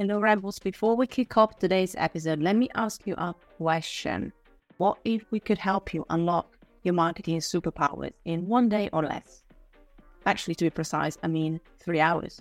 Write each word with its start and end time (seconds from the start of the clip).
Hello, 0.00 0.20
Rebels. 0.20 0.60
Before 0.60 0.94
we 0.94 1.08
kick 1.08 1.36
off 1.36 1.58
today's 1.58 1.96
episode, 1.98 2.38
let 2.38 2.54
me 2.54 2.68
ask 2.76 3.04
you 3.04 3.14
a 3.14 3.34
question. 3.56 4.32
What 4.76 4.98
if 5.04 5.24
we 5.32 5.40
could 5.40 5.58
help 5.58 5.92
you 5.92 6.06
unlock 6.08 6.56
your 6.84 6.94
marketing 6.94 7.40
superpowers 7.40 8.12
in 8.24 8.46
one 8.46 8.68
day 8.68 8.88
or 8.92 9.02
less? 9.02 9.42
Actually, 10.24 10.54
to 10.54 10.66
be 10.66 10.70
precise, 10.70 11.18
I 11.24 11.26
mean 11.26 11.58
three 11.80 11.98
hours. 11.98 12.40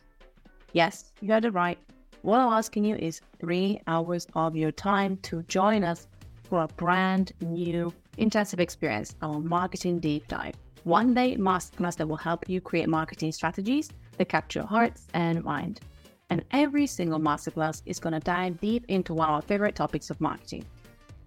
Yes, 0.74 1.12
you 1.20 1.34
heard 1.34 1.46
it 1.46 1.56
right. 1.56 1.80
What 2.22 2.42
I'm 2.42 2.54
asking 2.54 2.86
you 2.86 2.96
is 2.96 3.22
three 3.40 3.82
hours 3.88 4.28
of 4.36 4.56
your 4.56 4.72
time 4.72 5.18
to 5.24 5.42
join 5.48 5.84
us 5.84 6.08
for 6.44 6.62
a 6.62 6.68
brand 6.68 7.32
new 7.42 7.92
intensive 8.20 8.60
experience, 8.60 9.16
our 9.24 9.40
marketing 9.40 9.98
deep 9.98 10.28
dive. 10.28 10.54
One 10.84 11.16
day 11.16 11.36
masterclass 11.38 11.96
that 11.96 12.08
will 12.08 12.18
help 12.18 12.48
you 12.48 12.62
create 12.62 12.88
marketing 12.88 13.32
strategies 13.32 13.90
that 14.20 14.30
capture 14.30 14.62
hearts 14.62 15.08
and 15.16 15.44
mind. 15.44 15.82
And 16.30 16.44
every 16.52 16.88
single 16.88 17.20
masterclass 17.20 17.82
is 17.86 18.00
going 18.00 18.14
to 18.14 18.20
dive 18.20 18.60
deep 18.60 18.86
into 18.88 19.14
one 19.14 19.30
of 19.30 19.36
our 19.36 19.42
favorite 19.42 19.76
topics 19.76 20.10
of 20.10 20.20
marketing. 20.20 20.66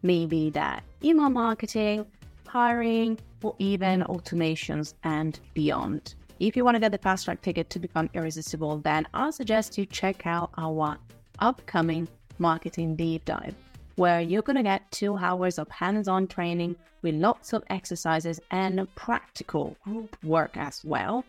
Maybe 0.03 0.51
that 0.51 0.83
email 1.03 1.31
marketing, 1.31 2.07
hiring, 2.47 3.19
or 3.43 3.55
even 3.59 4.03
automations 4.03 4.95
and 5.05 5.39
beyond. 5.55 6.15
If 6.39 6.57
you 6.57 6.65
want 6.65 6.75
to 6.75 6.81
get 6.81 6.93
the 6.93 6.99
fast 6.99 7.27
track 7.27 7.43
ticket 7.43 7.71
to 7.71 7.79
become 7.79 8.11
irresistible, 8.15 8.79
then 8.79 9.07
I 9.13 9.31
suggest 9.31 9.77
you 9.79 9.87
check 9.87 10.27
out 10.27 10.51
our 10.57 10.97
upcoming 11.39 12.09
marketing 12.39 12.97
deep 12.97 13.25
dive, 13.25 13.55
where 13.97 14.21
you're 14.21 14.43
going 14.43 14.57
to 14.57 14.63
get 14.63 14.91
two 14.91 15.17
hours 15.17 15.59
of 15.59 15.69
hands 15.69 16.09
on 16.09 16.27
training 16.27 16.77
with 17.03 17.15
lots 17.15 17.53
of 17.53 17.63
exercises 17.69 18.41
and 18.51 18.87
practical 18.95 19.77
group 19.85 20.17
work 20.25 20.57
as 20.57 20.83
well, 20.85 21.25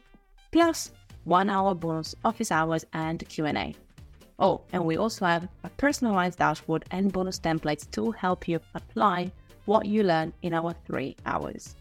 plus 0.52 0.92
one 1.24 1.50
hour 1.50 1.74
bonus 1.74 2.16
office 2.24 2.52
hours 2.52 2.86
and 2.94 3.28
Q&A. 3.28 3.76
Oh, 4.40 4.62
and 4.74 4.84
we 4.84 4.98
also 4.98 5.26
have 5.26 5.48
a 5.64 5.70
personalized 5.70 6.40
dashboard 6.40 6.86
and 6.92 7.12
bonus 7.12 7.40
templates 7.40 7.90
to 7.92 8.12
help 8.12 8.48
you 8.48 8.60
apply 8.74 9.32
what 9.66 9.86
you 9.86 10.04
learn 10.04 10.34
in 10.42 10.54
our 10.54 10.74
three 10.86 11.16
hours. 11.26 11.76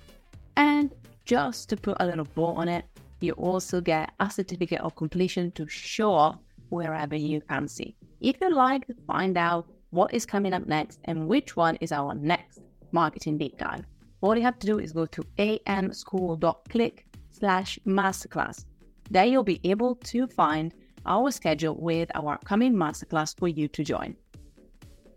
And 0.56 0.90
just 1.24 1.68
to 1.70 1.76
put 1.76 1.96
a 2.00 2.06
little 2.06 2.26
bow 2.34 2.54
on 2.54 2.68
it, 2.68 2.84
you 3.20 3.32
also 3.32 3.80
get 3.80 4.12
a 4.20 4.30
certificate 4.30 4.80
of 4.80 4.94
completion 4.96 5.50
to 5.52 5.66
show 5.68 6.12
off 6.12 6.38
wherever 6.68 7.16
you 7.16 7.40
fancy. 7.40 7.96
If 8.20 8.36
you'd 8.40 8.52
like 8.52 8.86
to 8.86 8.94
find 9.06 9.38
out 9.38 9.66
what 9.90 10.12
is 10.12 10.26
coming 10.26 10.52
up 10.52 10.66
next 10.66 11.00
and 11.04 11.26
which 11.26 11.56
one 11.56 11.76
is 11.76 11.92
our 11.92 12.14
next 12.14 12.60
marketing 12.92 13.38
deep 13.38 13.58
dive, 13.58 13.84
all 14.20 14.36
you 14.36 14.42
have 14.42 14.58
to 14.58 14.66
do 14.66 14.78
is 14.78 14.92
go 14.92 15.06
to 15.06 15.22
amschool.click 15.38 17.06
slash 17.30 17.78
masterclass 17.86 18.66
there 19.10 19.26
you'll 19.26 19.42
be 19.42 19.60
able 19.64 19.96
to 19.96 20.26
find 20.28 20.72
our 21.04 21.30
schedule 21.30 21.74
with 21.74 22.10
our 22.14 22.34
upcoming 22.34 22.74
masterclass 22.74 23.36
for 23.36 23.48
you 23.48 23.66
to 23.68 23.82
join. 23.82 24.16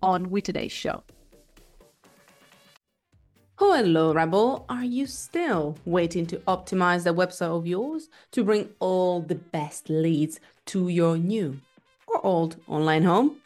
On 0.02 0.30
with 0.30 0.46
today's 0.46 0.72
show. 0.72 1.04
Hello, 3.60 4.14
Rebel. 4.14 4.66
Are 4.68 4.84
you 4.84 5.06
still 5.06 5.78
waiting 5.86 6.26
to 6.26 6.38
optimize 6.40 7.04
the 7.04 7.14
website 7.14 7.56
of 7.56 7.68
yours 7.68 8.10
to 8.32 8.44
bring 8.44 8.70
all 8.80 9.22
the 9.22 9.36
best 9.36 9.90
leads 9.90 10.40
to 10.66 10.90
your 10.90 11.18
new 11.18 11.60
or 12.08 12.26
old 12.26 12.58
online 12.68 13.04
home? 13.04 13.38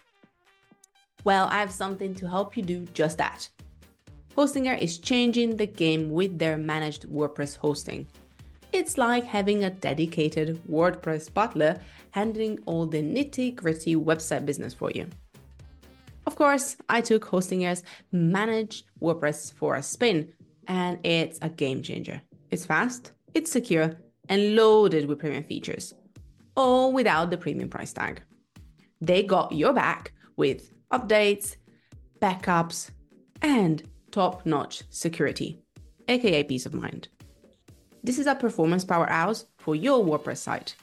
Well, 1.23 1.47
I 1.47 1.59
have 1.59 1.71
something 1.71 2.15
to 2.15 2.27
help 2.27 2.55
you 2.55 2.63
do 2.63 2.87
just 2.93 3.17
that. 3.17 3.49
Hostinger 4.35 4.79
is 4.79 4.97
changing 4.97 5.57
the 5.57 5.67
game 5.67 6.09
with 6.11 6.39
their 6.39 6.57
managed 6.57 7.07
WordPress 7.09 7.57
hosting. 7.57 8.07
It's 8.73 8.97
like 8.97 9.23
having 9.23 9.63
a 9.63 9.69
dedicated 9.69 10.61
WordPress 10.69 11.33
butler 11.33 11.79
handling 12.11 12.59
all 12.65 12.85
the 12.85 13.01
nitty 13.01 13.55
gritty 13.55 13.95
website 13.95 14.45
business 14.45 14.73
for 14.73 14.91
you. 14.91 15.07
Of 16.25 16.35
course, 16.35 16.75
I 16.89 17.01
took 17.01 17.25
Hostinger's 17.25 17.83
Managed 18.11 18.83
WordPress 19.01 19.53
for 19.53 19.75
a 19.75 19.83
spin, 19.83 20.33
and 20.67 20.99
it's 21.05 21.39
a 21.41 21.49
game 21.49 21.81
changer. 21.81 22.21
It's 22.51 22.65
fast, 22.65 23.13
it's 23.33 23.51
secure, 23.51 23.93
and 24.27 24.55
loaded 24.55 25.07
with 25.07 25.19
premium 25.19 25.45
features, 25.45 25.93
all 26.55 26.91
without 26.91 27.29
the 27.29 27.37
premium 27.37 27.69
price 27.69 27.93
tag. 27.93 28.21
They 28.99 29.23
got 29.23 29.53
your 29.53 29.73
back 29.73 30.11
with 30.35 30.73
updates, 30.91 31.55
backups, 32.19 32.91
and 33.41 33.83
top 34.11 34.45
notch 34.45 34.83
security, 34.89 35.61
aka 36.09 36.43
peace 36.43 36.65
of 36.65 36.73
mind. 36.73 37.07
This 38.07 38.19
is 38.19 38.25
a 38.27 38.35
performance 38.35 38.85
powerhouse 38.85 39.47
for 39.57 39.75
your 39.75 40.01
WordPress 40.01 40.37
site. 40.37 40.77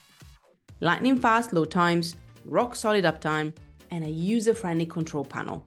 Lightning 0.80 1.18
fast 1.18 1.54
load 1.54 1.70
times, 1.70 2.16
rock 2.44 2.76
solid 2.76 3.06
uptime, 3.06 3.54
and 3.90 4.04
a 4.04 4.10
user 4.10 4.52
friendly 4.52 4.84
control 4.84 5.24
panel. 5.24 5.66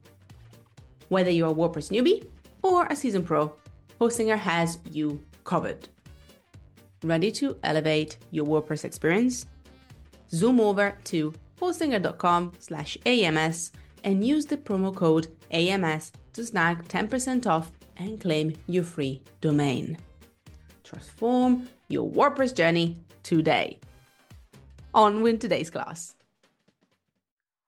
Whether 1.10 1.32
you're 1.32 1.50
a 1.50 1.56
WordPress 1.56 1.90
newbie 1.90 2.28
or 2.62 2.86
a 2.86 2.96
seasoned 2.96 3.26
pro, 3.26 3.56
Hostinger 4.00 4.38
has 4.38 4.78
you 4.92 5.20
covered. 5.46 5.90
Ready 7.02 7.32
to 7.32 7.58
elevate 7.64 8.20
your 8.30 8.46
WordPress 8.46 8.86
experience? 8.86 9.48
Zoom 10.30 10.60
over 10.60 10.96
to 11.06 11.34
hostinger.com 11.60 12.52
slash 12.60 13.00
AMS 13.04 13.72
and 14.04 14.24
use 14.24 14.46
the 14.46 14.58
promo 14.58 14.96
code 14.96 15.30
AMS 15.50 16.12
to 16.34 16.46
snag 16.46 16.88
10% 16.88 17.48
off 17.48 17.72
and 17.98 18.22
claim 18.22 18.54
your 18.68 18.84
free 18.84 19.24
domain. 19.42 19.98
Transform 20.88 21.68
your 21.90 22.10
WordPress 22.10 22.56
journey 22.56 22.98
today. 23.22 23.78
On 24.94 25.22
with 25.22 25.42
today's 25.42 25.70
class. 25.70 26.16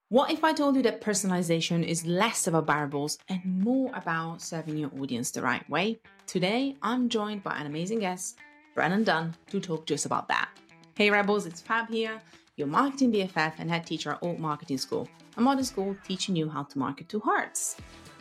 What 0.08 0.32
if 0.32 0.46
I 0.46 0.54
told 0.54 0.78
you 0.78 0.82
that 0.84 1.02
personalization 1.02 1.86
is 1.86 2.06
less 2.06 2.48
about 2.48 2.66
variables 2.66 3.20
and 3.28 3.44
more 3.44 3.92
about 3.94 4.42
serving 4.42 4.78
your 4.78 4.90
audience 4.98 5.32
the 5.32 5.42
right 5.42 5.70
way? 5.70 6.00
Today, 6.28 6.78
I'm 6.82 7.10
joined 7.10 7.44
by 7.44 7.58
an 7.58 7.68
amazing 7.68 8.00
guest, 8.00 8.38
Brennan 8.74 9.04
Dunn, 9.04 9.36
to 9.52 9.60
talk 9.60 9.86
to 9.88 9.96
us 9.96 10.06
about 10.06 10.30
that. 10.30 10.50
Hey 10.96 11.10
Rebels, 11.12 11.46
it's 11.46 11.60
Fab 11.60 11.90
here, 11.90 12.22
your 12.56 12.68
marketing 12.68 13.12
BFF 13.12 13.54
and 13.60 13.70
head 13.70 13.86
teacher 13.86 14.12
at 14.14 14.24
Alt 14.24 14.40
Marketing 14.40 14.78
School, 14.78 15.10
a 15.36 15.42
modern 15.42 15.66
school 15.66 15.94
teaching 16.08 16.38
you 16.38 16.48
how 16.48 16.64
to 16.64 16.80
market 16.80 17.10
to 17.10 17.20
hearts. 17.20 17.76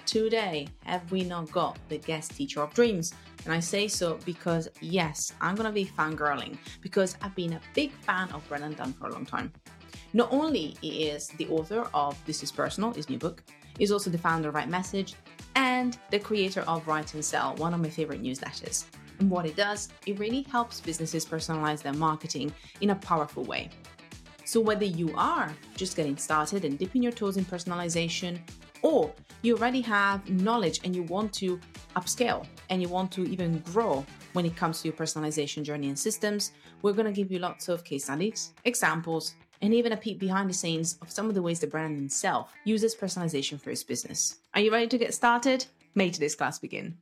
Today, 0.08 0.66
have 0.86 1.12
we 1.12 1.22
not 1.22 1.52
got 1.52 1.78
the 1.90 1.98
guest 1.98 2.34
teacher 2.34 2.62
of 2.62 2.72
dreams? 2.72 3.12
And 3.44 3.52
I 3.52 3.60
say 3.60 3.86
so 3.88 4.18
because, 4.24 4.66
yes, 4.80 5.34
I'm 5.38 5.54
gonna 5.54 5.70
be 5.70 5.84
fangirling 5.84 6.56
because 6.80 7.14
I've 7.20 7.34
been 7.34 7.52
a 7.52 7.60
big 7.74 7.92
fan 7.92 8.32
of 8.32 8.48
Brennan 8.48 8.72
Dunn 8.72 8.94
for 8.94 9.08
a 9.08 9.12
long 9.12 9.26
time. 9.26 9.52
Not 10.14 10.32
only 10.32 10.78
is 10.80 11.28
the 11.36 11.46
author 11.48 11.86
of 11.92 12.16
This 12.24 12.42
Is 12.42 12.50
Personal, 12.50 12.94
his 12.94 13.10
new 13.10 13.18
book, 13.18 13.42
he's 13.76 13.92
also 13.92 14.08
the 14.08 14.16
founder 14.16 14.48
of 14.48 14.54
RightMessage 14.54 15.12
and 15.56 15.98
the 16.10 16.18
creator 16.18 16.62
of 16.62 16.84
Create 16.84 17.12
and 17.12 17.22
Sell, 17.22 17.54
one 17.56 17.74
of 17.74 17.80
my 17.80 17.90
favorite 17.90 18.22
newsletters. 18.22 18.86
And 19.18 19.28
what 19.28 19.44
it 19.44 19.56
does, 19.56 19.90
it 20.06 20.18
really 20.18 20.40
helps 20.50 20.80
businesses 20.80 21.26
personalize 21.26 21.82
their 21.82 21.92
marketing 21.92 22.50
in 22.80 22.88
a 22.90 22.94
powerful 22.94 23.44
way. 23.44 23.68
So, 24.46 24.58
whether 24.58 24.86
you 24.86 25.14
are 25.14 25.54
just 25.76 25.94
getting 25.94 26.16
started 26.16 26.64
and 26.64 26.78
dipping 26.78 27.02
your 27.02 27.12
toes 27.12 27.36
in 27.36 27.44
personalization, 27.44 28.38
or 28.82 29.12
you 29.42 29.56
already 29.56 29.80
have 29.80 30.28
knowledge 30.28 30.80
and 30.84 30.94
you 30.94 31.02
want 31.04 31.32
to 31.34 31.60
upscale 31.96 32.46
and 32.70 32.82
you 32.82 32.88
want 32.88 33.10
to 33.12 33.24
even 33.28 33.58
grow 33.60 34.04
when 34.32 34.46
it 34.46 34.56
comes 34.56 34.82
to 34.82 34.88
your 34.88 34.96
personalization 34.96 35.62
journey 35.62 35.88
and 35.88 35.98
systems, 35.98 36.52
we're 36.82 36.92
going 36.92 37.06
to 37.06 37.12
give 37.12 37.30
you 37.30 37.38
lots 37.38 37.68
of 37.68 37.84
case 37.84 38.04
studies, 38.04 38.52
examples, 38.64 39.34
and 39.62 39.74
even 39.74 39.92
a 39.92 39.96
peek 39.96 40.18
behind 40.18 40.48
the 40.48 40.54
scenes 40.54 40.98
of 41.02 41.10
some 41.10 41.28
of 41.28 41.34
the 41.34 41.42
ways 41.42 41.60
the 41.60 41.66
brand 41.66 42.04
itself 42.04 42.52
uses 42.64 42.94
personalization 42.94 43.60
for 43.60 43.70
its 43.70 43.82
business. 43.82 44.38
Are 44.54 44.60
you 44.60 44.72
ready 44.72 44.86
to 44.86 44.98
get 44.98 45.14
started? 45.14 45.66
May 45.94 46.10
today's 46.10 46.36
class 46.36 46.58
begin. 46.58 46.98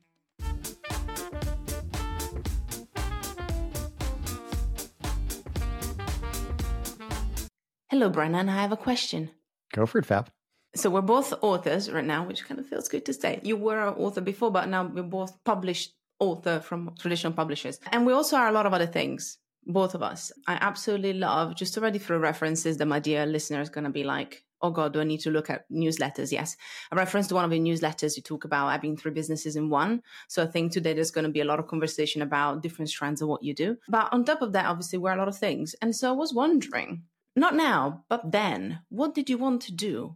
Hello, 7.89 8.09
Brennan. 8.09 8.49
I 8.49 8.61
have 8.61 8.71
a 8.71 8.77
question. 8.77 9.31
Go 9.73 9.85
for 9.85 9.99
it, 9.99 10.05
Fab. 10.05 10.29
So 10.77 10.91
we're 10.91 11.01
both 11.01 11.33
authors 11.41 11.91
right 11.91 12.05
now, 12.05 12.23
which 12.23 12.45
kind 12.45 12.59
of 12.59 12.67
feels 12.67 12.87
good 12.87 13.05
to 13.05 13.13
say. 13.13 13.39
You 13.41 13.57
were 13.57 13.87
an 13.87 13.95
author 13.95 14.21
before, 14.21 14.51
but 14.51 14.69
now 14.69 14.85
we're 14.85 15.01
both 15.01 15.43
published 15.43 15.95
author 16.19 16.59
from 16.59 16.93
traditional 16.99 17.33
publishers. 17.33 17.79
And 17.91 18.05
we 18.05 18.13
also 18.13 18.37
are 18.37 18.47
a 18.47 18.51
lot 18.51 18.67
of 18.67 18.73
other 18.73 18.85
things, 18.85 19.39
both 19.65 19.95
of 19.95 20.03
us. 20.03 20.31
I 20.45 20.57
absolutely 20.61 21.13
love, 21.13 21.55
just 21.55 21.77
already 21.77 21.97
through 21.97 22.19
references 22.19 22.77
that 22.77 22.85
my 22.85 22.99
dear 22.99 23.25
listener 23.25 23.59
is 23.59 23.69
going 23.69 23.85
to 23.85 23.89
be 23.89 24.03
like, 24.03 24.43
oh 24.61 24.69
God, 24.69 24.93
do 24.93 25.01
I 25.01 25.03
need 25.03 25.21
to 25.21 25.31
look 25.31 25.49
at 25.49 25.69
newsletters? 25.71 26.31
Yes. 26.31 26.55
A 26.91 26.95
reference 26.95 27.27
to 27.27 27.35
one 27.35 27.45
of 27.45 27.53
your 27.53 27.63
newsletters 27.63 28.15
you 28.15 28.23
talk 28.23 28.45
about 28.45 28.69
having 28.69 28.97
three 28.97 29.11
businesses 29.11 29.55
in 29.55 29.69
one. 29.69 30.03
So 30.27 30.43
I 30.43 30.47
think 30.47 30.71
today 30.71 30.93
there's 30.93 31.11
going 31.11 31.25
to 31.25 31.31
be 31.31 31.41
a 31.41 31.45
lot 31.45 31.59
of 31.59 31.67
conversation 31.67 32.21
about 32.21 32.61
different 32.61 32.89
strands 32.89 33.21
of 33.21 33.29
what 33.29 33.43
you 33.43 33.53
do. 33.53 33.77
But 33.89 34.11
on 34.11 34.25
top 34.25 34.41
of 34.41 34.53
that, 34.53 34.65
obviously, 34.65 34.99
we're 34.99 35.13
a 35.13 35.17
lot 35.17 35.27
of 35.27 35.37
things. 35.37 35.75
And 35.81 35.95
so 35.95 36.09
I 36.09 36.15
was 36.15 36.33
wondering, 36.33 37.03
not 37.35 37.55
now, 37.55 38.03
but 38.09 38.31
then, 38.31 38.79
what 38.89 39.13
did 39.13 39.29
you 39.29 39.37
want 39.37 39.61
to 39.63 39.71
do? 39.71 40.15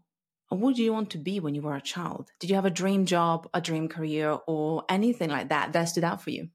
What 0.52 0.76
do 0.76 0.84
you 0.84 0.92
want 0.92 1.12
to 1.12 1.18
be 1.18 1.40
when 1.40 1.56
you 1.56 1.62
were 1.62 1.76
a 1.76 1.82
child? 1.82 2.30
Did 2.42 2.50
you 2.50 2.58
have 2.58 2.66
a 2.66 2.70
dream 2.70 3.06
job, 3.06 3.48
a 3.54 3.62
dream 3.62 3.88
career, 3.88 4.38
or 4.48 4.84
anything 4.90 5.30
like 5.30 5.48
that 5.48 5.72
that 5.72 5.86
stood 5.86 6.04
out 6.04 6.22
for 6.22 6.30
you? 6.30 6.50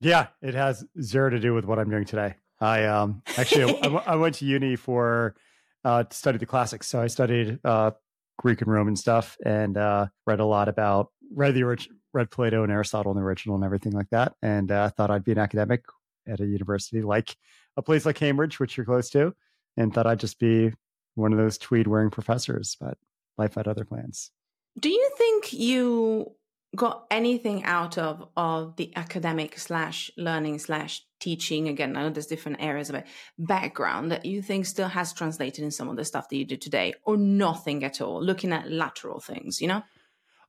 Yeah, 0.00 0.28
it 0.40 0.54
has 0.54 0.84
zero 1.02 1.28
to 1.28 1.38
do 1.38 1.52
with 1.52 1.66
what 1.66 1.78
I'm 1.78 1.90
doing 1.90 2.06
today. 2.06 2.36
I 2.60 2.86
um 2.86 3.22
actually 3.36 3.78
I, 3.82 3.88
I 3.88 4.16
went 4.16 4.36
to 4.36 4.46
uni 4.46 4.76
for 4.76 5.36
uh, 5.84 6.04
to 6.04 6.16
study 6.16 6.38
the 6.38 6.46
classics. 6.46 6.86
So 6.88 7.02
I 7.02 7.08
studied 7.08 7.58
uh, 7.62 7.90
Greek 8.38 8.62
and 8.62 8.72
Roman 8.72 8.96
stuff 8.96 9.36
and 9.44 9.76
uh, 9.76 10.06
read 10.26 10.40
a 10.40 10.46
lot 10.46 10.68
about 10.68 11.10
read 11.34 11.54
the 11.54 11.64
orig- 11.64 11.88
read 12.14 12.30
Plato 12.30 12.62
and 12.62 12.72
Aristotle 12.72 13.12
in 13.12 13.18
the 13.18 13.24
original 13.24 13.56
and 13.56 13.64
everything 13.64 13.92
like 13.92 14.08
that. 14.10 14.34
And 14.40 14.72
uh, 14.72 14.88
thought 14.90 15.10
I'd 15.10 15.24
be 15.24 15.32
an 15.32 15.38
academic 15.38 15.84
at 16.26 16.40
a 16.40 16.46
university 16.46 17.02
like 17.02 17.36
a 17.76 17.82
place 17.82 18.06
like 18.06 18.16
Cambridge, 18.16 18.60
which 18.60 18.76
you're 18.76 18.86
close 18.86 19.10
to, 19.10 19.34
and 19.76 19.92
thought 19.92 20.06
I'd 20.06 20.20
just 20.20 20.38
be 20.38 20.72
one 21.16 21.32
of 21.32 21.38
those 21.38 21.58
tweed 21.58 21.86
wearing 21.86 22.10
professors. 22.10 22.76
But 22.80 22.96
life 23.38 23.54
had 23.54 23.68
other 23.68 23.84
plans. 23.84 24.30
Do 24.78 24.88
you 24.88 25.10
think 25.16 25.52
you 25.52 26.32
got 26.74 27.04
anything 27.10 27.64
out 27.64 27.98
of 27.98 28.28
of 28.36 28.76
the 28.76 28.96
academic 28.96 29.58
slash 29.58 30.10
learning 30.16 30.58
slash 30.58 31.04
teaching? 31.20 31.68
Again 31.68 31.96
i 31.96 32.02
know 32.02 32.10
there's 32.10 32.26
different 32.26 32.62
areas 32.62 32.88
of 32.88 32.96
it. 32.96 33.06
Background 33.38 34.10
that 34.12 34.24
you 34.24 34.40
think 34.42 34.66
still 34.66 34.88
has 34.88 35.12
translated 35.12 35.64
in 35.64 35.70
some 35.70 35.88
of 35.88 35.96
the 35.96 36.04
stuff 36.04 36.28
that 36.28 36.36
you 36.36 36.44
do 36.44 36.56
today 36.56 36.94
or 37.04 37.16
nothing 37.16 37.84
at 37.84 38.00
all? 38.00 38.22
Looking 38.22 38.52
at 38.52 38.70
lateral 38.70 39.20
things 39.20 39.60
you 39.60 39.68
know? 39.68 39.82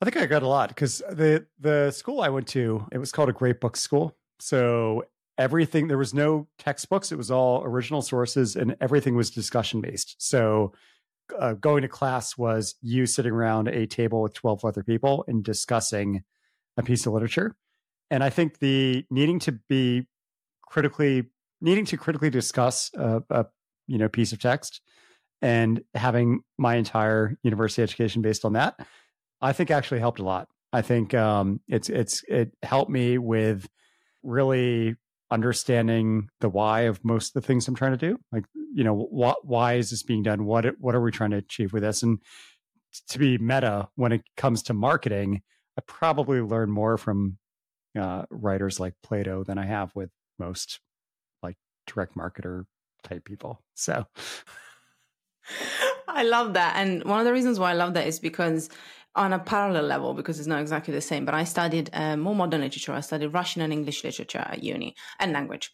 I 0.01 0.05
think 0.05 0.17
i 0.17 0.25
got 0.25 0.43
a 0.43 0.47
lot 0.47 0.69
because 0.69 0.99
the 1.09 1.45
the 1.59 1.91
school 1.91 2.21
i 2.21 2.29
went 2.29 2.47
to 2.49 2.85
it 2.91 2.97
was 2.97 3.11
called 3.11 3.29
a 3.29 3.33
great 3.33 3.59
book 3.59 3.75
school. 3.75 4.15
So 4.39 5.03
everything 5.37 5.87
there 5.87 5.97
was 5.97 6.13
no 6.13 6.47
textbooks. 6.59 7.11
It 7.11 7.17
was 7.17 7.31
all 7.31 7.63
original 7.63 8.01
sources 8.01 8.55
and 8.55 8.75
everything 8.79 9.15
was 9.15 9.29
discussion 9.31 9.81
based 9.81 10.15
so 10.19 10.73
uh, 11.37 11.53
going 11.53 11.81
to 11.81 11.87
class 11.87 12.37
was 12.37 12.75
you 12.81 13.05
sitting 13.05 13.31
around 13.31 13.67
a 13.67 13.85
table 13.85 14.21
with 14.21 14.33
12 14.33 14.65
other 14.65 14.83
people 14.83 15.23
and 15.27 15.43
discussing 15.43 16.23
a 16.77 16.83
piece 16.83 17.05
of 17.05 17.13
literature. 17.13 17.55
And 18.11 18.23
I 18.23 18.29
think 18.29 18.59
the 18.59 19.05
needing 19.09 19.39
to 19.39 19.53
be 19.69 20.07
critically 20.61 21.25
needing 21.61 21.85
to 21.85 21.97
critically 21.97 22.29
discuss 22.29 22.91
a, 22.95 23.23
a 23.29 23.45
you 23.87 23.97
know 23.97 24.09
piece 24.09 24.33
of 24.33 24.39
text 24.39 24.81
and 25.41 25.81
having 25.93 26.41
my 26.57 26.75
entire 26.75 27.37
university 27.43 27.81
education 27.81 28.21
based 28.21 28.45
on 28.45 28.53
that, 28.53 28.79
I 29.41 29.53
think 29.53 29.71
actually 29.71 29.99
helped 29.99 30.19
a 30.19 30.23
lot. 30.23 30.47
I 30.71 30.81
think 30.81 31.13
um, 31.13 31.59
it's 31.67 31.89
it's 31.89 32.23
it 32.27 32.53
helped 32.63 32.89
me 32.89 33.17
with 33.17 33.67
really 34.23 34.95
understanding 35.33 36.29
the 36.41 36.49
why 36.49 36.81
of 36.81 37.03
most 37.03 37.35
of 37.35 37.41
the 37.41 37.47
things 37.47 37.67
I'm 37.67 37.75
trying 37.75 37.97
to 37.97 37.97
do. 37.97 38.19
Like, 38.31 38.45
you 38.73 38.83
know, 38.83 38.93
what, 38.93 39.45
why 39.45 39.73
is 39.73 39.89
this 39.89 40.03
being 40.03 40.21
done? 40.21 40.45
What, 40.45 40.65
what 40.79 40.93
are 40.93 41.01
we 41.01 41.11
trying 41.11 41.31
to 41.31 41.37
achieve 41.37 41.73
with 41.73 41.81
this? 41.81 42.03
And 42.03 42.19
to 43.09 43.17
be 43.17 43.39
meta 43.39 43.89
when 43.95 44.11
it 44.11 44.21
comes 44.37 44.61
to 44.63 44.73
marketing, 44.73 45.41
I 45.77 45.81
probably 45.87 46.39
learn 46.39 46.69
more 46.69 46.97
from 46.99 47.39
uh, 47.99 48.25
writers 48.29 48.79
like 48.79 48.93
Plato 49.01 49.43
than 49.43 49.57
I 49.57 49.65
have 49.65 49.91
with 49.95 50.11
most 50.37 50.79
like 51.41 51.57
direct 51.87 52.15
marketer 52.15 52.65
type 53.03 53.25
people. 53.25 53.63
So 53.73 54.05
I 56.07 56.23
love 56.23 56.53
that. 56.53 56.75
And 56.77 57.03
one 57.05 57.19
of 57.19 57.25
the 57.25 57.33
reasons 57.33 57.59
why 57.59 57.71
I 57.71 57.73
love 57.73 57.95
that 57.95 58.05
is 58.05 58.19
because 58.19 58.69
on 59.15 59.33
a 59.33 59.39
parallel 59.39 59.83
level 59.83 60.13
because 60.13 60.39
it's 60.39 60.47
not 60.47 60.61
exactly 60.61 60.93
the 60.93 61.01
same. 61.01 61.25
But 61.25 61.35
I 61.35 61.43
studied 61.43 61.89
uh, 61.93 62.17
more 62.17 62.35
modern 62.35 62.61
literature. 62.61 62.93
I 62.93 63.01
studied 63.01 63.27
Russian 63.27 63.61
and 63.61 63.71
English 63.71 64.03
literature 64.03 64.39
at 64.39 64.63
uni 64.63 64.95
and 65.19 65.33
language. 65.33 65.71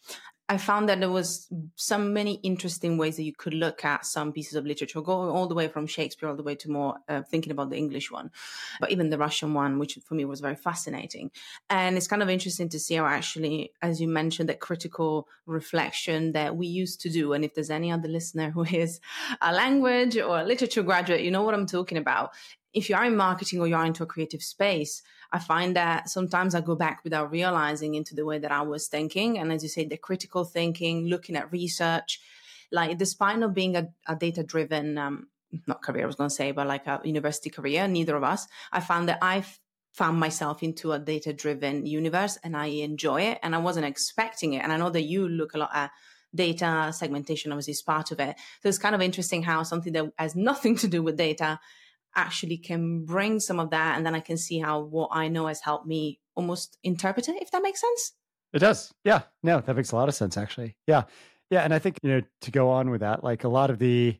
I 0.50 0.58
found 0.58 0.88
that 0.88 0.98
there 0.98 1.10
was 1.10 1.46
so 1.76 1.96
many 1.96 2.40
interesting 2.42 2.98
ways 2.98 3.14
that 3.14 3.22
you 3.22 3.32
could 3.32 3.54
look 3.54 3.84
at 3.84 4.04
some 4.04 4.32
pieces 4.32 4.56
of 4.56 4.66
literature, 4.66 5.00
going 5.00 5.30
all 5.30 5.46
the 5.46 5.54
way 5.54 5.68
from 5.68 5.86
Shakespeare 5.86 6.28
all 6.28 6.34
the 6.34 6.42
way 6.42 6.56
to 6.56 6.68
more 6.68 6.96
uh, 7.08 7.22
thinking 7.22 7.52
about 7.52 7.70
the 7.70 7.76
English 7.76 8.10
one, 8.10 8.32
but 8.80 8.90
even 8.90 9.10
the 9.10 9.18
Russian 9.18 9.54
one, 9.54 9.78
which 9.78 9.96
for 10.04 10.14
me 10.14 10.24
was 10.24 10.40
very 10.40 10.56
fascinating. 10.56 11.30
And 11.68 11.96
it's 11.96 12.08
kind 12.08 12.20
of 12.20 12.28
interesting 12.28 12.68
to 12.70 12.80
see 12.80 12.96
how 12.96 13.06
actually, 13.06 13.70
as 13.80 14.00
you 14.00 14.08
mentioned, 14.08 14.48
that 14.48 14.58
critical 14.58 15.28
reflection 15.46 16.32
that 16.32 16.56
we 16.56 16.66
used 16.66 17.00
to 17.02 17.10
do. 17.10 17.32
And 17.32 17.44
if 17.44 17.54
there's 17.54 17.70
any 17.70 17.92
other 17.92 18.08
listener 18.08 18.50
who 18.54 18.64
is 18.64 18.98
a 19.40 19.52
language 19.52 20.16
or 20.16 20.40
a 20.40 20.44
literature 20.44 20.82
graduate, 20.82 21.20
you 21.20 21.30
know 21.30 21.44
what 21.44 21.54
I'm 21.54 21.66
talking 21.66 21.96
about 21.96 22.32
if 22.72 22.88
you 22.88 22.96
are 22.96 23.04
in 23.04 23.16
marketing 23.16 23.60
or 23.60 23.66
you 23.66 23.74
are 23.74 23.86
into 23.86 24.02
a 24.02 24.06
creative 24.06 24.42
space, 24.42 25.02
I 25.32 25.38
find 25.38 25.76
that 25.76 26.08
sometimes 26.08 26.54
I 26.54 26.60
go 26.60 26.74
back 26.74 27.00
without 27.04 27.30
realizing 27.30 27.94
into 27.94 28.14
the 28.14 28.24
way 28.24 28.38
that 28.38 28.52
I 28.52 28.62
was 28.62 28.88
thinking. 28.88 29.38
And 29.38 29.52
as 29.52 29.62
you 29.62 29.68
say, 29.68 29.84
the 29.84 29.96
critical 29.96 30.44
thinking, 30.44 31.06
looking 31.06 31.36
at 31.36 31.52
research, 31.52 32.20
like 32.72 32.96
despite 32.98 33.38
not 33.38 33.54
being 33.54 33.76
a, 33.76 33.88
a 34.06 34.16
data 34.16 34.42
driven, 34.42 34.98
um, 34.98 35.28
not 35.66 35.82
career, 35.82 36.04
I 36.04 36.06
was 36.06 36.16
going 36.16 36.30
to 36.30 36.34
say, 36.34 36.52
but 36.52 36.66
like 36.66 36.86
a 36.86 37.00
university 37.04 37.50
career, 37.50 37.88
neither 37.88 38.16
of 38.16 38.24
us, 38.24 38.46
I 38.72 38.80
found 38.80 39.08
that 39.08 39.18
I 39.22 39.44
found 39.92 40.20
myself 40.20 40.62
into 40.62 40.92
a 40.92 40.98
data 40.98 41.32
driven 41.32 41.86
universe 41.86 42.38
and 42.44 42.56
I 42.56 42.66
enjoy 42.66 43.22
it. 43.22 43.38
And 43.42 43.54
I 43.54 43.58
wasn't 43.58 43.86
expecting 43.86 44.54
it. 44.54 44.62
And 44.62 44.72
I 44.72 44.76
know 44.76 44.90
that 44.90 45.02
you 45.02 45.28
look 45.28 45.54
a 45.54 45.58
lot 45.58 45.70
at 45.74 45.90
data 46.32 46.92
segmentation, 46.92 47.50
obviously, 47.50 47.72
is 47.72 47.82
part 47.82 48.12
of 48.12 48.20
it. 48.20 48.36
So 48.62 48.68
it's 48.68 48.78
kind 48.78 48.94
of 48.94 49.00
interesting 49.00 49.42
how 49.42 49.64
something 49.64 49.92
that 49.94 50.12
has 50.16 50.36
nothing 50.36 50.76
to 50.76 50.88
do 50.88 51.02
with 51.02 51.16
data 51.16 51.58
actually 52.16 52.58
can 52.58 53.04
bring 53.04 53.40
some 53.40 53.60
of 53.60 53.70
that 53.70 53.96
and 53.96 54.04
then 54.04 54.14
I 54.14 54.20
can 54.20 54.36
see 54.36 54.58
how 54.58 54.80
what 54.80 55.10
I 55.12 55.28
know 55.28 55.46
has 55.46 55.60
helped 55.60 55.86
me 55.86 56.20
almost 56.34 56.78
interpret 56.82 57.28
it, 57.28 57.40
if 57.40 57.50
that 57.50 57.62
makes 57.62 57.80
sense. 57.80 58.12
It 58.52 58.58
does. 58.58 58.92
Yeah. 59.04 59.22
No, 59.42 59.60
that 59.60 59.76
makes 59.76 59.92
a 59.92 59.96
lot 59.96 60.08
of 60.08 60.14
sense 60.14 60.36
actually. 60.36 60.76
Yeah. 60.86 61.04
Yeah. 61.50 61.62
And 61.62 61.74
I 61.74 61.78
think, 61.78 61.98
you 62.02 62.10
know, 62.10 62.22
to 62.42 62.50
go 62.50 62.70
on 62.70 62.90
with 62.90 63.00
that, 63.00 63.22
like 63.22 63.44
a 63.44 63.48
lot 63.48 63.70
of 63.70 63.78
the, 63.78 64.18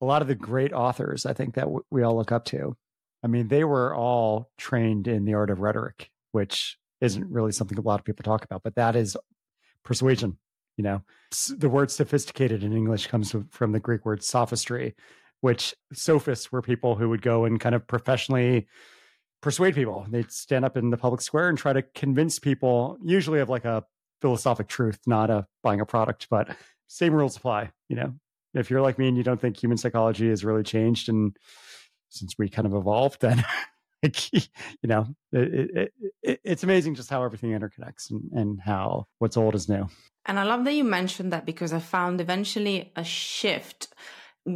a 0.00 0.06
lot 0.06 0.22
of 0.22 0.28
the 0.28 0.34
great 0.34 0.72
authors, 0.72 1.26
I 1.26 1.34
think 1.34 1.54
that 1.54 1.62
w- 1.62 1.84
we 1.90 2.02
all 2.02 2.16
look 2.16 2.32
up 2.32 2.46
to. 2.46 2.76
I 3.22 3.26
mean, 3.26 3.48
they 3.48 3.64
were 3.64 3.94
all 3.94 4.50
trained 4.56 5.06
in 5.06 5.26
the 5.26 5.34
art 5.34 5.50
of 5.50 5.60
rhetoric, 5.60 6.10
which 6.32 6.78
isn't 7.00 7.30
really 7.30 7.52
something 7.52 7.78
a 7.78 7.82
lot 7.82 8.00
of 8.00 8.06
people 8.06 8.22
talk 8.22 8.44
about, 8.44 8.62
but 8.62 8.76
that 8.76 8.96
is 8.96 9.16
persuasion. 9.84 10.38
You 10.76 10.84
know, 10.84 11.02
the 11.54 11.68
word 11.68 11.90
sophisticated 11.90 12.64
in 12.64 12.72
English 12.72 13.08
comes 13.08 13.34
from 13.50 13.72
the 13.72 13.80
Greek 13.80 14.06
word 14.06 14.22
sophistry, 14.22 14.94
which 15.40 15.74
sophists 15.92 16.52
were 16.52 16.62
people 16.62 16.96
who 16.96 17.08
would 17.08 17.22
go 17.22 17.44
and 17.44 17.60
kind 17.60 17.74
of 17.74 17.86
professionally 17.86 18.66
persuade 19.42 19.74
people. 19.74 20.06
They'd 20.08 20.30
stand 20.30 20.64
up 20.64 20.76
in 20.76 20.90
the 20.90 20.96
public 20.96 21.20
square 21.20 21.48
and 21.48 21.56
try 21.56 21.72
to 21.72 21.82
convince 21.82 22.38
people, 22.38 22.98
usually 23.02 23.40
of 23.40 23.48
like 23.48 23.64
a 23.64 23.84
philosophic 24.20 24.68
truth, 24.68 25.00
not 25.06 25.30
a 25.30 25.46
buying 25.62 25.80
a 25.80 25.86
product, 25.86 26.26
but 26.30 26.54
same 26.88 27.14
rules 27.14 27.36
apply. 27.36 27.70
You 27.88 27.96
know, 27.96 28.14
if 28.54 28.70
you're 28.70 28.82
like 28.82 28.98
me 28.98 29.08
and 29.08 29.16
you 29.16 29.22
don't 29.22 29.40
think 29.40 29.56
human 29.56 29.78
psychology 29.78 30.28
has 30.28 30.44
really 30.44 30.62
changed 30.62 31.08
and 31.08 31.36
since 32.10 32.34
we 32.38 32.48
kind 32.48 32.66
of 32.66 32.74
evolved, 32.74 33.20
then 33.20 33.44
you 34.02 34.40
know, 34.84 35.06
it, 35.32 35.70
it, 35.74 35.92
it, 36.22 36.40
it's 36.44 36.62
amazing 36.62 36.94
just 36.94 37.10
how 37.10 37.22
everything 37.22 37.50
interconnects 37.50 38.10
and, 38.10 38.30
and 38.32 38.60
how 38.60 39.06
what's 39.18 39.36
old 39.36 39.54
is 39.54 39.68
new. 39.68 39.88
And 40.26 40.38
I 40.38 40.42
love 40.42 40.64
that 40.64 40.74
you 40.74 40.84
mentioned 40.84 41.32
that 41.32 41.46
because 41.46 41.72
I 41.72 41.78
found 41.78 42.20
eventually 42.20 42.92
a 42.96 43.04
shift 43.04 43.94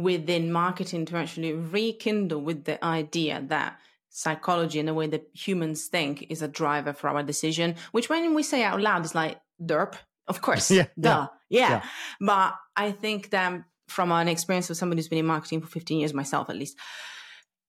within 0.03 0.51
marketing 0.51 1.05
to 1.05 1.17
actually 1.17 1.53
rekindle 1.53 2.41
with 2.41 2.65
the 2.65 2.83
idea 2.83 3.43
that 3.47 3.79
psychology 4.09 4.79
and 4.79 4.87
the 4.87 4.93
way 4.93 5.07
that 5.07 5.27
humans 5.33 5.87
think 5.87 6.25
is 6.29 6.41
a 6.41 6.47
driver 6.47 6.93
for 6.93 7.09
our 7.09 7.23
decision, 7.23 7.75
which 7.91 8.09
when 8.09 8.33
we 8.33 8.43
say 8.43 8.63
out 8.63 8.81
loud 8.81 9.03
is 9.03 9.13
like 9.13 9.39
derp, 9.61 9.95
of 10.27 10.41
course, 10.41 10.71
yeah, 10.71 10.85
duh, 10.99 11.27
yeah. 11.49 11.69
yeah. 11.69 11.83
But 12.21 12.55
I 12.75 12.91
think 12.91 13.31
that 13.31 13.63
from 13.87 14.11
an 14.11 14.27
experience 14.27 14.69
of 14.69 14.77
somebody 14.77 14.99
who's 14.99 15.09
been 15.09 15.19
in 15.19 15.25
marketing 15.25 15.61
for 15.61 15.67
15 15.67 15.99
years, 15.99 16.13
myself 16.13 16.49
at 16.49 16.55
least, 16.55 16.77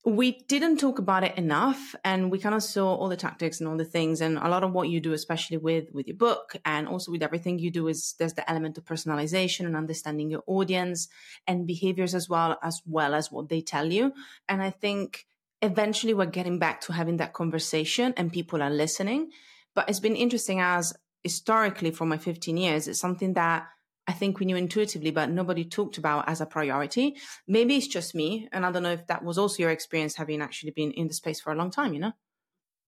we 0.07 0.39
didn't 0.47 0.77
talk 0.77 1.01
about 1.01 1.25
it 1.25 1.37
enough 1.37 1.97
and 2.05 2.31
we 2.31 2.39
kind 2.39 2.55
of 2.55 2.63
saw 2.63 2.95
all 2.95 3.09
the 3.09 3.17
tactics 3.17 3.59
and 3.59 3.69
all 3.69 3.77
the 3.77 3.85
things 3.85 4.21
and 4.21 4.39
a 4.39 4.49
lot 4.49 4.63
of 4.63 4.73
what 4.73 4.89
you 4.89 5.01
do 5.01 5.13
especially 5.13 5.57
with 5.57 5.93
with 5.93 6.07
your 6.07 6.17
book 6.17 6.55
and 6.65 6.87
also 6.87 7.11
with 7.11 7.25
everything 7.25 7.59
you 7.59 7.73
do 7.73 7.89
is 7.89 8.15
there's 8.21 8.35
the 8.35 8.49
element 8.49 8.79
of 8.79 8.85
personalization 8.85 9.67
and 9.67 9.75
understanding 9.75 10.31
your 10.31 10.45
audience 10.47 11.09
and 11.49 11.67
behaviors 11.67 12.15
as 12.15 12.29
well 12.29 12.57
as 12.63 12.81
well 12.87 13.15
as 13.15 13.33
what 13.33 13.49
they 13.49 13.61
tell 13.61 13.93
you. 13.93 14.13
And 14.49 14.63
i 14.63 14.71
think 14.71 15.27
eventually 15.61 16.15
we're 16.15 16.27
getting 16.27 16.61
back 16.61 16.81
to 16.83 16.93
having 16.93 17.17
that 17.17 17.33
conversation 17.33 18.15
and 18.17 18.33
people 18.33 18.63
are 18.63 18.71
listening. 18.71 19.31
But 19.75 19.89
it's 19.91 19.99
been 19.99 20.15
interesting 20.15 20.61
as 20.61 20.95
historically 21.25 21.91
for 21.91 22.07
my 22.07 22.17
15 22.17 22.57
years 22.57 22.87
it's 22.87 23.01
something 23.01 23.33
that 23.33 23.67
I 24.09 24.13
think 24.13 24.39
we 24.39 24.47
knew 24.47 24.57
intuitively, 24.57 25.11
but 25.11 25.31
nobody 25.31 25.65
talked 25.65 25.99
about 25.99 26.29
as 26.29 26.41
a 26.41 26.47
priority. 26.47 27.17
Maybe 27.49 27.77
it's 27.77 27.89
just 27.89 28.15
me. 28.15 28.49
And 28.53 28.65
I 28.65 28.71
don't 28.71 28.85
know 28.85 28.93
if 28.93 29.07
that 29.09 29.25
was 29.25 29.37
also 29.37 29.63
your 29.63 29.71
experience 29.73 30.15
having 30.15 30.41
actually 30.41 30.71
been 30.71 30.93
in 30.93 31.09
the 31.09 31.15
space 31.15 31.41
for 31.41 31.53
a 31.53 31.57
long 31.57 31.71
time, 31.71 31.93
you 31.93 32.01
know? 32.01 32.13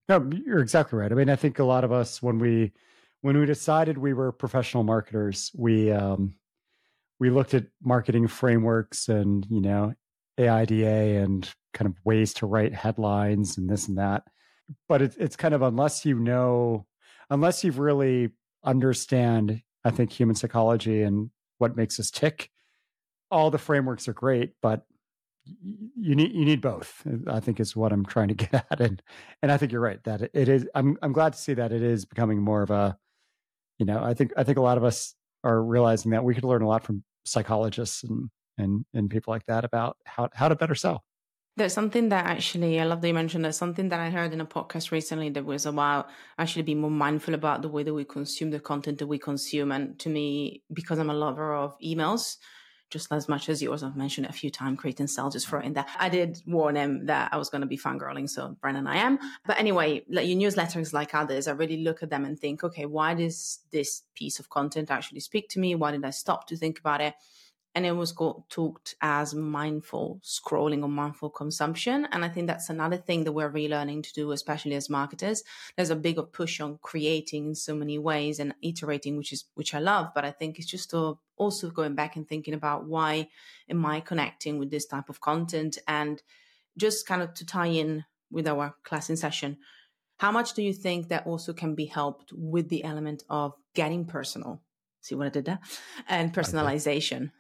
No, 0.09 0.31
you're 0.47 0.61
exactly 0.61 0.99
right. 0.99 1.11
I 1.11 1.15
mean, 1.15 1.29
I 1.29 1.37
think 1.37 1.59
a 1.59 1.65
lot 1.65 1.85
of 1.85 1.93
us, 1.93 2.23
when 2.23 2.39
we, 2.39 2.73
when 3.21 3.39
we 3.39 3.47
decided 3.47 3.99
we 3.99 4.15
were 4.15 4.31
professional 4.31 4.85
marketers, 4.85 5.51
we, 5.55 5.91
um, 5.91 6.35
we 7.19 7.31
looked 7.31 7.53
at 7.53 7.67
marketing 7.83 8.29
frameworks 8.29 9.09
and, 9.09 9.45
you 9.51 9.61
know, 9.61 9.95
AIDA 10.39 11.21
and 11.21 11.53
kind 11.75 11.89
of 11.89 11.97
ways 12.05 12.33
to 12.35 12.47
write 12.47 12.75
headlines 12.75 13.59
and 13.59 13.69
this 13.69 13.89
and 13.89 13.99
that. 13.99 14.23
But 14.89 15.03
it's, 15.03 15.17
it's 15.17 15.37
kind 15.37 15.53
of 15.53 15.63
unless 15.63 16.05
you 16.05 16.19
know, 16.19 16.87
unless 17.29 17.65
you've 17.65 17.81
really 17.81 18.31
understand 18.65 19.63
I 19.85 19.91
think 19.91 20.13
human 20.13 20.37
psychology 20.37 21.03
and 21.03 21.31
what 21.59 21.77
makes 21.77 21.99
us 22.01 22.11
tick. 22.11 22.51
All 23.31 23.51
the 23.51 23.59
frameworks 23.59 24.09
are 24.09 24.13
great, 24.13 24.55
but 24.63 24.85
you 25.97 26.15
need 26.15 26.33
you 26.33 26.45
need 26.45 26.61
both. 26.61 27.03
I 27.27 27.41
think 27.41 27.61
is 27.61 27.77
what 27.77 27.93
I'm 27.93 28.05
trying 28.05 28.29
to 28.29 28.35
get 28.35 28.67
at, 28.71 28.81
and 28.81 29.03
and 29.43 29.53
I 29.53 29.57
think 29.57 29.73
you're 29.73 29.81
right 29.81 30.03
that 30.05 30.23
it 30.33 30.49
is. 30.49 30.67
I'm 30.75 30.97
I'm 31.03 31.13
glad 31.13 31.33
to 31.35 31.39
see 31.39 31.55
that 31.55 31.73
it 31.73 31.83
is 31.83 32.05
becoming 32.05 32.41
more 32.41 32.63
of 32.63 32.71
a, 32.71 32.97
you 33.79 33.87
know, 33.87 34.03
I 34.03 34.15
think 34.15 34.33
I 34.37 34.45
think 34.45 34.59
a 34.59 34.63
lot 34.63 34.79
of 34.79 34.85
us 34.85 35.15
are 35.45 35.63
realizing 35.63 36.11
that 36.13 36.25
we 36.25 36.35
could 36.35 36.45
learn 36.45 36.63
a 36.63 36.69
lot 36.69 36.85
from 36.85 37.05
psychologists 37.25 38.05
and 38.05 38.31
and 38.57 38.85
and 38.95 39.11
people 39.11 39.33
like 39.33 39.47
that 39.47 39.65
about 39.65 39.97
how 40.05 40.29
how 40.35 40.49
to 40.49 40.57
better 40.57 40.75
sell. 40.75 41.05
There's 41.59 41.73
something 41.73 42.09
that 42.11 42.25
actually 42.25 42.79
I 42.79 42.85
love 42.85 43.01
that 43.01 43.09
you 43.09 43.15
mentioned. 43.15 43.45
There's 43.45 43.57
something 43.57 43.89
that 43.89 43.99
I 43.99 44.11
heard 44.11 44.33
in 44.33 44.41
a 44.41 44.47
podcast 44.47 44.93
recently 44.93 45.29
that 45.31 45.45
was 45.45 45.67
about 45.67 46.09
actually 46.39 46.63
being 46.63 46.81
more 46.81 46.89
mindful 46.89 47.35
about 47.35 47.63
the 47.63 47.69
way 47.69 47.83
that 47.83 47.93
we 47.93 48.05
consume 48.05 48.53
the 48.53 48.61
content 48.61 48.99
that 48.99 49.09
we 49.09 49.19
consume. 49.19 49.73
And 49.73 49.99
to 49.99 50.09
me, 50.09 50.63
because 50.73 51.01
I'm 51.01 51.11
a 51.11 51.15
lover 51.15 51.53
of 51.53 51.77
emails, 51.81 52.37
just 52.91 53.11
as 53.11 53.29
much 53.29 53.49
as 53.49 53.61
yours, 53.61 53.83
I've 53.83 53.97
mentioned 53.97 54.29
a 54.29 54.33
few 54.33 54.51
times, 54.51 54.79
Create 54.79 55.01
and 55.01 55.11
Sell, 55.11 55.31
just 55.31 55.49
throw 55.49 55.59
in 55.59 55.73
there. 55.73 55.85
I 55.99 56.09
did 56.09 56.41
warn 56.47 56.77
him 56.77 57.07
that 57.07 57.35
I 57.35 57.37
was 57.37 57.51
going 57.51 57.63
to 57.63 57.67
be 57.67 57.77
fangirling, 57.77 58.31
so 58.31 58.57
Brennan, 58.61 58.87
I 58.87 58.99
am. 58.99 59.19
But 59.45 59.59
anyway, 59.59 60.05
like 60.09 60.29
your 60.29 60.39
newsletters, 60.39 60.93
like 60.93 61.13
others, 61.13 61.49
I 61.49 61.53
really 61.53 61.79
look 61.79 62.05
at 62.05 62.11
them 62.11 62.25
and 62.25 62.39
think, 62.39 62.63
okay, 62.63 62.87
why 62.87 63.15
does 63.15 63.59
this 63.73 64.05
piece 64.15 64.39
of 64.39 64.49
content 64.49 64.93
actually 64.93 65.21
speak 65.21 65.49
to 65.51 65.59
me? 65.59 65.75
Why 65.75 65.91
did 65.91 66.05
I 66.05 66.11
stop 66.11 66.47
to 66.47 66.57
think 66.57 66.79
about 66.79 67.01
it? 67.01 67.15
And 67.79 67.87
it 67.87 67.93
was 67.93 68.11
called, 68.11 68.43
talked 68.49 68.97
as 69.03 69.37
mindful 69.37 70.21
scrolling 70.25 70.83
or 70.83 70.89
mindful 70.89 71.31
consumption. 71.31 72.09
And 72.11 72.25
I 72.25 72.29
think 72.29 72.49
that's 72.49 72.71
another 72.71 72.97
thing 72.97 73.23
that 73.23 73.31
we're 73.31 73.53
relearning 73.53 74.03
to 74.03 74.13
do, 74.13 74.33
especially 74.33 74.75
as 74.75 74.91
marketers. 74.91 75.45
There's 75.77 75.91
a 75.91 75.95
bigger 75.95 76.25
push 76.25 76.59
on 76.61 76.81
creating 76.83 77.47
in 77.47 77.55
so 77.55 77.77
many 77.77 77.97
ways 77.97 78.41
and 78.41 78.53
iterating, 78.63 79.17
which 79.17 79.33
is 79.33 79.45
which 79.55 79.77
I 79.77 79.79
love. 79.79 80.09
But 80.13 80.25
I 80.25 80.33
think 80.33 80.59
it's 80.59 80.67
just 80.67 80.93
also 81.37 81.71
going 81.71 81.95
back 81.95 82.17
and 82.17 82.29
thinking 82.29 82.53
about 82.53 82.89
why 82.89 83.29
am 83.71 83.87
I 83.87 84.01
connecting 84.01 84.59
with 84.59 84.73
this 84.73 84.87
type 84.87 85.09
of 85.09 85.21
content 85.21 85.79
and 85.87 86.21
just 86.77 87.07
kind 87.07 87.23
of 87.23 87.33
to 87.35 87.47
tie 87.47 87.67
in 87.67 88.05
with 88.29 88.49
our 88.49 88.75
class 88.83 89.09
in 89.09 89.17
session. 89.17 89.57
How 90.17 90.33
much 90.33 90.55
do 90.55 90.63
you 90.63 90.73
think 90.73 91.11
that 91.11 91.29
also 91.29 91.53
can 91.53 91.77
be 91.77 91.87
helped 91.87 92.33
with 92.33 92.71
the 92.71 92.83
element 92.83 93.23
of 93.31 93.55
getting 93.77 94.05
personal? 94.05 94.63
See 95.01 95.15
what 95.15 95.27
I 95.27 95.31
did 95.31 95.45
there? 95.45 95.61
And 96.09 96.33
personalization. 96.33 97.31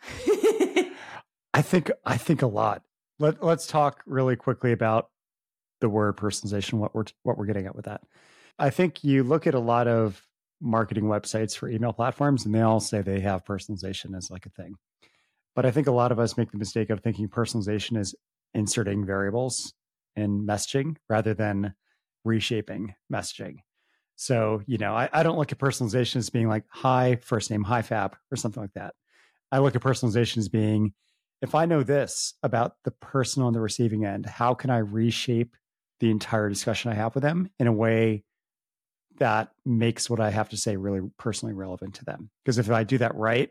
I 1.54 1.62
think 1.62 1.90
I 2.04 2.16
think 2.16 2.42
a 2.42 2.46
lot. 2.46 2.82
Let 3.18 3.42
let's 3.42 3.66
talk 3.66 4.02
really 4.06 4.36
quickly 4.36 4.72
about 4.72 5.10
the 5.80 5.88
word 5.88 6.16
personalization, 6.16 6.74
what 6.74 6.94
we're 6.94 7.04
what 7.22 7.36
we're 7.36 7.46
getting 7.46 7.66
at 7.66 7.74
with 7.74 7.86
that. 7.86 8.02
I 8.58 8.70
think 8.70 9.04
you 9.04 9.22
look 9.22 9.46
at 9.46 9.54
a 9.54 9.60
lot 9.60 9.88
of 9.88 10.22
marketing 10.60 11.04
websites 11.04 11.56
for 11.56 11.68
email 11.68 11.92
platforms 11.92 12.44
and 12.44 12.54
they 12.54 12.62
all 12.62 12.80
say 12.80 13.00
they 13.00 13.20
have 13.20 13.44
personalization 13.44 14.16
as 14.16 14.30
like 14.30 14.46
a 14.46 14.50
thing. 14.50 14.74
But 15.54 15.66
I 15.66 15.70
think 15.70 15.86
a 15.86 15.92
lot 15.92 16.12
of 16.12 16.18
us 16.18 16.36
make 16.36 16.50
the 16.50 16.58
mistake 16.58 16.90
of 16.90 17.00
thinking 17.00 17.28
personalization 17.28 17.96
is 17.98 18.14
inserting 18.54 19.04
variables 19.04 19.72
in 20.16 20.46
messaging 20.46 20.96
rather 21.08 21.34
than 21.34 21.74
reshaping 22.24 22.94
messaging. 23.12 23.58
So, 24.20 24.62
you 24.66 24.78
know, 24.78 24.96
I, 24.96 25.08
I 25.12 25.22
don't 25.22 25.38
look 25.38 25.52
at 25.52 25.58
personalization 25.58 26.16
as 26.16 26.28
being 26.28 26.48
like 26.48 26.64
hi, 26.70 27.20
first 27.22 27.52
name, 27.52 27.62
hi 27.62 27.82
fab, 27.82 28.16
or 28.32 28.36
something 28.36 28.60
like 28.60 28.74
that. 28.74 28.94
I 29.52 29.60
look 29.60 29.76
at 29.76 29.80
personalization 29.80 30.38
as 30.38 30.48
being 30.48 30.92
if 31.40 31.54
I 31.54 31.66
know 31.66 31.84
this 31.84 32.34
about 32.42 32.74
the 32.82 32.90
person 32.90 33.44
on 33.44 33.52
the 33.52 33.60
receiving 33.60 34.04
end, 34.04 34.26
how 34.26 34.54
can 34.54 34.70
I 34.70 34.78
reshape 34.78 35.54
the 36.00 36.10
entire 36.10 36.48
discussion 36.48 36.90
I 36.90 36.96
have 36.96 37.14
with 37.14 37.22
them 37.22 37.48
in 37.60 37.68
a 37.68 37.72
way 37.72 38.24
that 39.18 39.52
makes 39.64 40.10
what 40.10 40.18
I 40.18 40.30
have 40.30 40.48
to 40.48 40.56
say 40.56 40.76
really 40.76 41.08
personally 41.16 41.54
relevant 41.54 41.94
to 41.94 42.04
them? 42.04 42.28
Because 42.44 42.58
if 42.58 42.68
I 42.72 42.82
do 42.82 42.98
that 42.98 43.14
right, 43.14 43.50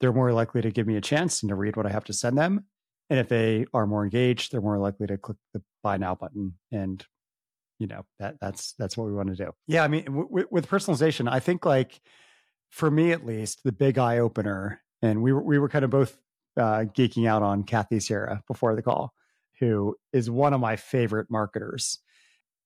they're 0.00 0.12
more 0.12 0.32
likely 0.32 0.62
to 0.62 0.70
give 0.70 0.86
me 0.86 0.94
a 0.94 1.00
chance 1.00 1.42
and 1.42 1.48
to 1.48 1.56
read 1.56 1.74
what 1.74 1.86
I 1.86 1.90
have 1.90 2.04
to 2.04 2.12
send 2.12 2.38
them. 2.38 2.66
And 3.10 3.18
if 3.18 3.28
they 3.28 3.66
are 3.74 3.84
more 3.84 4.04
engaged, 4.04 4.52
they're 4.52 4.60
more 4.60 4.78
likely 4.78 5.08
to 5.08 5.18
click 5.18 5.38
the 5.52 5.62
buy 5.82 5.96
now 5.96 6.14
button 6.14 6.54
and 6.70 7.04
you 7.84 7.88
know 7.88 8.02
that 8.18 8.36
that's 8.40 8.72
that's 8.78 8.96
what 8.96 9.06
we 9.06 9.12
want 9.12 9.28
to 9.28 9.36
do. 9.36 9.52
Yeah 9.66 9.84
i 9.84 9.88
mean 9.88 10.04
w- 10.06 10.48
with 10.50 10.66
personalization 10.66 11.30
i 11.30 11.38
think 11.38 11.66
like 11.66 12.00
for 12.70 12.90
me 12.90 13.12
at 13.12 13.26
least 13.26 13.60
the 13.62 13.72
big 13.72 13.98
eye 13.98 14.20
opener 14.20 14.80
and 15.02 15.22
we 15.22 15.34
were 15.34 15.42
we 15.42 15.58
were 15.58 15.68
kind 15.68 15.84
of 15.84 15.90
both 15.90 16.16
uh, 16.56 16.84
geeking 16.96 17.28
out 17.28 17.42
on 17.42 17.62
kathy 17.62 18.00
sierra 18.00 18.42
before 18.48 18.74
the 18.74 18.80
call 18.80 19.12
who 19.60 19.94
is 20.14 20.30
one 20.30 20.52
of 20.52 20.60
my 20.60 20.74
favorite 20.76 21.30
marketers. 21.30 21.98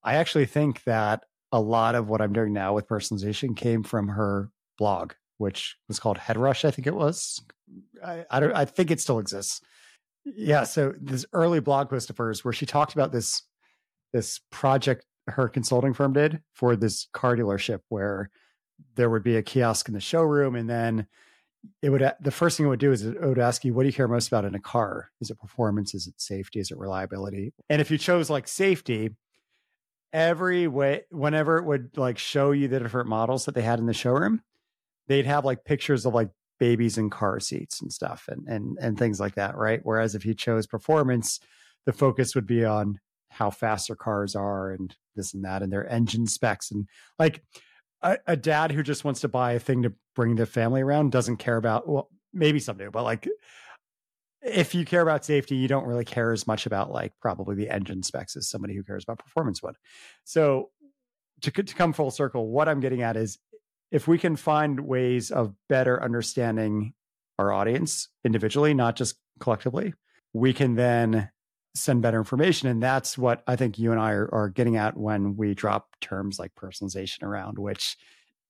I 0.02 0.14
actually 0.14 0.46
think 0.46 0.84
that 0.84 1.24
a 1.50 1.60
lot 1.60 1.96
of 1.96 2.08
what 2.08 2.20
i'm 2.20 2.32
doing 2.32 2.52
now 2.52 2.74
with 2.74 2.86
personalization 2.86 3.56
came 3.56 3.82
from 3.82 4.06
her 4.08 4.50
blog 4.78 5.14
which 5.38 5.76
was 5.88 5.98
called 5.98 6.18
headrush 6.18 6.64
i 6.64 6.70
think 6.70 6.86
it 6.86 6.94
was. 6.94 7.42
I 8.04 8.24
i, 8.30 8.38
don't, 8.38 8.54
I 8.54 8.66
think 8.66 8.92
it 8.92 9.00
still 9.00 9.18
exists. 9.18 9.60
Yeah 10.24 10.62
so 10.62 10.94
this 11.00 11.26
early 11.32 11.58
blog 11.58 11.90
post 11.90 12.08
of 12.08 12.18
hers 12.18 12.44
where 12.44 12.52
she 12.52 12.66
talked 12.66 12.92
about 12.92 13.10
this 13.10 13.42
this 14.12 14.40
project 14.50 15.04
her 15.26 15.48
consulting 15.48 15.92
firm 15.92 16.12
did 16.12 16.42
for 16.54 16.74
this 16.74 17.06
car 17.12 17.36
dealership 17.36 17.80
where 17.88 18.30
there 18.94 19.10
would 19.10 19.22
be 19.22 19.36
a 19.36 19.42
kiosk 19.42 19.88
in 19.88 19.94
the 19.94 20.00
showroom 20.00 20.54
and 20.54 20.68
then 20.68 21.06
it 21.82 21.90
would 21.90 22.12
the 22.20 22.30
first 22.30 22.56
thing 22.56 22.66
it 22.66 22.68
would 22.68 22.78
do 22.78 22.92
is 22.92 23.04
it 23.04 23.20
would 23.20 23.38
ask 23.38 23.64
you 23.64 23.74
what 23.74 23.82
do 23.82 23.88
you 23.88 23.92
care 23.92 24.08
most 24.08 24.28
about 24.28 24.44
in 24.44 24.54
a 24.54 24.60
car? 24.60 25.10
Is 25.20 25.30
it 25.30 25.38
performance? 25.38 25.94
Is 25.94 26.06
it 26.06 26.20
safety? 26.20 26.60
Is 26.60 26.70
it 26.70 26.78
reliability? 26.78 27.52
And 27.68 27.80
if 27.80 27.90
you 27.90 27.98
chose 27.98 28.30
like 28.30 28.48
safety 28.48 29.10
every 30.12 30.66
way 30.66 31.02
whenever 31.10 31.58
it 31.58 31.64
would 31.64 31.96
like 31.96 32.16
show 32.16 32.52
you 32.52 32.68
the 32.68 32.80
different 32.80 33.08
models 33.08 33.44
that 33.44 33.54
they 33.54 33.60
had 33.60 33.78
in 33.78 33.84
the 33.84 33.92
showroom 33.92 34.40
they'd 35.06 35.26
have 35.26 35.44
like 35.44 35.66
pictures 35.66 36.06
of 36.06 36.14
like 36.14 36.30
babies 36.58 36.96
in 36.96 37.10
car 37.10 37.38
seats 37.38 37.82
and 37.82 37.92
stuff 37.92 38.26
and 38.28 38.48
and 38.48 38.78
and 38.80 38.98
things 38.98 39.20
like 39.20 39.34
that 39.34 39.56
right? 39.56 39.80
Whereas 39.82 40.14
if 40.14 40.24
you 40.24 40.34
chose 40.34 40.66
performance 40.66 41.40
the 41.84 41.92
focus 41.92 42.34
would 42.34 42.46
be 42.46 42.64
on 42.64 43.00
how 43.38 43.50
fast 43.50 43.88
their 43.88 43.96
cars 43.96 44.34
are 44.34 44.72
and 44.72 44.96
this 45.14 45.32
and 45.32 45.44
that 45.44 45.62
and 45.62 45.72
their 45.72 45.88
engine 45.88 46.26
specs 46.26 46.70
and 46.70 46.88
like 47.18 47.42
a, 48.02 48.18
a, 48.26 48.36
dad 48.36 48.72
who 48.72 48.82
just 48.82 49.04
wants 49.04 49.20
to 49.20 49.28
buy 49.28 49.52
a 49.52 49.58
thing 49.58 49.82
to 49.82 49.92
bring 50.14 50.34
the 50.34 50.46
family 50.46 50.82
around 50.82 51.12
doesn't 51.12 51.36
care 51.36 51.56
about 51.56 51.88
well 51.88 52.10
maybe 52.32 52.58
some 52.58 52.76
do 52.76 52.90
but 52.90 53.04
like 53.04 53.28
if 54.42 54.74
you 54.74 54.84
care 54.84 55.02
about 55.02 55.24
safety 55.24 55.56
you 55.56 55.68
don't 55.68 55.86
really 55.86 56.04
care 56.04 56.32
as 56.32 56.46
much 56.46 56.66
about 56.66 56.90
like 56.90 57.12
probably 57.20 57.54
the 57.54 57.70
engine 57.70 58.02
specs 58.02 58.36
as 58.36 58.48
somebody 58.48 58.74
who 58.74 58.82
cares 58.82 59.04
about 59.04 59.18
performance 59.18 59.62
would. 59.62 59.76
So 60.24 60.70
to, 61.42 61.50
to 61.50 61.74
come 61.74 61.92
full 61.92 62.10
circle 62.10 62.48
what 62.48 62.68
i'm 62.68 62.80
getting 62.80 63.02
at 63.02 63.16
is 63.16 63.38
if 63.90 64.08
we 64.08 64.18
can 64.18 64.36
find 64.36 64.80
ways 64.80 65.30
of 65.30 65.54
better 65.68 66.02
understanding 66.02 66.92
our 67.38 67.52
audience 67.52 68.08
individually 68.24 68.74
not 68.74 68.96
just 68.96 69.16
collectively 69.40 69.94
we 70.32 70.52
can 70.52 70.74
then 70.74 71.30
send 71.74 72.02
better 72.02 72.18
information. 72.18 72.68
And 72.68 72.82
that's 72.82 73.16
what 73.16 73.42
I 73.46 73.56
think 73.56 73.78
you 73.78 73.92
and 73.92 74.00
I 74.00 74.12
are, 74.12 74.28
are 74.32 74.48
getting 74.48 74.76
at 74.76 74.96
when 74.96 75.36
we 75.36 75.54
drop 75.54 75.88
terms 76.00 76.38
like 76.38 76.54
personalization 76.54 77.22
around, 77.22 77.58
which 77.58 77.96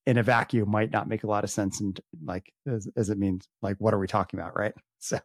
in 0.07 0.17
a 0.17 0.23
vacuum 0.23 0.71
might 0.71 0.91
not 0.91 1.09
make 1.09 1.25
a 1.25 1.27
lot 1.27 1.45
of 1.45 1.51
sense. 1.51 1.81
And 1.81 2.01
like, 2.25 2.53
as, 2.67 2.89
as 2.97 3.11
it 3.11 3.19
means, 3.19 3.47
like, 3.61 3.77
what 3.79 3.93
are 3.93 3.99
we 3.99 4.07
talking 4.07 4.41
about? 4.41 4.57
Right. 4.57 4.75
So, 5.01 5.21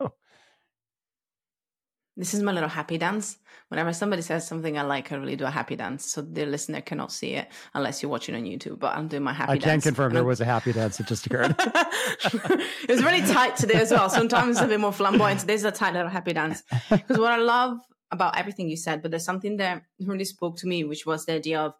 this 2.15 2.33
is 2.33 2.41
my 2.43 2.51
little 2.51 2.69
happy 2.69 2.97
dance. 2.97 3.37
Whenever 3.69 3.91
somebody 3.91 4.21
says 4.21 4.47
something 4.47 4.77
I 4.77 4.83
like, 4.83 5.11
I 5.11 5.15
really 5.15 5.35
do 5.35 5.45
a 5.45 5.49
happy 5.49 5.75
dance. 5.75 6.05
So 6.05 6.21
the 6.21 6.45
listener 6.45 6.81
cannot 6.81 7.11
see 7.11 7.33
it 7.33 7.47
unless 7.73 8.03
you're 8.03 8.11
watching 8.11 8.35
on 8.35 8.43
YouTube. 8.43 8.79
But 8.79 8.95
I'm 8.95 9.07
doing 9.07 9.23
my 9.23 9.33
happy 9.33 9.53
I 9.53 9.57
dance. 9.57 9.65
I 9.65 9.69
can 9.69 9.81
confirm 9.81 10.13
there 10.13 10.23
was 10.23 10.39
a 10.39 10.45
happy 10.45 10.73
dance 10.73 10.97
that 10.97 11.07
just 11.07 11.25
occurred. 11.25 11.55
it 11.59 12.89
was 12.89 13.03
really 13.03 13.21
tight 13.21 13.55
today 13.55 13.79
as 13.79 13.89
well. 13.89 14.09
Sometimes 14.09 14.61
a 14.61 14.67
bit 14.67 14.79
more 14.79 14.93
flamboyant. 14.93 15.39
Today's 15.39 15.63
a 15.63 15.71
tight 15.71 15.93
little 15.93 16.09
happy 16.09 16.33
dance. 16.33 16.63
Because 16.89 17.17
what 17.17 17.31
I 17.31 17.37
love 17.37 17.79
about 18.11 18.37
everything 18.37 18.69
you 18.69 18.77
said, 18.77 19.01
but 19.01 19.09
there's 19.09 19.25
something 19.25 19.57
that 19.57 19.81
really 19.99 20.25
spoke 20.25 20.57
to 20.57 20.67
me, 20.67 20.83
which 20.83 21.05
was 21.07 21.25
the 21.25 21.33
idea 21.33 21.59
of 21.59 21.73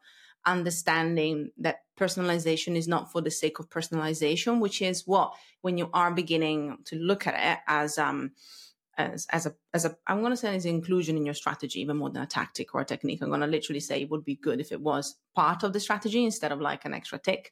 understanding 0.46 1.52
that 1.58 1.78
personalization 1.98 2.76
is 2.76 2.88
not 2.88 3.12
for 3.12 3.22
the 3.22 3.32
sake 3.32 3.60
of 3.60 3.70
personalization, 3.70 4.60
which 4.60 4.82
is 4.82 5.04
what 5.06 5.34
when 5.62 5.78
you 5.78 5.90
are 5.94 6.12
beginning 6.12 6.78
to 6.86 6.96
look 6.96 7.28
at 7.28 7.36
it 7.38 7.60
as 7.68 7.98
um 7.98 8.32
as 8.98 9.26
as 9.32 9.46
a 9.46 9.56
as 9.74 9.86
a 9.86 9.96
I'm 10.08 10.20
going 10.20 10.32
to 10.32 10.38
say 10.38 10.56
as 10.56 10.66
inclusion 10.66 11.18
in 11.18 11.26
your 11.26 11.34
strategy, 11.34 11.82
even 11.82 11.98
more 11.98 12.10
than 12.10 12.24
a 12.24 12.28
tactic 12.28 12.74
or 12.74 12.82
a 12.82 12.86
technique. 12.86 13.22
I'm 13.22 13.30
going 13.30 13.42
to 13.42 13.48
literally 13.48 13.80
say 13.80 14.02
it 14.02 14.10
would 14.10 14.26
be 14.26 14.36
good 14.36 14.60
if 14.60 14.72
it 14.72 14.82
was 14.82 15.16
part 15.36 15.64
of 15.64 15.74
the 15.74 15.80
strategy 15.80 16.24
instead 16.24 16.52
of 16.52 16.62
like 16.62 16.86
an 16.86 16.94
extra 16.94 17.18
tick 17.18 17.52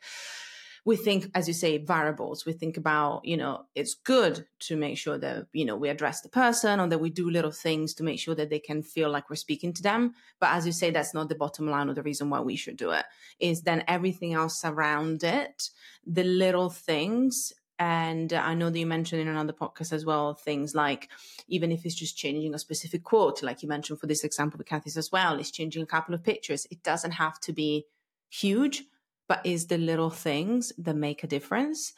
we 0.83 0.95
think, 0.95 1.29
as 1.35 1.47
you 1.47 1.53
say, 1.53 1.77
variables. 1.77 2.45
We 2.45 2.53
think 2.53 2.75
about, 2.75 3.23
you 3.23 3.37
know, 3.37 3.65
it's 3.75 3.93
good 3.93 4.47
to 4.61 4.75
make 4.75 4.97
sure 4.97 5.17
that, 5.19 5.47
you 5.53 5.63
know, 5.63 5.75
we 5.75 5.89
address 5.89 6.21
the 6.21 6.29
person 6.29 6.79
or 6.79 6.87
that 6.87 6.99
we 6.99 7.11
do 7.11 7.29
little 7.29 7.51
things 7.51 7.93
to 7.95 8.03
make 8.03 8.19
sure 8.19 8.33
that 8.35 8.49
they 8.49 8.59
can 8.59 8.81
feel 8.81 9.09
like 9.09 9.29
we're 9.29 9.35
speaking 9.35 9.73
to 9.73 9.83
them. 9.83 10.13
But 10.39 10.53
as 10.53 10.65
you 10.65 10.71
say, 10.71 10.89
that's 10.89 11.13
not 11.13 11.29
the 11.29 11.35
bottom 11.35 11.69
line 11.69 11.89
or 11.89 11.93
the 11.93 12.01
reason 12.01 12.31
why 12.31 12.39
we 12.39 12.55
should 12.55 12.77
do 12.77 12.91
it. 12.91 13.05
Is 13.39 13.61
then 13.61 13.83
everything 13.87 14.33
else 14.33 14.65
around 14.65 15.23
it, 15.23 15.69
the 16.05 16.23
little 16.23 16.69
things 16.69 17.53
and 17.81 18.31
I 18.31 18.53
know 18.53 18.69
that 18.69 18.77
you 18.77 18.85
mentioned 18.85 19.21
in 19.21 19.27
another 19.27 19.53
podcast 19.53 19.91
as 19.91 20.05
well 20.05 20.35
things 20.35 20.75
like 20.75 21.09
even 21.47 21.71
if 21.71 21.83
it's 21.83 21.95
just 21.95 22.15
changing 22.15 22.53
a 22.53 22.59
specific 22.59 23.03
quote, 23.03 23.41
like 23.41 23.63
you 23.63 23.69
mentioned 23.69 23.99
for 23.99 24.05
this 24.05 24.23
example 24.23 24.59
with 24.59 24.67
Kathy's 24.67 24.97
as 24.97 25.11
well, 25.11 25.39
it's 25.39 25.49
changing 25.49 25.81
a 25.81 25.87
couple 25.87 26.13
of 26.13 26.23
pictures. 26.23 26.67
It 26.69 26.83
doesn't 26.83 27.13
have 27.13 27.39
to 27.39 27.53
be 27.53 27.87
huge, 28.29 28.83
but 29.27 29.43
is 29.43 29.65
the 29.65 29.79
little 29.79 30.11
things 30.11 30.71
that 30.77 30.95
make 30.95 31.23
a 31.23 31.27
difference. 31.27 31.93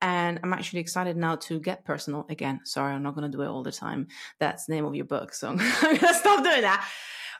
And 0.00 0.38
I'm 0.44 0.52
actually 0.52 0.78
excited 0.78 1.16
now 1.16 1.34
to 1.36 1.58
get 1.58 1.84
personal 1.84 2.26
again. 2.28 2.60
Sorry, 2.62 2.94
I'm 2.94 3.02
not 3.02 3.16
going 3.16 3.28
to 3.28 3.36
do 3.36 3.42
it 3.42 3.48
all 3.48 3.64
the 3.64 3.72
time. 3.72 4.06
That's 4.38 4.66
the 4.66 4.74
name 4.74 4.84
of 4.84 4.94
your 4.94 5.04
book. 5.04 5.34
So 5.34 5.48
I'm 5.48 5.56
going 5.56 5.98
to 5.98 6.14
stop 6.14 6.44
doing 6.44 6.60
that. 6.60 6.88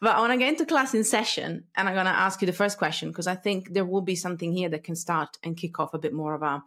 But 0.01 0.17
I 0.17 0.19
want 0.19 0.33
to 0.33 0.39
get 0.39 0.49
into 0.49 0.67
class 0.67 0.95
in 0.95 1.05
session 1.05 1.63
and 1.77 1.89
I'm 1.89 1.95
going 1.95 2.07
to 2.07 2.11
ask 2.11 2.43
you 2.43 2.47
the 2.47 2.53
first 2.53 2.77
question 2.77 3.11
because 3.11 3.29
I 3.29 3.37
think 3.37 3.73
there 3.73 3.85
will 3.85 4.03
be 4.03 4.17
something 4.17 4.53
here 4.53 4.69
that 4.71 4.83
can 4.83 4.97
start 4.97 5.39
and 5.45 5.57
kick 5.57 5.79
off 5.79 5.95
a 5.95 5.99
bit 5.99 6.13
more 6.13 6.35
of 6.35 6.43
a 6.43 6.65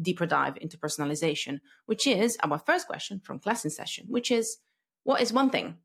deeper 0.00 0.26
dive 0.26 0.56
into 0.60 0.78
personalization, 0.78 1.60
which 1.86 2.06
is 2.06 2.36
our 2.42 2.58
first 2.58 2.86
question 2.86 3.20
from 3.20 3.38
class 3.38 3.64
in 3.64 3.70
session, 3.70 4.06
which 4.08 4.30
is 4.30 4.58
what 5.04 5.20
is 5.20 5.32
one 5.32 5.50
thing 5.50 5.76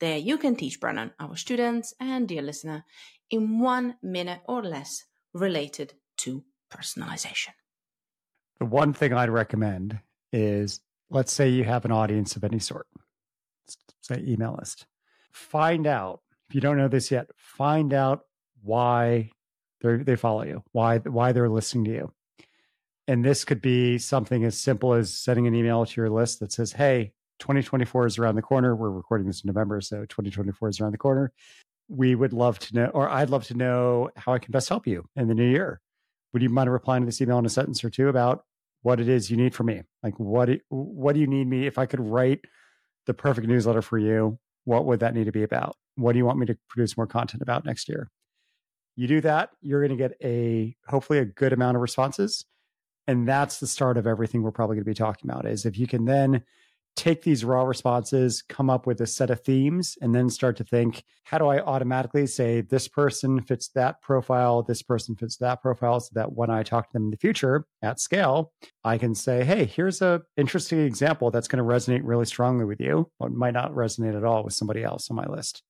that 0.00 0.22
you 0.22 0.38
can 0.38 0.54
teach 0.54 0.80
Brennan, 0.80 1.12
our 1.18 1.36
students, 1.36 1.94
and 1.98 2.28
dear 2.28 2.42
listener, 2.42 2.84
in 3.30 3.58
one 3.58 3.96
minute 4.02 4.40
or 4.46 4.62
less 4.62 5.04
related 5.32 5.94
to 6.18 6.44
personalization? 6.70 7.50
The 8.58 8.66
one 8.66 8.92
thing 8.92 9.12
I'd 9.12 9.30
recommend 9.30 10.00
is 10.32 10.80
let's 11.10 11.32
say 11.32 11.48
you 11.48 11.64
have 11.64 11.84
an 11.84 11.92
audience 11.92 12.36
of 12.36 12.44
any 12.44 12.58
sort, 12.58 12.86
say 14.02 14.22
email 14.26 14.56
list. 14.58 14.86
Find 15.32 15.86
out, 15.86 16.20
if 16.48 16.54
you 16.54 16.60
don't 16.60 16.76
know 16.76 16.88
this 16.88 17.10
yet, 17.10 17.28
find 17.36 17.92
out 17.92 18.22
why 18.62 19.30
they 19.80 20.16
follow 20.16 20.42
you, 20.42 20.62
why 20.72 20.98
why 20.98 21.32
they're 21.32 21.48
listening 21.48 21.84
to 21.84 21.90
you. 21.90 22.12
And 23.08 23.24
this 23.24 23.44
could 23.44 23.62
be 23.62 23.96
something 23.96 24.44
as 24.44 24.60
simple 24.60 24.92
as 24.92 25.12
sending 25.12 25.46
an 25.46 25.54
email 25.54 25.84
to 25.86 26.00
your 26.00 26.10
list 26.10 26.40
that 26.40 26.52
says, 26.52 26.72
"Hey, 26.72 27.14
2024 27.38 28.06
is 28.06 28.18
around 28.18 28.34
the 28.34 28.42
corner. 28.42 28.76
We're 28.76 28.90
recording 28.90 29.26
this 29.26 29.42
in 29.42 29.48
November, 29.48 29.80
so 29.80 30.04
2024 30.04 30.68
is 30.68 30.80
around 30.80 30.92
the 30.92 30.98
corner. 30.98 31.32
We 31.88 32.14
would 32.14 32.34
love 32.34 32.58
to 32.58 32.74
know, 32.74 32.86
or 32.88 33.08
I'd 33.08 33.30
love 33.30 33.44
to 33.44 33.54
know 33.54 34.10
how 34.16 34.34
I 34.34 34.38
can 34.38 34.52
best 34.52 34.68
help 34.68 34.86
you 34.86 35.06
in 35.16 35.26
the 35.26 35.34
new 35.34 35.48
year. 35.48 35.80
Would 36.32 36.42
you 36.42 36.50
mind 36.50 36.70
replying 36.70 37.02
to 37.02 37.06
this 37.06 37.20
email 37.22 37.38
in 37.38 37.46
a 37.46 37.48
sentence 37.48 37.82
or 37.82 37.88
two 37.88 38.08
about 38.08 38.44
what 38.82 39.00
it 39.00 39.08
is 39.08 39.30
you 39.30 39.38
need 39.38 39.54
from 39.54 39.66
me? 39.66 39.82
Like, 40.02 40.20
what 40.20 40.50
what 40.68 41.14
do 41.14 41.20
you 41.20 41.26
need 41.26 41.46
me? 41.46 41.66
If 41.66 41.78
I 41.78 41.86
could 41.86 42.00
write 42.00 42.44
the 43.06 43.14
perfect 43.14 43.46
newsletter 43.48 43.80
for 43.80 43.96
you, 43.96 44.38
what 44.64 44.84
would 44.84 45.00
that 45.00 45.14
need 45.14 45.24
to 45.24 45.32
be 45.32 45.44
about? 45.44 45.76
What 45.96 46.12
do 46.12 46.18
you 46.18 46.26
want 46.26 46.38
me 46.38 46.46
to 46.46 46.58
produce 46.68 46.96
more 46.96 47.06
content 47.06 47.42
about 47.42 47.64
next 47.64 47.88
year? 47.88 48.10
You 48.96 49.06
do 49.06 49.22
that, 49.22 49.50
you're 49.62 49.80
going 49.80 49.96
to 49.96 50.08
get 50.08 50.16
a 50.22 50.76
hopefully 50.86 51.20
a 51.20 51.24
good 51.24 51.54
amount 51.54 51.76
of 51.76 51.80
responses, 51.80 52.44
and 53.08 53.26
that's 53.26 53.58
the 53.58 53.66
start 53.66 53.96
of 53.96 54.06
everything 54.06 54.42
we're 54.42 54.52
probably 54.52 54.76
going 54.76 54.84
to 54.84 54.90
be 54.90 54.94
talking 54.94 55.28
about. 55.28 55.46
Is 55.46 55.66
if 55.66 55.76
you 55.78 55.88
can 55.88 56.04
then 56.04 56.44
take 56.94 57.22
these 57.22 57.44
raw 57.44 57.62
responses, 57.62 58.42
come 58.42 58.68
up 58.68 58.86
with 58.86 59.00
a 59.00 59.06
set 59.06 59.30
of 59.30 59.40
themes, 59.40 59.96
and 60.02 60.14
then 60.14 60.28
start 60.28 60.56
to 60.56 60.64
think, 60.64 61.04
how 61.22 61.38
do 61.38 61.46
I 61.46 61.60
automatically 61.60 62.26
say 62.26 62.60
this 62.60 62.88
person 62.88 63.40
fits 63.40 63.68
that 63.68 64.02
profile, 64.02 64.62
this 64.62 64.82
person 64.82 65.14
fits 65.14 65.36
that 65.36 65.62
profile, 65.62 66.00
so 66.00 66.10
that 66.14 66.32
when 66.32 66.50
I 66.50 66.62
talk 66.62 66.88
to 66.88 66.92
them 66.92 67.04
in 67.04 67.10
the 67.10 67.16
future 67.16 67.66
at 67.82 68.00
scale, 68.00 68.52
I 68.84 68.98
can 68.98 69.14
say, 69.14 69.44
hey, 69.44 69.64
here's 69.64 70.02
a 70.02 70.22
interesting 70.36 70.80
example 70.80 71.30
that's 71.30 71.48
going 71.48 71.64
to 71.64 71.74
resonate 71.74 72.02
really 72.04 72.26
strongly 72.26 72.64
with 72.64 72.80
you, 72.80 73.10
but 73.18 73.32
might 73.32 73.54
not 73.54 73.72
resonate 73.72 74.16
at 74.16 74.24
all 74.24 74.44
with 74.44 74.54
somebody 74.54 74.82
else 74.82 75.10
on 75.10 75.16
my 75.16 75.26
list. 75.26 75.62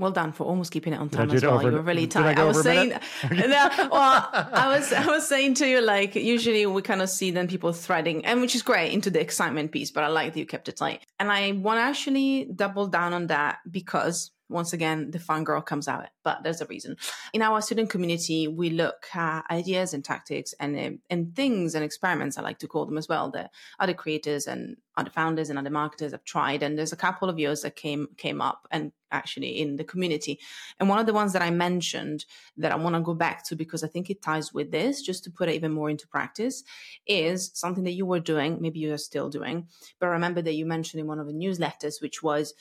Well 0.00 0.12
done 0.12 0.32
for 0.32 0.44
almost 0.44 0.72
keeping 0.72 0.94
it 0.94 0.98
on 0.98 1.10
time 1.10 1.30
as 1.30 1.44
well. 1.44 1.62
You 1.62 1.72
were 1.72 1.82
really 1.82 2.06
tight. 2.16 2.38
I, 2.38 2.42
I, 2.42 2.44
was 2.46 2.62
saying, 2.62 2.90
well, 3.30 4.28
I 4.32 4.74
was, 4.74 4.92
I 4.94 5.06
was 5.06 5.28
saying 5.28 5.54
to 5.56 5.68
you, 5.68 5.82
like, 5.82 6.14
usually 6.14 6.64
we 6.64 6.80
kind 6.80 7.02
of 7.02 7.10
see 7.10 7.30
then 7.30 7.46
people 7.48 7.72
threading, 7.74 8.24
and 8.24 8.40
which 8.40 8.54
is 8.54 8.62
great 8.62 8.92
into 8.92 9.10
the 9.10 9.20
excitement 9.20 9.72
piece, 9.72 9.90
but 9.90 10.02
I 10.02 10.08
like 10.08 10.32
that 10.32 10.38
you 10.38 10.46
kept 10.46 10.70
it 10.70 10.78
tight. 10.78 11.04
And 11.18 11.30
I 11.30 11.52
want 11.52 11.76
to 11.78 11.82
actually 11.82 12.46
double 12.46 12.86
down 12.86 13.12
on 13.12 13.26
that 13.26 13.58
because 13.70 14.30
once 14.50 14.72
again, 14.72 15.10
the 15.12 15.18
fun 15.18 15.44
girl 15.44 15.60
comes 15.60 15.88
out, 15.88 16.08
but 16.24 16.42
there's 16.42 16.60
a 16.60 16.66
reason. 16.66 16.96
In 17.32 17.40
our 17.40 17.62
student 17.62 17.88
community, 17.88 18.48
we 18.48 18.70
look 18.70 19.06
at 19.14 19.44
ideas 19.50 19.94
and 19.94 20.04
tactics 20.04 20.54
and, 20.58 20.78
um, 20.78 20.98
and 21.08 21.34
things 21.34 21.74
and 21.74 21.84
experiments, 21.84 22.36
I 22.36 22.42
like 22.42 22.58
to 22.58 22.68
call 22.68 22.84
them 22.84 22.98
as 22.98 23.08
well, 23.08 23.30
that 23.30 23.52
other 23.78 23.94
creators 23.94 24.46
and 24.46 24.76
other 24.96 25.10
founders 25.10 25.48
and 25.48 25.58
other 25.58 25.70
marketers 25.70 26.12
have 26.12 26.24
tried. 26.24 26.62
And 26.62 26.76
there's 26.76 26.92
a 26.92 26.96
couple 26.96 27.28
of 27.28 27.38
yours 27.38 27.62
that 27.62 27.76
came, 27.76 28.08
came 28.16 28.40
up 28.40 28.66
and 28.70 28.92
actually 29.12 29.60
in 29.60 29.76
the 29.76 29.84
community. 29.84 30.38
And 30.78 30.88
one 30.88 30.98
of 30.98 31.06
the 31.06 31.12
ones 31.12 31.32
that 31.32 31.42
I 31.42 31.50
mentioned 31.50 32.24
that 32.56 32.72
I 32.72 32.76
want 32.76 32.94
to 32.94 33.00
go 33.00 33.14
back 33.14 33.44
to 33.46 33.56
because 33.56 33.82
I 33.82 33.88
think 33.88 34.10
it 34.10 34.22
ties 34.22 34.52
with 34.52 34.70
this, 34.70 35.02
just 35.02 35.24
to 35.24 35.30
put 35.30 35.48
it 35.48 35.54
even 35.54 35.72
more 35.72 35.90
into 35.90 36.06
practice, 36.06 36.62
is 37.06 37.50
something 37.54 37.84
that 37.84 37.92
you 37.92 38.06
were 38.06 38.20
doing, 38.20 38.58
maybe 38.60 38.80
you 38.80 38.92
are 38.92 38.98
still 38.98 39.28
doing. 39.28 39.68
But 39.98 40.08
remember 40.08 40.42
that 40.42 40.54
you 40.54 40.66
mentioned 40.66 41.00
in 41.00 41.06
one 41.06 41.18
of 41.18 41.26
the 41.26 41.32
newsletters, 41.32 42.00
which 42.00 42.22
was 42.22 42.54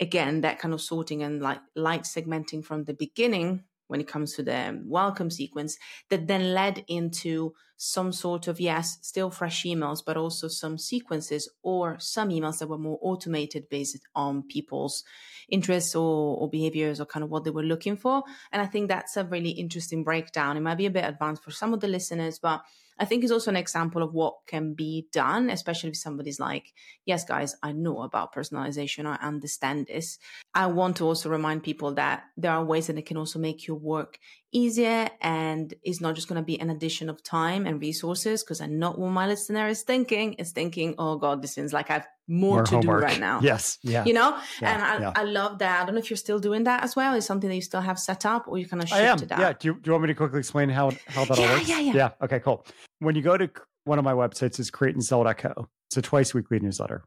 again 0.00 0.40
that 0.40 0.58
kind 0.58 0.74
of 0.74 0.80
sorting 0.80 1.22
and 1.22 1.42
like 1.42 1.60
light 1.76 2.02
segmenting 2.02 2.64
from 2.64 2.84
the 2.84 2.94
beginning 2.94 3.64
when 3.88 4.00
it 4.00 4.08
comes 4.08 4.34
to 4.34 4.42
the 4.42 4.80
welcome 4.86 5.30
sequence 5.30 5.76
that 6.08 6.26
then 6.26 6.54
led 6.54 6.84
into 6.88 7.52
some 7.84 8.12
sort 8.12 8.46
of 8.46 8.60
yes 8.60 8.96
still 9.02 9.28
fresh 9.28 9.64
emails 9.64 10.04
but 10.06 10.16
also 10.16 10.46
some 10.46 10.78
sequences 10.78 11.48
or 11.64 11.96
some 11.98 12.28
emails 12.28 12.58
that 12.60 12.68
were 12.68 12.78
more 12.78 12.96
automated 13.02 13.68
based 13.68 13.98
on 14.14 14.44
people's 14.44 15.02
interests 15.48 15.96
or, 15.96 16.36
or 16.36 16.48
behaviors 16.48 17.00
or 17.00 17.06
kind 17.06 17.24
of 17.24 17.30
what 17.30 17.42
they 17.42 17.50
were 17.50 17.64
looking 17.64 17.96
for 17.96 18.22
and 18.52 18.62
i 18.62 18.66
think 18.66 18.86
that's 18.86 19.16
a 19.16 19.24
really 19.24 19.50
interesting 19.50 20.04
breakdown 20.04 20.56
it 20.56 20.60
might 20.60 20.78
be 20.78 20.86
a 20.86 20.90
bit 20.90 21.04
advanced 21.04 21.42
for 21.42 21.50
some 21.50 21.74
of 21.74 21.80
the 21.80 21.88
listeners 21.88 22.38
but 22.38 22.62
I 22.98 23.04
think 23.04 23.24
it's 23.24 23.32
also 23.32 23.50
an 23.50 23.56
example 23.56 24.02
of 24.02 24.12
what 24.12 24.46
can 24.46 24.74
be 24.74 25.08
done, 25.12 25.50
especially 25.50 25.90
if 25.90 25.96
somebody's 25.96 26.38
like, 26.38 26.72
yes, 27.04 27.24
guys, 27.24 27.56
I 27.62 27.72
know 27.72 28.02
about 28.02 28.34
personalization. 28.34 29.06
I 29.06 29.16
understand 29.26 29.86
this. 29.86 30.18
I 30.54 30.66
want 30.66 30.98
to 30.98 31.06
also 31.06 31.30
remind 31.30 31.62
people 31.62 31.94
that 31.94 32.24
there 32.36 32.52
are 32.52 32.64
ways 32.64 32.86
that 32.86 32.98
it 32.98 33.06
can 33.06 33.16
also 33.16 33.38
make 33.38 33.66
your 33.66 33.78
work 33.78 34.18
easier 34.52 35.08
and 35.20 35.72
it's 35.82 36.00
not 36.00 36.14
just 36.14 36.28
going 36.28 36.40
to 36.40 36.44
be 36.44 36.60
an 36.60 36.70
addition 36.70 37.08
of 37.08 37.22
time 37.22 37.66
and 37.66 37.80
resources 37.80 38.42
because 38.42 38.60
I 38.60 38.66
know 38.66 38.92
what 38.92 39.10
my 39.10 39.26
listener 39.26 39.66
is 39.68 39.82
thinking. 39.82 40.34
Is 40.34 40.52
thinking, 40.52 40.94
oh 40.98 41.16
God, 41.16 41.42
this 41.42 41.52
seems 41.54 41.72
like 41.72 41.90
I've 41.90 42.06
more, 42.28 42.56
more 42.56 42.64
to 42.64 42.76
homework. 42.76 43.00
do 43.00 43.06
right 43.06 43.20
now. 43.20 43.40
Yes. 43.42 43.78
Yeah. 43.82 44.04
You 44.04 44.14
know? 44.14 44.38
Yeah, 44.60 44.74
and 44.74 44.82
I, 44.82 45.00
yeah. 45.00 45.12
I 45.16 45.24
love 45.24 45.58
that. 45.58 45.82
I 45.82 45.84
don't 45.86 45.94
know 45.94 46.00
if 46.00 46.10
you're 46.10 46.16
still 46.16 46.38
doing 46.38 46.64
that 46.64 46.84
as 46.84 46.94
well. 46.94 47.14
Is 47.14 47.26
something 47.26 47.48
that 47.48 47.56
you 47.56 47.62
still 47.62 47.80
have 47.80 47.98
set 47.98 48.24
up 48.24 48.46
or 48.46 48.58
you 48.58 48.66
kind 48.66 48.82
of 48.82 48.88
shift 48.88 49.00
I 49.00 49.04
am. 49.04 49.18
it 49.18 49.32
out? 49.32 49.40
Yeah. 49.40 49.52
Do 49.58 49.68
you, 49.68 49.74
do 49.74 49.80
you 49.86 49.92
want 49.92 50.02
me 50.02 50.08
to 50.08 50.14
quickly 50.14 50.38
explain 50.38 50.68
how, 50.68 50.92
how 51.08 51.24
that 51.24 51.38
yeah, 51.38 51.46
all 51.46 51.54
works? 51.54 51.68
Yeah, 51.68 51.80
yeah. 51.80 51.92
Yeah. 51.94 52.10
Okay, 52.22 52.40
cool. 52.40 52.66
When 53.00 53.16
you 53.16 53.22
go 53.22 53.36
to 53.36 53.50
one 53.84 53.98
of 53.98 54.04
my 54.04 54.12
websites 54.12 54.60
is 54.60 54.70
createandsell.co. 54.70 55.68
It's 55.88 55.96
a 55.96 56.02
twice 56.02 56.32
weekly 56.32 56.60
newsletter. 56.60 57.04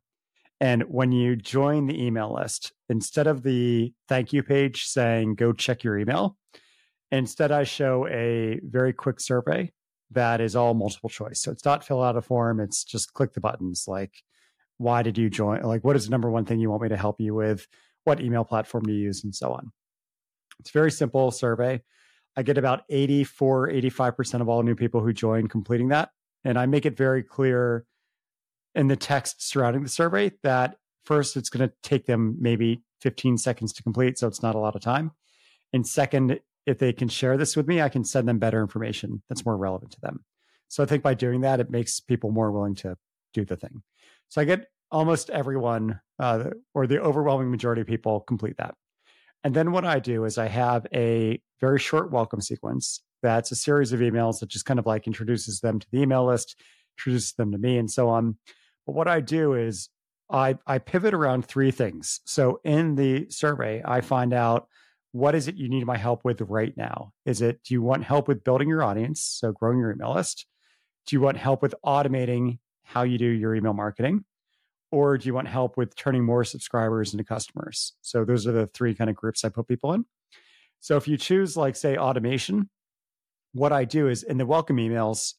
And 0.61 0.83
when 0.83 1.11
you 1.11 1.35
join 1.35 1.87
the 1.87 2.01
email 2.01 2.33
list, 2.33 2.73
instead 2.89 3.27
of 3.27 3.43
the 3.43 3.93
thank 4.07 4.31
you 4.31 4.41
page 4.41 4.85
saying 4.85 5.35
go 5.35 5.51
check 5.51 5.83
your 5.83 5.97
email, 5.97 6.37
instead 7.17 7.51
I 7.51 7.63
show 7.63 8.07
a 8.07 8.59
very 8.63 8.93
quick 8.93 9.19
survey 9.19 9.71
that 10.11 10.41
is 10.41 10.55
all 10.55 10.73
multiple 10.73 11.09
choice. 11.09 11.41
So 11.41 11.51
it's 11.51 11.65
not 11.65 11.83
fill 11.83 12.01
out 12.01 12.17
a 12.17 12.21
form, 12.21 12.59
it's 12.59 12.83
just 12.83 13.13
click 13.13 13.33
the 13.33 13.41
buttons 13.41 13.85
like 13.87 14.23
why 14.77 15.03
did 15.03 15.17
you 15.17 15.29
join? 15.29 15.61
Like 15.61 15.83
what 15.83 15.95
is 15.95 16.05
the 16.05 16.11
number 16.11 16.29
one 16.29 16.45
thing 16.45 16.59
you 16.59 16.69
want 16.69 16.83
me 16.83 16.89
to 16.89 16.97
help 16.97 17.19
you 17.19 17.33
with? 17.33 17.67
What 18.03 18.21
email 18.21 18.43
platform 18.43 18.83
do 18.83 18.93
you 18.93 18.99
use 18.99 19.23
and 19.23 19.33
so 19.33 19.53
on. 19.53 19.71
It's 20.59 20.69
a 20.69 20.73
very 20.73 20.91
simple 20.91 21.31
survey. 21.31 21.81
I 22.37 22.43
get 22.43 22.57
about 22.57 22.83
84, 22.89 23.69
85% 23.69 24.41
of 24.41 24.49
all 24.49 24.63
new 24.63 24.75
people 24.75 25.01
who 25.01 25.13
join 25.13 25.47
completing 25.47 25.89
that. 25.89 26.09
And 26.43 26.59
I 26.59 26.65
make 26.65 26.85
it 26.85 26.97
very 26.97 27.23
clear 27.23 27.85
in 28.75 28.87
the 28.87 28.95
text 28.95 29.47
surrounding 29.47 29.83
the 29.83 29.89
survey 29.89 30.33
that 30.43 30.75
first, 31.05 31.37
it's 31.37 31.49
going 31.49 31.67
to 31.67 31.73
take 31.81 32.05
them 32.05 32.35
maybe 32.39 32.81
15 33.01 33.37
seconds 33.37 33.71
to 33.73 33.83
complete. 33.83 34.17
So 34.17 34.27
it's 34.27 34.43
not 34.43 34.55
a 34.55 34.59
lot 34.59 34.75
of 34.75 34.81
time. 34.81 35.11
And 35.71 35.87
second, 35.87 36.39
if 36.65 36.79
they 36.79 36.93
can 36.93 37.07
share 37.07 37.37
this 37.37 37.55
with 37.55 37.67
me, 37.67 37.81
I 37.81 37.89
can 37.89 38.03
send 38.03 38.27
them 38.27 38.39
better 38.39 38.61
information 38.61 39.21
that's 39.29 39.45
more 39.45 39.57
relevant 39.57 39.91
to 39.91 40.01
them. 40.01 40.23
So 40.67 40.83
I 40.83 40.85
think 40.85 41.03
by 41.03 41.13
doing 41.13 41.41
that, 41.41 41.59
it 41.59 41.69
makes 41.69 41.99
people 41.99 42.31
more 42.31 42.51
willing 42.51 42.75
to 42.75 42.97
do 43.33 43.45
the 43.45 43.55
thing. 43.55 43.83
So 44.29 44.41
I 44.41 44.45
get 44.45 44.67
almost 44.91 45.29
everyone, 45.29 45.99
uh, 46.19 46.51
or 46.73 46.87
the 46.87 47.01
overwhelming 47.01 47.51
majority 47.51 47.81
of 47.81 47.87
people, 47.87 48.21
complete 48.21 48.57
that. 48.57 48.75
And 49.43 49.53
then 49.53 49.71
what 49.71 49.85
I 49.85 49.99
do 49.99 50.25
is 50.25 50.37
I 50.37 50.47
have 50.47 50.87
a 50.93 51.39
very 51.61 51.79
short 51.79 52.11
welcome 52.11 52.41
sequence 52.41 53.01
that's 53.21 53.51
a 53.51 53.55
series 53.55 53.91
of 53.91 53.99
emails 53.99 54.39
that 54.39 54.49
just 54.49 54.65
kind 54.65 54.79
of 54.79 54.85
like 54.85 55.07
introduces 55.07 55.59
them 55.59 55.79
to 55.79 55.87
the 55.91 56.01
email 56.01 56.25
list, 56.25 56.55
introduces 56.97 57.33
them 57.33 57.51
to 57.51 57.57
me, 57.57 57.77
and 57.77 57.89
so 57.89 58.09
on. 58.09 58.37
But 58.85 58.95
what 58.95 59.07
I 59.07 59.19
do 59.19 59.53
is 59.53 59.89
I, 60.29 60.57
I 60.65 60.77
pivot 60.79 61.13
around 61.13 61.45
three 61.45 61.71
things. 61.71 62.21
So 62.25 62.59
in 62.63 62.95
the 62.95 63.27
survey, 63.29 63.81
I 63.83 64.01
find 64.01 64.33
out 64.33 64.67
what 65.15 65.33
is 65.33 65.47
it 65.47 65.55
you 65.55 65.69
need 65.69 65.85
my 65.85 65.95
help 65.95 66.25
with 66.25 66.41
right 66.41 66.75
now? 66.75 67.13
Is 67.25 67.41
it, 67.41 67.63
do 67.63 67.73
you 67.73 67.81
want 67.81 68.03
help 68.03 68.27
with 68.27 68.43
building 68.43 68.67
your 68.67 68.83
audience? 68.83 69.21
So 69.21 69.53
growing 69.53 69.79
your 69.79 69.93
email 69.93 70.13
list? 70.13 70.45
Do 71.07 71.15
you 71.15 71.21
want 71.21 71.37
help 71.37 71.61
with 71.61 71.73
automating 71.85 72.59
how 72.83 73.03
you 73.03 73.17
do 73.17 73.25
your 73.25 73.55
email 73.55 73.71
marketing? 73.71 74.25
Or 74.91 75.17
do 75.17 75.25
you 75.25 75.33
want 75.33 75.47
help 75.47 75.77
with 75.77 75.95
turning 75.95 76.25
more 76.25 76.43
subscribers 76.43 77.13
into 77.13 77.23
customers? 77.23 77.93
So 78.01 78.25
those 78.25 78.45
are 78.45 78.51
the 78.51 78.67
three 78.67 78.93
kind 78.93 79.09
of 79.09 79.15
groups 79.15 79.45
I 79.45 79.49
put 79.49 79.69
people 79.69 79.93
in. 79.93 80.03
So 80.81 80.97
if 80.97 81.07
you 81.07 81.15
choose, 81.15 81.55
like, 81.55 81.77
say, 81.77 81.95
automation, 81.95 82.69
what 83.53 83.71
I 83.71 83.85
do 83.85 84.09
is 84.09 84.21
in 84.21 84.37
the 84.37 84.45
welcome 84.45 84.75
emails, 84.75 85.35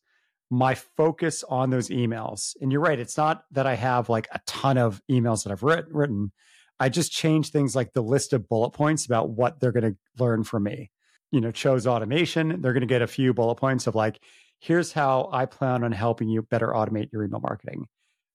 my 0.50 0.74
focus 0.74 1.44
on 1.50 1.68
those 1.68 1.90
emails, 1.90 2.56
and 2.62 2.72
you're 2.72 2.80
right, 2.80 2.98
it's 2.98 3.18
not 3.18 3.42
that 3.50 3.66
I 3.66 3.74
have 3.74 4.08
like 4.08 4.26
a 4.32 4.40
ton 4.46 4.78
of 4.78 5.02
emails 5.10 5.44
that 5.44 5.52
I've 5.52 5.62
writ- 5.62 5.92
written. 5.92 6.32
I 6.78 6.88
just 6.88 7.12
change 7.12 7.50
things 7.50 7.74
like 7.74 7.92
the 7.92 8.02
list 8.02 8.32
of 8.32 8.48
bullet 8.48 8.70
points 8.70 9.06
about 9.06 9.30
what 9.30 9.60
they're 9.60 9.72
going 9.72 9.92
to 9.92 10.22
learn 10.22 10.44
from 10.44 10.64
me. 10.64 10.90
You 11.32 11.40
know, 11.40 11.50
chose 11.50 11.86
automation. 11.86 12.60
They're 12.60 12.72
going 12.72 12.82
to 12.82 12.86
get 12.86 13.02
a 13.02 13.06
few 13.06 13.34
bullet 13.34 13.56
points 13.56 13.86
of 13.86 13.94
like, 13.94 14.20
here's 14.60 14.92
how 14.92 15.28
I 15.32 15.46
plan 15.46 15.84
on 15.84 15.92
helping 15.92 16.28
you 16.28 16.42
better 16.42 16.68
automate 16.68 17.12
your 17.12 17.24
email 17.24 17.40
marketing. 17.40 17.86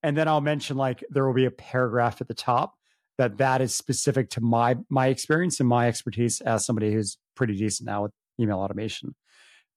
And 0.04 0.18
then 0.18 0.28
I'll 0.28 0.42
mention 0.42 0.78
like 0.78 1.04
there 1.10 1.26
will 1.26 1.34
be 1.34 1.46
a 1.46 1.52
paragraph 1.52 2.22
at 2.22 2.28
the 2.28 2.34
top 2.34 2.76
that 3.18 3.38
that 3.38 3.62
is 3.62 3.76
specific 3.76 4.32
to 4.32 4.42
my 4.42 4.78
my 4.90 5.08
experience 5.08 5.60
and 5.60 5.70
my 5.70 5.88
expertise 5.88 6.42
as 6.42 6.66
somebody 6.66 6.92
who's 6.92 7.18
pretty 7.36 7.56
decent 7.56 7.88
now 7.88 8.04
with 8.04 8.12
email 8.40 8.58
automation. 8.58 9.16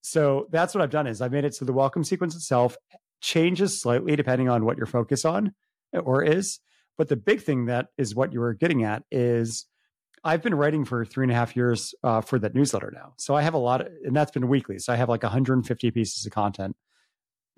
So 0.01 0.49
that's 0.51 0.75
what 0.75 0.83
I've 0.83 0.91
done 0.91 1.07
is 1.07 1.21
I've 1.21 1.33
made 1.33 1.45
it 1.45 1.55
so 1.55 1.65
the 1.65 1.73
welcome 1.73 2.05
sequence 2.05 2.35
itself 2.35 2.77
changes 3.21 3.81
slightly 3.81 4.17
depending 4.17 4.49
on 4.49 4.65
what 4.65 4.77
your 4.77 4.87
focus 4.87 5.25
on 5.25 5.53
or 5.93 6.23
is. 6.23 6.61
But 6.97 7.09
the 7.09 7.17
big 7.17 7.43
thing 7.43 7.67
that 7.67 7.89
is 7.99 8.15
what 8.15 8.33
you 8.33 8.41
were 8.41 8.55
getting 8.55 8.85
at 8.85 9.03
is 9.11 9.67
I've 10.23 10.43
been 10.43 10.55
writing 10.55 10.85
for 10.85 11.05
three 11.05 11.25
and 11.25 11.33
a 11.33 11.35
half 11.35 11.55
years 11.55 11.95
uh, 12.03 12.21
for 12.23 12.39
that 12.39 12.55
newsletter 12.55 12.91
now. 12.95 13.13
So 13.19 13.35
I 13.35 13.43
have 13.43 13.55
a 13.55 13.59
lot 13.59 13.83
of, 13.83 13.89
and 14.05 14.17
that's 14.17 14.31
been 14.31 14.49
weekly. 14.49 14.79
So 14.79 14.93
I 14.93 14.97
have 14.97 15.09
like 15.09 15.23
150 15.23 15.91
pieces 15.91 16.25
of 16.25 16.33
content 16.33 16.77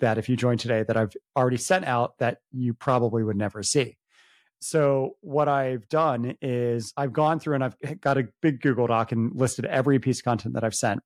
that 0.01 0.19
if 0.19 0.29
you 0.29 0.37
join 0.37 0.59
today 0.59 0.83
that 0.83 0.97
I've 0.97 1.17
already 1.37 1.57
sent 1.57 1.85
out 1.85 2.19
that 2.19 2.39
you 2.51 2.75
probably 2.75 3.23
would 3.23 3.37
never 3.37 3.63
see. 3.63 3.97
So 4.59 5.17
what 5.21 5.49
I've 5.49 5.89
done 5.89 6.37
is 6.41 6.93
I've 6.97 7.13
gone 7.13 7.39
through 7.39 7.57
and 7.57 7.65
I've 7.65 8.01
got 8.01 8.19
a 8.19 8.29
big 8.43 8.61
Google 8.61 8.87
Doc 8.87 9.13
and 9.13 9.35
listed 9.35 9.65
every 9.67 9.99
piece 9.99 10.19
of 10.19 10.25
content 10.25 10.55
that 10.55 10.65
I've 10.65 10.75
sent. 10.75 11.01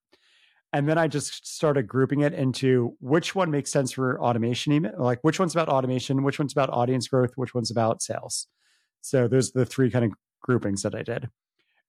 And 0.73 0.89
then 0.89 0.99
I 0.99 1.09
just 1.09 1.47
started 1.47 1.89
grouping 1.89 2.21
it 2.21 2.33
into 2.33 2.97
which 3.01 3.35
one 3.35 3.51
makes 3.51 3.73
sense 3.73 3.93
for 3.93 4.21
automation 4.21 4.73
email, 4.73 4.95
like 4.99 5.19
which 5.23 5.41
one's 5.41 5.55
about 5.55 5.69
automation, 5.69 6.23
which 6.23 6.39
one's 6.39 6.53
about 6.53 6.71
audience 6.71 7.09
growth, 7.09 7.33
which 7.35 7.55
one's 7.55 7.71
about 7.71 8.03
sales. 8.03 8.47
So 9.01 9.27
those 9.27 9.49
are 9.51 9.61
the 9.61 9.67
three 9.67 9.91
kind 9.91 10.05
of 10.05 10.13
groupings 10.41 10.83
that 10.83 10.95
I 10.95 11.03
did. 11.03 11.29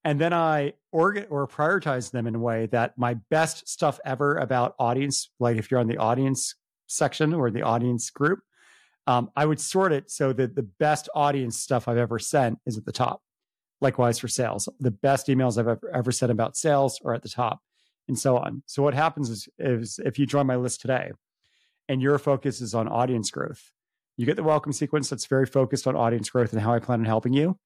And 0.04 0.20
then 0.20 0.34
I 0.34 0.74
organ 0.92 1.28
or 1.30 1.48
prioritize 1.48 2.10
them 2.10 2.26
in 2.26 2.34
a 2.34 2.40
way 2.40 2.66
that 2.68 2.98
my 2.98 3.16
best 3.30 3.70
stuff 3.70 4.00
ever 4.04 4.38
about 4.38 4.74
audience, 4.80 5.30
like 5.40 5.58
if 5.58 5.70
you're 5.70 5.80
on 5.80 5.88
the 5.88 5.98
audience 5.98 6.56
section 6.88 7.34
or 7.36 7.52
the 7.52 7.62
audience 7.62 8.10
group, 8.10 8.40
um, 9.06 9.30
I 9.36 9.46
would 9.46 9.60
sort 9.60 9.92
it 9.92 10.10
so 10.10 10.34
that 10.34 10.56
the 10.56 10.64
best 10.64 11.08
audience 11.14 11.58
stuff 11.58 11.88
I've 11.88 11.98
ever 11.98 12.18
sent 12.18 12.60
is 12.66 12.78
at 12.78 12.86
the 12.86 12.92
top. 12.92 13.22
Likewise 13.80 14.20
for 14.20 14.28
sales, 14.28 14.70
the 14.80 14.92
best 14.92 15.28
emails 15.28 15.58
I've 15.58 15.68
ever, 15.68 15.92
ever 15.94 16.12
sent 16.12 16.32
about 16.32 16.56
sales 16.56 17.00
are 17.04 17.14
at 17.14 17.24
the 17.24 17.30
top, 17.30 17.62
and 18.08 18.18
so 18.18 18.38
on. 18.38 18.64
So 18.66 18.84
what 18.84 18.94
happens 18.94 19.30
is, 19.30 19.50
is 19.60 20.00
if 20.04 20.20
you 20.20 20.26
join 20.26 20.48
my 20.48 20.56
list 20.56 20.82
today, 20.82 21.12
and 21.88 22.02
your 22.02 22.18
focus 22.20 22.62
is 22.62 22.74
on 22.74 22.88
audience 22.88 23.32
growth, 23.32 23.72
you 24.16 24.26
get 24.26 24.36
the 24.36 24.44
welcome 24.44 24.72
sequence 24.72 25.10
that's 25.10 25.26
very 25.26 25.46
focused 25.46 25.88
on 25.88 25.96
audience 25.96 26.30
growth 26.30 26.54
and 26.54 26.62
how 26.62 26.74
I 26.74 26.80
plan 26.80 27.00
on 27.00 27.06
helping 27.06 27.34
you. 27.34 27.58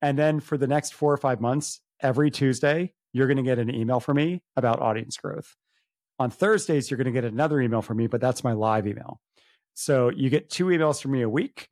And 0.00 0.18
then 0.18 0.40
for 0.40 0.56
the 0.56 0.66
next 0.66 0.94
four 0.94 1.12
or 1.12 1.16
five 1.16 1.40
months, 1.40 1.80
every 2.00 2.30
Tuesday, 2.30 2.94
you're 3.12 3.26
going 3.26 3.36
to 3.36 3.42
get 3.42 3.58
an 3.58 3.74
email 3.74 4.00
from 4.00 4.16
me 4.16 4.42
about 4.56 4.80
audience 4.80 5.16
growth. 5.16 5.54
On 6.18 6.30
Thursdays, 6.30 6.90
you're 6.90 6.98
going 6.98 7.06
to 7.06 7.10
get 7.12 7.24
another 7.24 7.60
email 7.60 7.82
from 7.82 7.96
me, 7.96 8.06
but 8.06 8.20
that's 8.20 8.44
my 8.44 8.52
live 8.52 8.86
email. 8.86 9.20
So 9.74 10.10
you 10.10 10.30
get 10.30 10.50
two 10.50 10.66
emails 10.66 11.02
from 11.02 11.12
me 11.12 11.22
a 11.22 11.28
week. 11.28 11.68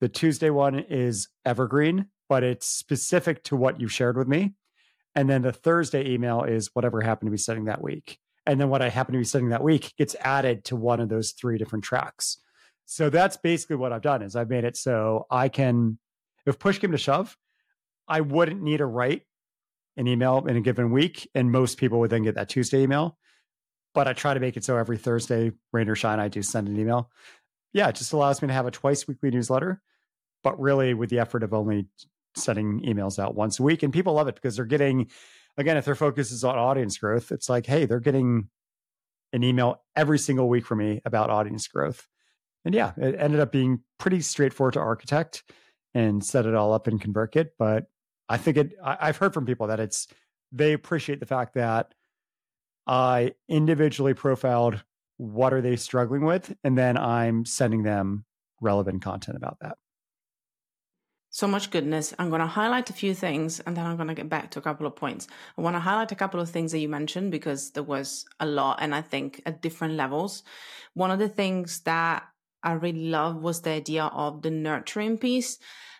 The 0.00 0.08
Tuesday 0.08 0.50
one 0.50 0.78
is 0.78 1.28
evergreen, 1.44 2.06
but 2.28 2.42
it's 2.42 2.66
specific 2.66 3.44
to 3.44 3.56
what 3.56 3.80
you 3.80 3.88
shared 3.88 4.16
with 4.16 4.28
me. 4.28 4.54
And 5.16 5.28
then 5.28 5.42
the 5.42 5.52
Thursday 5.52 6.12
email 6.12 6.44
is 6.44 6.70
whatever 6.74 7.00
happened 7.00 7.26
to 7.26 7.32
be 7.32 7.38
setting 7.38 7.64
that 7.64 7.82
week. 7.82 8.18
And 8.46 8.60
then 8.60 8.68
what 8.68 8.82
I 8.82 8.88
happen 8.88 9.14
to 9.14 9.18
be 9.18 9.24
setting 9.24 9.48
that 9.48 9.64
week 9.64 9.92
gets 9.98 10.14
added 10.20 10.64
to 10.66 10.76
one 10.76 11.00
of 11.00 11.08
those 11.08 11.32
three 11.32 11.58
different 11.58 11.84
tracks. 11.84 12.38
So 12.84 13.10
that's 13.10 13.36
basically 13.36 13.76
what 13.76 13.92
I've 13.92 14.02
done 14.02 14.22
is 14.22 14.36
I've 14.36 14.50
made 14.50 14.62
it 14.62 14.76
so 14.76 15.26
I 15.28 15.48
can, 15.48 15.98
if 16.44 16.58
push 16.60 16.78
came 16.78 16.92
to 16.92 16.98
shove, 16.98 17.36
I 18.06 18.20
wouldn't 18.20 18.62
need 18.62 18.76
to 18.76 18.86
write 18.86 19.22
an 19.96 20.06
email 20.06 20.46
in 20.46 20.56
a 20.56 20.60
given 20.60 20.92
week. 20.92 21.28
And 21.34 21.50
most 21.50 21.78
people 21.78 21.98
would 21.98 22.10
then 22.10 22.22
get 22.22 22.36
that 22.36 22.48
Tuesday 22.48 22.82
email 22.82 23.18
but 23.96 24.06
I 24.06 24.12
try 24.12 24.34
to 24.34 24.40
make 24.40 24.58
it 24.58 24.62
so 24.62 24.76
every 24.76 24.98
Thursday, 24.98 25.52
rain 25.72 25.88
or 25.88 25.94
shine, 25.94 26.20
I 26.20 26.28
do 26.28 26.42
send 26.42 26.68
an 26.68 26.78
email. 26.78 27.10
Yeah, 27.72 27.88
it 27.88 27.94
just 27.94 28.12
allows 28.12 28.42
me 28.42 28.48
to 28.48 28.52
have 28.52 28.66
a 28.66 28.70
twice 28.70 29.08
weekly 29.08 29.30
newsletter, 29.30 29.80
but 30.44 30.60
really 30.60 30.92
with 30.92 31.08
the 31.08 31.18
effort 31.18 31.42
of 31.42 31.54
only 31.54 31.86
sending 32.36 32.80
emails 32.82 33.18
out 33.18 33.34
once 33.34 33.58
a 33.58 33.62
week. 33.62 33.82
And 33.82 33.92
people 33.92 34.14
love 34.14 34.28
it 34.28 34.34
because 34.34 34.56
they're 34.56 34.64
getting, 34.64 35.08
again, 35.56 35.76
if 35.76 35.84
their 35.84 35.94
focus 35.94 36.30
is 36.30 36.44
on 36.44 36.56
audience 36.56 36.98
growth, 36.98 37.32
it's 37.32 37.48
like, 37.48 37.66
hey, 37.66 37.86
they're 37.86 38.00
getting 38.00 38.48
an 39.32 39.42
email 39.42 39.82
every 39.94 40.18
single 40.18 40.48
week 40.48 40.66
from 40.66 40.78
me 40.78 41.00
about 41.04 41.30
audience 41.30 41.66
growth. 41.66 42.06
And 42.64 42.74
yeah, 42.74 42.92
it 42.96 43.16
ended 43.18 43.40
up 43.40 43.52
being 43.52 43.80
pretty 43.98 44.20
straightforward 44.20 44.74
to 44.74 44.80
architect 44.80 45.42
and 45.94 46.24
set 46.24 46.46
it 46.46 46.54
all 46.54 46.72
up 46.72 46.88
in 46.88 46.98
ConvertKit. 46.98 47.50
But 47.58 47.86
I 48.28 48.36
think 48.36 48.56
it, 48.56 48.72
I, 48.84 48.96
I've 49.00 49.16
heard 49.16 49.34
from 49.34 49.46
people 49.46 49.68
that 49.68 49.80
it's, 49.80 50.08
they 50.52 50.72
appreciate 50.72 51.20
the 51.20 51.26
fact 51.26 51.54
that 51.54 51.94
I 52.86 53.34
individually 53.48 54.14
profiled 54.14 54.82
what 55.16 55.52
are 55.52 55.60
they 55.60 55.76
struggling 55.76 56.24
with, 56.24 56.54
and 56.62 56.76
then 56.76 56.96
I'm 56.96 57.44
sending 57.44 57.82
them 57.82 58.24
relevant 58.60 59.02
content 59.02 59.36
about 59.36 59.58
that. 59.60 59.76
So 61.36 61.46
much 61.46 61.70
goodness. 61.70 62.14
I'm 62.18 62.30
going 62.30 62.40
to 62.40 62.46
highlight 62.46 62.88
a 62.88 62.94
few 62.94 63.14
things 63.14 63.60
and 63.60 63.76
then 63.76 63.84
I'm 63.84 63.96
going 63.96 64.08
to 64.08 64.14
get 64.14 64.30
back 64.30 64.50
to 64.52 64.58
a 64.58 64.62
couple 64.62 64.86
of 64.86 64.96
points. 64.96 65.28
I 65.58 65.60
want 65.60 65.76
to 65.76 65.80
highlight 65.80 66.10
a 66.10 66.14
couple 66.14 66.40
of 66.40 66.48
things 66.48 66.72
that 66.72 66.78
you 66.78 66.88
mentioned 66.88 67.30
because 67.30 67.72
there 67.72 67.82
was 67.82 68.24
a 68.40 68.46
lot 68.46 68.78
and 68.80 68.94
I 68.94 69.02
think 69.02 69.42
at 69.44 69.60
different 69.60 69.96
levels. 69.96 70.44
One 70.94 71.10
of 71.10 71.18
the 71.18 71.28
things 71.28 71.80
that 71.80 72.22
I 72.62 72.72
really 72.72 73.08
love 73.08 73.42
was 73.42 73.60
the 73.60 73.72
idea 73.72 74.04
of 74.04 74.40
the 74.40 74.50
nurturing 74.50 75.18
piece 75.18 75.58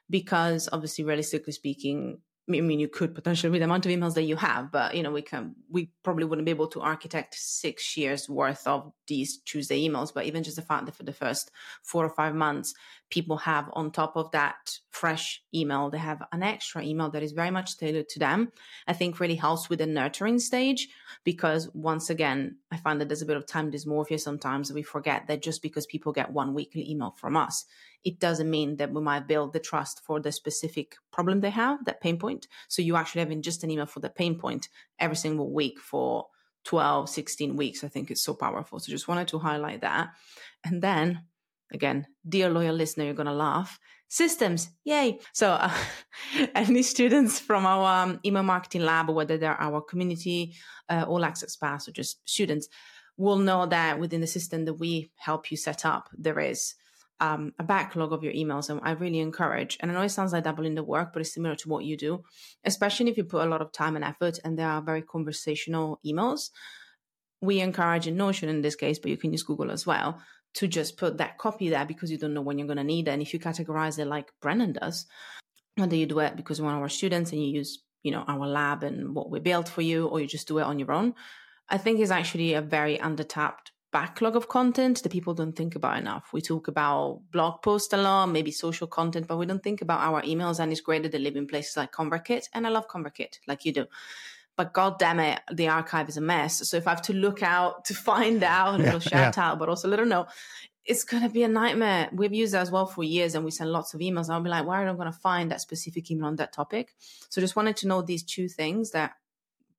because 0.09 0.71
obviously 0.73 1.05
realistically 1.05 1.53
speaking 1.53 2.23
I 2.49 2.61
mean, 2.61 2.79
you 2.79 2.87
could 2.87 3.13
potentially 3.13 3.51
with 3.51 3.61
the 3.61 3.65
amount 3.65 3.87
of 3.87 3.93
emails 3.93 4.15
that 4.15 4.23
you 4.23 4.37
have, 4.37 4.71
but 4.71 4.95
you 4.95 5.03
know, 5.03 5.11
we 5.11 5.23
can, 5.23 5.57
we 5.69 5.91
probably 6.05 6.25
wouldn't 6.25 6.45
be 6.45 6.53
able 6.53 6.69
to 6.69 6.81
architect 6.81 7.35
six 7.35 7.97
years 7.97 8.29
worth 8.29 8.65
of 8.69 8.93
these 9.09 9.39
Tuesday 9.39 9.87
emails. 9.87 10.15
But 10.15 10.27
even 10.27 10.45
just 10.45 10.55
the 10.55 10.63
fact 10.63 10.87
that 10.87 10.95
for 10.95 11.03
the 11.03 11.13
first 11.13 11.51
four 11.83 12.05
or 12.05 12.11
five 12.11 12.37
months, 12.37 12.73
people 13.11 13.37
have 13.39 13.69
on 13.73 13.91
top 13.91 14.17
of 14.17 14.31
that 14.31 14.79
fresh 14.91 15.43
email, 15.53 15.91
they 15.91 15.99
have 15.99 16.23
an 16.33 16.45
extra 16.45 16.83
email 16.83 17.11
that 17.11 17.23
is 17.23 17.33
very 17.33 17.51
much 17.51 17.79
tailored 17.79 18.09
to 18.11 18.19
them. 18.21 18.53
I 18.87 18.93
think 18.93 19.19
really 19.19 19.35
helps 19.35 19.69
with 19.69 19.81
the 19.81 19.87
nurturing 19.87 20.39
stage 20.39 20.89
because 21.25 21.69
once 21.75 22.11
again, 22.11 22.59
I 22.71 22.77
find 22.77 23.01
that 23.01 23.09
there's 23.09 23.23
a 23.23 23.27
bit 23.27 23.37
of 23.37 23.47
time 23.47 23.73
dysmorphia 23.73 24.21
sometimes. 24.21 24.73
We 24.73 24.83
forget 24.83 25.27
that 25.27 25.43
just 25.43 25.63
because 25.63 25.87
people 25.87 26.13
get 26.13 26.33
one 26.33 26.55
weekly 26.55 26.89
email 26.89 27.15
from 27.19 27.37
us, 27.37 27.65
it 28.05 28.19
doesn't 28.19 28.51
mean 28.51 28.77
that 28.77 28.93
we 28.93 29.01
might 29.01 29.27
build 29.27 29.53
the 29.53 29.61
trust 29.61 30.03
for 30.05 30.21
the 30.21 30.33
specific 30.33 30.97
problem 31.13 31.41
they 31.41 31.51
have, 31.51 31.85
that 31.85 32.01
pain 32.01 32.19
point. 32.19 32.47
So 32.69 32.83
you 32.83 32.97
actually 32.97 33.21
having 33.21 33.43
just 33.43 33.65
an 33.65 33.71
email 33.71 33.87
for 33.87 34.01
the 34.01 34.11
pain 34.11 34.39
point 34.39 34.69
every 34.99 35.17
single 35.17 35.53
week 35.53 35.81
for 35.81 36.27
12, 36.65 37.09
16 37.09 37.57
weeks, 37.57 37.85
I 37.85 37.89
think 37.89 38.11
it's 38.11 38.23
so 38.23 38.35
powerful. 38.35 38.81
So 38.81 38.91
just 38.91 39.09
wanted 39.09 39.29
to 39.29 39.39
highlight 39.39 39.83
that. 39.83 40.09
And 40.65 40.83
then 40.83 41.23
again, 41.73 42.07
dear 42.29 42.51
loyal 42.51 42.75
listener, 42.75 43.05
you're 43.05 43.15
going 43.15 43.27
to 43.27 43.33
laugh. 43.33 43.79
Systems, 44.09 44.71
yay. 44.85 45.19
So, 45.33 45.51
uh, 45.51 45.73
any 46.55 46.83
students 46.83 47.41
from 47.41 47.67
our 47.67 48.05
um, 48.05 48.21
email 48.25 48.45
marketing 48.45 48.83
lab, 48.83 49.11
whether 49.11 49.37
they're 49.37 49.61
our 49.61 49.81
community, 49.81 50.55
uh, 50.89 51.05
all 51.09 51.25
access 51.25 51.57
pass, 51.57 51.89
or 51.89 51.93
just 51.93 52.21
students, 52.29 52.69
will 53.17 53.39
know 53.39 53.67
that 53.67 53.99
within 53.99 54.21
the 54.21 54.27
system 54.27 54.65
that 54.67 54.75
we 54.75 55.11
help 55.17 55.51
you 55.51 55.57
set 55.57 55.85
up, 55.85 56.09
there 56.17 56.39
is 56.39 56.75
um, 57.21 57.53
a 57.59 57.65
backlog 57.65 58.13
of 58.13 58.23
your 58.23 58.33
emails. 58.33 58.71
And 58.71 58.81
I 58.83 58.93
really 58.93 59.21
encourage, 59.21 59.79
and 59.81 59.91
I 59.91 59.95
know 59.95 60.03
it 60.03 60.11
sounds 60.11 60.33
like 60.33 60.45
doubling 60.45 60.75
the 60.75 60.85
work, 60.85 61.13
but 61.13 61.21
it's 61.21 61.35
similar 61.35 61.57
to 61.57 61.69
what 61.69 61.85
you 61.85 61.97
do, 61.97 62.23
especially 62.65 63.11
if 63.11 63.17
you 63.17 63.25
put 63.25 63.45
a 63.45 63.49
lot 63.49 63.63
of 63.63 63.73
time 63.73 63.97
and 63.97 64.05
effort 64.05 64.39
and 64.45 64.59
they 64.59 64.63
are 64.63 64.83
very 64.83 65.03
conversational 65.03 66.01
emails. 66.05 66.51
We 67.41 67.61
encourage 67.61 68.07
in 68.07 68.17
Notion 68.17 68.49
in 68.49 68.63
this 68.63 68.77
case, 68.77 68.99
but 68.99 69.11
you 69.11 69.17
can 69.17 69.33
use 69.33 69.43
Google 69.43 69.71
as 69.71 69.87
well 69.87 70.21
to 70.55 70.67
just 70.67 70.97
put 70.97 71.19
that 71.19 71.39
copy 71.39 71.69
there 71.69 71.85
because 71.85 72.11
you 72.11 72.19
don't 72.19 72.35
know 72.35 72.41
when 72.41 72.59
you're 72.59 72.67
going 72.67 72.79
to 72.79 72.85
need 72.85 73.09
it. 73.09 73.11
And 73.11 73.23
if 73.23 73.33
you 73.35 73.39
categorize 73.39 73.99
it 73.99 74.07
like 74.07 74.33
Brennan 74.41 74.73
does, 74.73 75.07
whether 75.77 75.97
you 75.97 76.07
do 76.07 76.21
it 76.21 76.37
because 76.37 76.61
one 76.61 76.75
of 76.75 76.81
our 76.81 76.89
students 76.89 77.33
and 77.33 77.43
you 77.43 77.49
use, 77.49 77.83
you 78.03 78.11
know, 78.11 78.25
our 78.27 78.47
lab 78.47 78.83
and 78.83 79.15
what 79.15 79.31
we 79.31 79.39
built 79.39 79.69
for 79.69 79.83
you, 79.83 80.07
or 80.07 80.21
you 80.21 80.27
just 80.27 80.49
do 80.49 80.59
it 80.59 80.63
on 80.63 80.79
your 80.79 80.93
own, 80.93 81.15
I 81.69 81.79
think 81.79 82.01
is 82.01 82.11
actually 82.11 82.55
a 82.55 82.63
very 82.63 82.97
undertapped 82.97 83.71
backlog 83.97 84.37
of 84.37 84.49
content 84.49 85.03
that 85.03 85.13
people 85.13 85.35
don't 85.41 85.57
think 85.57 85.75
about 85.75 85.99
enough. 85.99 86.25
We 86.33 86.43
talk 86.43 86.69
about 86.69 87.23
blog 87.33 87.63
posts 87.63 87.93
a 87.95 87.97
lot, 87.97 88.27
maybe 88.27 88.51
social 88.51 88.87
content, 88.87 89.27
but 89.27 89.39
we 89.39 89.47
don't 89.47 89.63
think 89.63 89.81
about 89.83 90.01
our 90.01 90.21
emails. 90.23 90.59
And 90.61 90.71
it's 90.73 90.83
great 90.89 91.03
that 91.03 91.13
they 91.13 91.19
live 91.19 91.37
in 91.37 91.47
places 91.47 91.77
like 91.77 91.93
ConvertKit. 91.93 92.49
And 92.53 92.67
I 92.67 92.71
love 92.71 92.89
ConvertKit, 92.89 93.41
like 93.47 93.65
you 93.65 93.73
do 93.73 93.87
but 94.57 94.73
god 94.73 94.99
damn 94.99 95.21
it, 95.21 95.41
the 95.53 95.69
archive 95.69 96.09
is 96.09 96.17
a 96.17 96.21
mess. 96.21 96.67
So 96.69 96.79
if 96.79 96.87
I 96.87 96.91
have 96.91 97.03
to 97.03 97.13
look 97.13 97.43
out 97.43 97.85
to 97.87 97.95
find 97.95 98.43
out, 98.43 98.81
a 98.81 98.83
little 98.83 99.01
shout 99.01 99.37
yeah. 99.37 99.51
out, 99.51 99.59
but 99.59 99.69
also 99.69 99.87
a 99.87 99.91
little 99.91 100.07
no, 100.07 100.27
it's 100.85 101.05
going 101.05 101.23
to 101.23 101.29
be 101.29 101.43
a 101.43 101.49
nightmare. 101.49 102.09
We've 102.13 102.33
used 102.33 102.55
it 102.55 102.59
as 102.59 102.71
well 102.71 102.87
for 102.87 103.05
years 103.05 103.35
and 103.35 103.45
we 103.45 103.51
send 103.51 103.71
lots 103.71 103.93
of 103.93 104.01
emails. 104.01 104.31
I'll 104.31 104.41
be 104.41 104.49
like, 104.49 104.67
where 104.67 104.81
am 104.81 104.95
I 104.95 104.97
going 104.97 105.13
to 105.13 105.19
find 105.19 105.51
that 105.51 105.61
specific 105.61 106.11
email 106.11 106.27
on 106.27 106.37
that 106.37 106.53
topic? 106.53 106.95
So 107.29 107.41
just 107.41 107.57
wanted 107.57 107.77
to 107.79 107.89
know 107.89 108.03
these 108.03 108.23
two 108.23 108.49
things 108.49 108.93
that, 108.93 109.13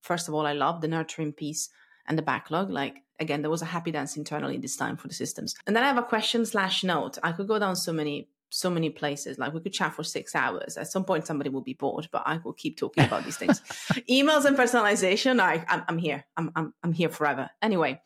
first 0.01 0.27
of 0.27 0.33
all, 0.33 0.45
I 0.45 0.53
love 0.53 0.81
the 0.81 0.87
nurturing 0.87 1.33
piece 1.33 1.69
and 2.07 2.17
the 2.17 2.23
backlog. 2.23 2.69
Like, 2.69 3.03
again, 3.19 3.41
there 3.41 3.51
was 3.51 3.61
a 3.61 3.65
happy 3.65 3.91
dance 3.91 4.17
internally 4.17 4.57
this 4.57 4.75
time 4.75 4.97
for 4.97 5.07
the 5.07 5.13
systems. 5.13 5.55
And 5.65 5.75
then 5.75 5.83
I 5.83 5.87
have 5.87 5.97
a 5.97 6.03
question 6.03 6.45
slash 6.45 6.83
note. 6.83 7.17
I 7.23 7.31
could 7.31 7.47
go 7.47 7.59
down 7.59 7.75
so 7.75 7.93
many 7.93 8.29
so 8.49 8.69
many 8.69 8.89
places. 8.89 9.37
Like 9.37 9.53
we 9.53 9.59
could 9.59 9.73
chat 9.73 9.93
for 9.93 10.03
six 10.03 10.33
hours. 10.33 10.77
At 10.77 10.87
some 10.87 11.03
point, 11.03 11.27
somebody 11.27 11.49
will 11.49 11.61
be 11.61 11.73
bored, 11.73 12.07
but 12.11 12.23
I 12.25 12.39
will 12.43 12.53
keep 12.53 12.77
talking 12.77 13.03
about 13.03 13.25
these 13.25 13.35
things. 13.35 13.59
Emails 14.09 14.45
and 14.45 14.57
personalization. 14.57 15.41
I, 15.41 15.65
I'm, 15.67 15.83
I'm 15.87 15.97
here. 15.97 16.25
I'm, 16.37 16.51
I'm, 16.55 16.73
I'm 16.81 16.93
here 16.93 17.09
forever. 17.09 17.49
Anyway, 17.61 18.01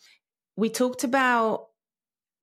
we 0.56 0.70
talked 0.70 1.04
about 1.04 1.68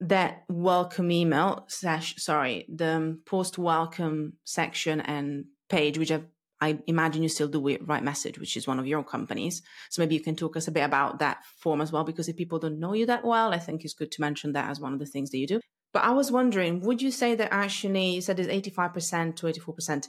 that 0.00 0.44
welcome 0.48 1.11
email 1.11 1.64
slash 1.66 2.14
sorry 2.18 2.64
the 2.72 3.18
post 3.26 3.59
welcome 3.59 4.35
section 4.44 5.00
and 5.00 5.46
page 5.68 5.98
which 5.98 6.12
I've 6.12 6.24
I 6.60 6.78
imagine 6.86 7.22
you 7.22 7.28
still 7.28 7.48
do 7.48 7.60
with 7.60 7.86
RightMessage, 7.86 8.38
which 8.38 8.56
is 8.56 8.66
one 8.66 8.78
of 8.78 8.86
your 8.86 9.04
companies. 9.04 9.62
So 9.90 10.02
maybe 10.02 10.14
you 10.14 10.20
can 10.20 10.36
talk 10.36 10.56
us 10.56 10.68
a 10.68 10.72
bit 10.72 10.84
about 10.84 11.20
that 11.20 11.44
form 11.58 11.80
as 11.80 11.92
well, 11.92 12.04
because 12.04 12.28
if 12.28 12.36
people 12.36 12.58
don't 12.58 12.80
know 12.80 12.94
you 12.94 13.06
that 13.06 13.24
well, 13.24 13.52
I 13.52 13.58
think 13.58 13.84
it's 13.84 13.94
good 13.94 14.10
to 14.12 14.20
mention 14.20 14.52
that 14.52 14.70
as 14.70 14.80
one 14.80 14.92
of 14.92 14.98
the 14.98 15.06
things 15.06 15.30
that 15.30 15.38
you 15.38 15.46
do. 15.46 15.60
But 15.92 16.04
I 16.04 16.10
was 16.10 16.30
wondering, 16.32 16.80
would 16.80 17.00
you 17.00 17.10
say 17.10 17.34
that 17.34 17.52
actually 17.52 18.14
you 18.16 18.20
said 18.20 18.36
there's 18.36 18.48
85% 18.48 19.36
to 19.36 19.46
84% 19.46 20.06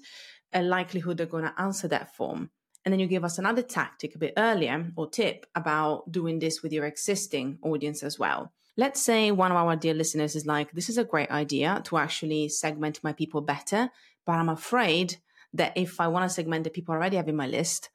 a 0.51 0.61
likelihood 0.61 1.17
they're 1.17 1.25
going 1.25 1.45
to 1.45 1.61
answer 1.61 1.87
that 1.87 2.15
form? 2.15 2.49
And 2.83 2.93
then 2.93 2.99
you 2.99 3.07
give 3.07 3.23
us 3.23 3.37
another 3.37 3.61
tactic 3.61 4.15
a 4.15 4.19
bit 4.19 4.33
earlier 4.37 4.91
or 4.95 5.09
tip 5.09 5.45
about 5.53 6.11
doing 6.11 6.39
this 6.39 6.63
with 6.63 6.71
your 6.71 6.85
existing 6.85 7.59
audience 7.61 8.03
as 8.03 8.17
well. 8.17 8.51
Let's 8.77 9.01
say 9.01 9.31
one 9.31 9.51
of 9.51 9.57
our 9.57 9.75
dear 9.75 9.93
listeners 9.93 10.35
is 10.35 10.45
like, 10.45 10.71
this 10.71 10.89
is 10.89 10.97
a 10.97 11.03
great 11.03 11.29
idea 11.29 11.81
to 11.85 11.97
actually 11.97 12.49
segment 12.49 13.03
my 13.03 13.11
people 13.11 13.41
better, 13.41 13.89
but 14.25 14.33
I'm 14.33 14.49
afraid 14.49 15.17
that 15.53 15.73
if 15.75 15.99
I 15.99 16.07
want 16.07 16.29
to 16.29 16.33
segment 16.33 16.63
the 16.63 16.69
people 16.69 16.93
already 16.93 17.17
have 17.17 17.27
in 17.27 17.35
my 17.35 17.47
list, 17.47 17.89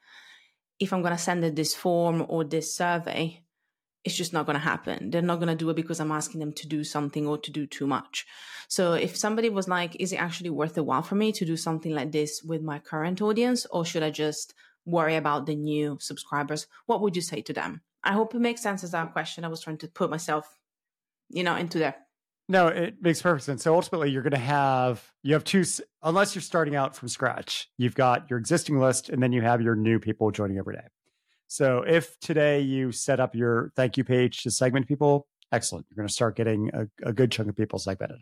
if 0.78 0.92
I'm 0.92 1.02
going 1.02 1.16
to 1.16 1.22
send 1.22 1.44
it 1.44 1.56
this 1.56 1.74
form 1.74 2.24
or 2.28 2.44
this 2.44 2.74
survey, 2.74 3.44
it's 4.04 4.16
just 4.16 4.32
not 4.32 4.44
going 4.44 4.54
to 4.54 4.60
happen. 4.60 5.10
They're 5.10 5.22
not 5.22 5.36
going 5.36 5.48
to 5.48 5.54
do 5.54 5.70
it 5.70 5.76
because 5.76 5.98
I'm 5.98 6.12
asking 6.12 6.40
them 6.40 6.52
to 6.54 6.68
do 6.68 6.84
something 6.84 7.26
or 7.26 7.38
to 7.38 7.50
do 7.50 7.66
too 7.66 7.86
much. 7.86 8.26
So 8.68 8.92
if 8.92 9.16
somebody 9.16 9.48
was 9.48 9.66
like, 9.66 9.96
is 9.98 10.12
it 10.12 10.16
actually 10.16 10.50
worth 10.50 10.76
a 10.76 10.82
while 10.82 11.02
for 11.02 11.14
me 11.14 11.32
to 11.32 11.44
do 11.44 11.56
something 11.56 11.94
like 11.94 12.12
this 12.12 12.42
with 12.42 12.62
my 12.62 12.78
current 12.78 13.22
audience 13.22 13.66
or 13.70 13.84
should 13.84 14.02
I 14.02 14.10
just 14.10 14.54
worry 14.84 15.16
about 15.16 15.46
the 15.46 15.54
new 15.54 15.96
subscribers? 16.00 16.66
What 16.86 17.00
would 17.00 17.16
you 17.16 17.22
say 17.22 17.40
to 17.42 17.52
them? 17.54 17.80
I 18.02 18.12
hope 18.12 18.34
it 18.34 18.40
makes 18.40 18.62
sense 18.62 18.84
as 18.84 18.90
that 18.90 19.12
question. 19.12 19.44
I 19.44 19.48
was 19.48 19.62
trying 19.62 19.78
to 19.78 19.88
put 19.88 20.10
myself, 20.10 20.58
you 21.30 21.42
know, 21.42 21.56
into 21.56 21.78
there. 21.78 21.96
No, 22.48 22.68
it 22.68 22.96
makes 23.00 23.22
perfect 23.22 23.44
sense. 23.44 23.62
So 23.62 23.74
ultimately, 23.74 24.10
you're 24.10 24.22
going 24.22 24.32
to 24.32 24.38
have 24.38 25.10
you 25.22 25.32
have 25.32 25.44
two, 25.44 25.64
unless 26.02 26.34
you're 26.34 26.42
starting 26.42 26.76
out 26.76 26.94
from 26.94 27.08
scratch. 27.08 27.70
You've 27.78 27.94
got 27.94 28.28
your 28.28 28.38
existing 28.38 28.78
list, 28.78 29.08
and 29.08 29.22
then 29.22 29.32
you 29.32 29.40
have 29.40 29.62
your 29.62 29.74
new 29.74 29.98
people 29.98 30.30
joining 30.30 30.58
every 30.58 30.74
day. 30.74 30.86
So 31.46 31.82
if 31.86 32.18
today 32.20 32.60
you 32.60 32.92
set 32.92 33.18
up 33.20 33.34
your 33.34 33.72
thank 33.76 33.96
you 33.96 34.04
page 34.04 34.42
to 34.42 34.50
segment 34.50 34.86
people, 34.88 35.26
excellent. 35.52 35.86
You're 35.88 35.96
going 35.96 36.08
to 36.08 36.12
start 36.12 36.36
getting 36.36 36.70
a, 36.74 37.08
a 37.08 37.12
good 37.12 37.30
chunk 37.30 37.48
of 37.48 37.56
people 37.56 37.78
segmented. 37.78 38.18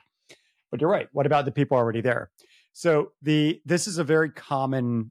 But 0.71 0.81
you're 0.81 0.91
right. 0.91 1.09
What 1.13 1.27
about 1.27 1.45
the 1.45 1.53
people 1.53 1.77
already 1.77 2.01
there? 2.01 2.31
So 2.73 3.13
the 3.23 3.61
this 3.65 3.89
is 3.89 3.99
a 3.99 4.05
very 4.05 4.31
common 4.31 5.11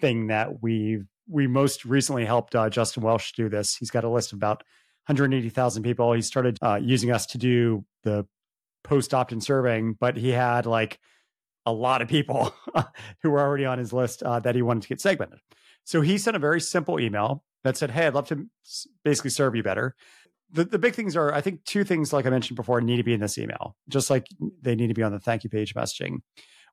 thing 0.00 0.28
that 0.28 0.62
we 0.62 1.04
we 1.28 1.46
most 1.46 1.84
recently 1.84 2.24
helped 2.24 2.54
uh, 2.56 2.70
Justin 2.70 3.02
Welsh 3.04 3.32
do 3.32 3.48
this. 3.48 3.76
He's 3.76 3.90
got 3.90 4.04
a 4.04 4.08
list 4.08 4.32
of 4.32 4.38
about 4.38 4.64
180,000 5.06 5.82
people. 5.82 6.12
He 6.12 6.22
started 6.22 6.58
uh, 6.60 6.78
using 6.82 7.10
us 7.10 7.26
to 7.26 7.38
do 7.38 7.84
the 8.02 8.26
post 8.84 9.14
opt-in 9.14 9.40
surveying, 9.40 9.96
but 9.98 10.16
he 10.16 10.30
had 10.30 10.66
like 10.66 10.98
a 11.66 11.72
lot 11.72 12.02
of 12.02 12.08
people 12.08 12.54
who 13.22 13.30
were 13.30 13.40
already 13.40 13.64
on 13.64 13.78
his 13.78 13.92
list 13.92 14.22
uh, 14.22 14.40
that 14.40 14.54
he 14.54 14.62
wanted 14.62 14.82
to 14.82 14.88
get 14.88 15.00
segmented. 15.00 15.40
So 15.84 16.00
he 16.00 16.18
sent 16.18 16.36
a 16.36 16.40
very 16.40 16.60
simple 16.60 17.00
email 17.00 17.44
that 17.64 17.76
said, 17.76 17.90
"Hey, 17.90 18.06
I'd 18.06 18.14
love 18.14 18.28
to 18.28 18.46
basically 19.04 19.30
serve 19.30 19.54
you 19.54 19.62
better." 19.62 19.94
The 20.50 20.64
the 20.64 20.78
big 20.78 20.94
things 20.94 21.16
are, 21.16 21.32
I 21.32 21.40
think, 21.40 21.64
two 21.64 21.84
things 21.84 22.12
like 22.12 22.26
I 22.26 22.30
mentioned 22.30 22.56
before 22.56 22.80
need 22.80 22.96
to 22.96 23.02
be 23.02 23.14
in 23.14 23.20
this 23.20 23.38
email, 23.38 23.76
just 23.88 24.10
like 24.10 24.26
they 24.62 24.74
need 24.74 24.88
to 24.88 24.94
be 24.94 25.02
on 25.02 25.12
the 25.12 25.20
thank 25.20 25.44
you 25.44 25.50
page 25.50 25.74
messaging, 25.74 26.18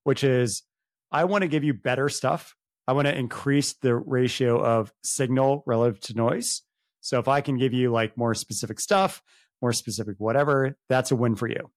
which 0.03 0.23
is 0.23 0.63
I 1.11 1.25
want 1.25 1.43
to 1.43 1.47
give 1.47 1.63
you 1.63 1.73
better 1.73 2.09
stuff. 2.09 2.55
I 2.87 2.93
want 2.93 3.07
to 3.07 3.17
increase 3.17 3.73
the 3.73 3.95
ratio 3.95 4.63
of 4.63 4.93
signal 5.03 5.63
relative 5.65 5.99
to 6.01 6.13
noise. 6.13 6.61
So 7.01 7.19
if 7.19 7.27
I 7.27 7.41
can 7.41 7.57
give 7.57 7.73
you 7.73 7.91
like 7.91 8.17
more 8.17 8.33
specific 8.33 8.79
stuff, 8.79 9.21
more 9.61 9.73
specific 9.73 10.15
whatever, 10.17 10.77
that's 10.89 11.11
a 11.11 11.15
win 11.15 11.35
for 11.35 11.47
you. 11.47 11.71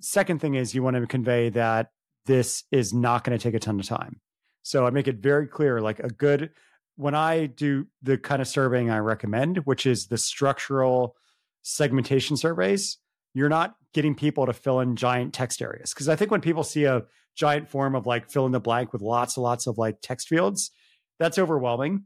Second 0.00 0.40
thing 0.40 0.54
is 0.54 0.74
you 0.74 0.82
want 0.82 0.96
to 0.96 1.06
convey 1.06 1.50
that 1.50 1.90
this 2.26 2.64
is 2.70 2.92
not 2.92 3.24
going 3.24 3.36
to 3.36 3.42
take 3.42 3.54
a 3.54 3.58
ton 3.58 3.78
of 3.78 3.86
time. 3.86 4.20
So 4.62 4.86
I 4.86 4.90
make 4.90 5.08
it 5.08 5.16
very 5.16 5.46
clear 5.46 5.80
like 5.80 5.98
a 5.98 6.08
good 6.08 6.50
when 6.96 7.14
I 7.14 7.46
do 7.46 7.86
the 8.02 8.18
kind 8.18 8.42
of 8.42 8.48
surveying 8.48 8.90
I 8.90 8.98
recommend, 8.98 9.58
which 9.58 9.86
is 9.86 10.06
the 10.06 10.18
structural 10.18 11.16
segmentation 11.62 12.36
surveys, 12.36 12.98
you're 13.34 13.48
not 13.48 13.74
getting 13.94 14.14
people 14.14 14.46
to 14.46 14.52
fill 14.52 14.80
in 14.80 14.96
giant 14.96 15.32
text 15.32 15.62
areas. 15.62 15.92
Because 15.92 16.08
I 16.08 16.16
think 16.16 16.30
when 16.30 16.40
people 16.40 16.64
see 16.64 16.84
a 16.84 17.02
giant 17.34 17.68
form 17.68 17.94
of 17.94 18.06
like 18.06 18.30
fill 18.30 18.46
in 18.46 18.52
the 18.52 18.60
blank 18.60 18.92
with 18.92 19.02
lots 19.02 19.36
and 19.36 19.44
lots 19.44 19.66
of 19.66 19.78
like 19.78 19.96
text 20.02 20.28
fields, 20.28 20.70
that's 21.18 21.38
overwhelming. 21.38 22.04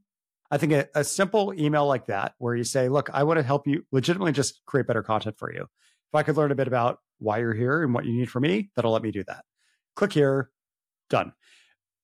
I 0.50 0.58
think 0.58 0.72
a, 0.72 0.86
a 0.94 1.02
simple 1.02 1.52
email 1.58 1.86
like 1.86 2.06
that, 2.06 2.34
where 2.38 2.54
you 2.54 2.62
say, 2.62 2.88
look, 2.88 3.10
I 3.12 3.24
want 3.24 3.38
to 3.38 3.42
help 3.42 3.66
you 3.66 3.84
legitimately 3.90 4.32
just 4.32 4.60
create 4.66 4.86
better 4.86 5.02
content 5.02 5.36
for 5.38 5.52
you. 5.52 5.62
If 5.62 6.14
I 6.14 6.22
could 6.22 6.36
learn 6.36 6.52
a 6.52 6.56
bit 6.56 6.68
about 6.68 7.00
why 7.18 7.38
you're 7.38 7.54
here 7.54 7.82
and 7.82 7.94
what 7.94 8.04
you 8.04 8.12
need 8.12 8.30
from 8.30 8.42
me, 8.42 8.70
that'll 8.74 8.92
let 8.92 9.02
me 9.02 9.10
do 9.10 9.24
that. 9.24 9.44
Click 9.94 10.12
here, 10.12 10.50
done. 11.10 11.32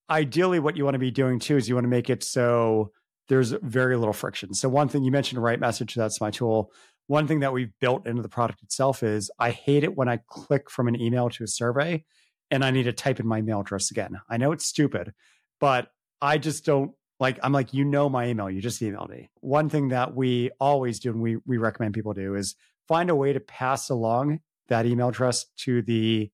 Ideally, 0.09 0.59
what 0.59 0.75
you 0.77 0.83
want 0.83 0.95
to 0.95 0.99
be 0.99 1.11
doing 1.11 1.39
too 1.39 1.57
is 1.57 1.69
you 1.69 1.75
want 1.75 1.85
to 1.85 1.89
make 1.89 2.09
it 2.09 2.23
so 2.23 2.91
there's 3.29 3.51
very 3.51 3.95
little 3.95 4.13
friction. 4.13 4.53
So, 4.53 4.67
one 4.69 4.89
thing 4.89 5.03
you 5.03 5.11
mentioned, 5.11 5.41
right 5.41 5.59
message, 5.59 5.95
that's 5.95 6.19
my 6.19 6.31
tool. 6.31 6.71
One 7.07 7.27
thing 7.27 7.39
that 7.41 7.53
we've 7.53 7.71
built 7.79 8.07
into 8.07 8.21
the 8.21 8.29
product 8.29 8.63
itself 8.63 9.03
is 9.03 9.29
I 9.39 9.51
hate 9.51 9.83
it 9.83 9.95
when 9.95 10.09
I 10.09 10.19
click 10.27 10.69
from 10.69 10.87
an 10.87 10.99
email 10.99 11.29
to 11.29 11.43
a 11.43 11.47
survey 11.47 12.03
and 12.49 12.63
I 12.63 12.71
need 12.71 12.83
to 12.83 12.93
type 12.93 13.19
in 13.19 13.27
my 13.27 13.39
email 13.39 13.61
address 13.61 13.91
again. 13.91 14.19
I 14.29 14.37
know 14.37 14.51
it's 14.51 14.65
stupid, 14.65 15.13
but 15.59 15.89
I 16.21 16.37
just 16.37 16.65
don't 16.65 16.91
like 17.19 17.39
I'm 17.43 17.53
like, 17.53 17.73
you 17.73 17.85
know 17.85 18.09
my 18.09 18.27
email, 18.27 18.49
you 18.49 18.61
just 18.61 18.81
emailed 18.81 19.09
me. 19.09 19.29
One 19.41 19.69
thing 19.69 19.89
that 19.89 20.15
we 20.15 20.51
always 20.59 20.99
do 20.99 21.11
and 21.11 21.21
we 21.21 21.37
we 21.45 21.57
recommend 21.57 21.93
people 21.93 22.13
do 22.13 22.35
is 22.35 22.55
find 22.87 23.09
a 23.09 23.15
way 23.15 23.33
to 23.33 23.39
pass 23.39 23.89
along 23.89 24.39
that 24.69 24.85
email 24.85 25.09
address 25.09 25.45
to 25.57 25.81
the 25.81 26.31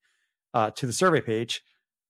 uh, 0.54 0.72
to 0.72 0.86
the 0.86 0.94
survey 0.94 1.22
page, 1.22 1.62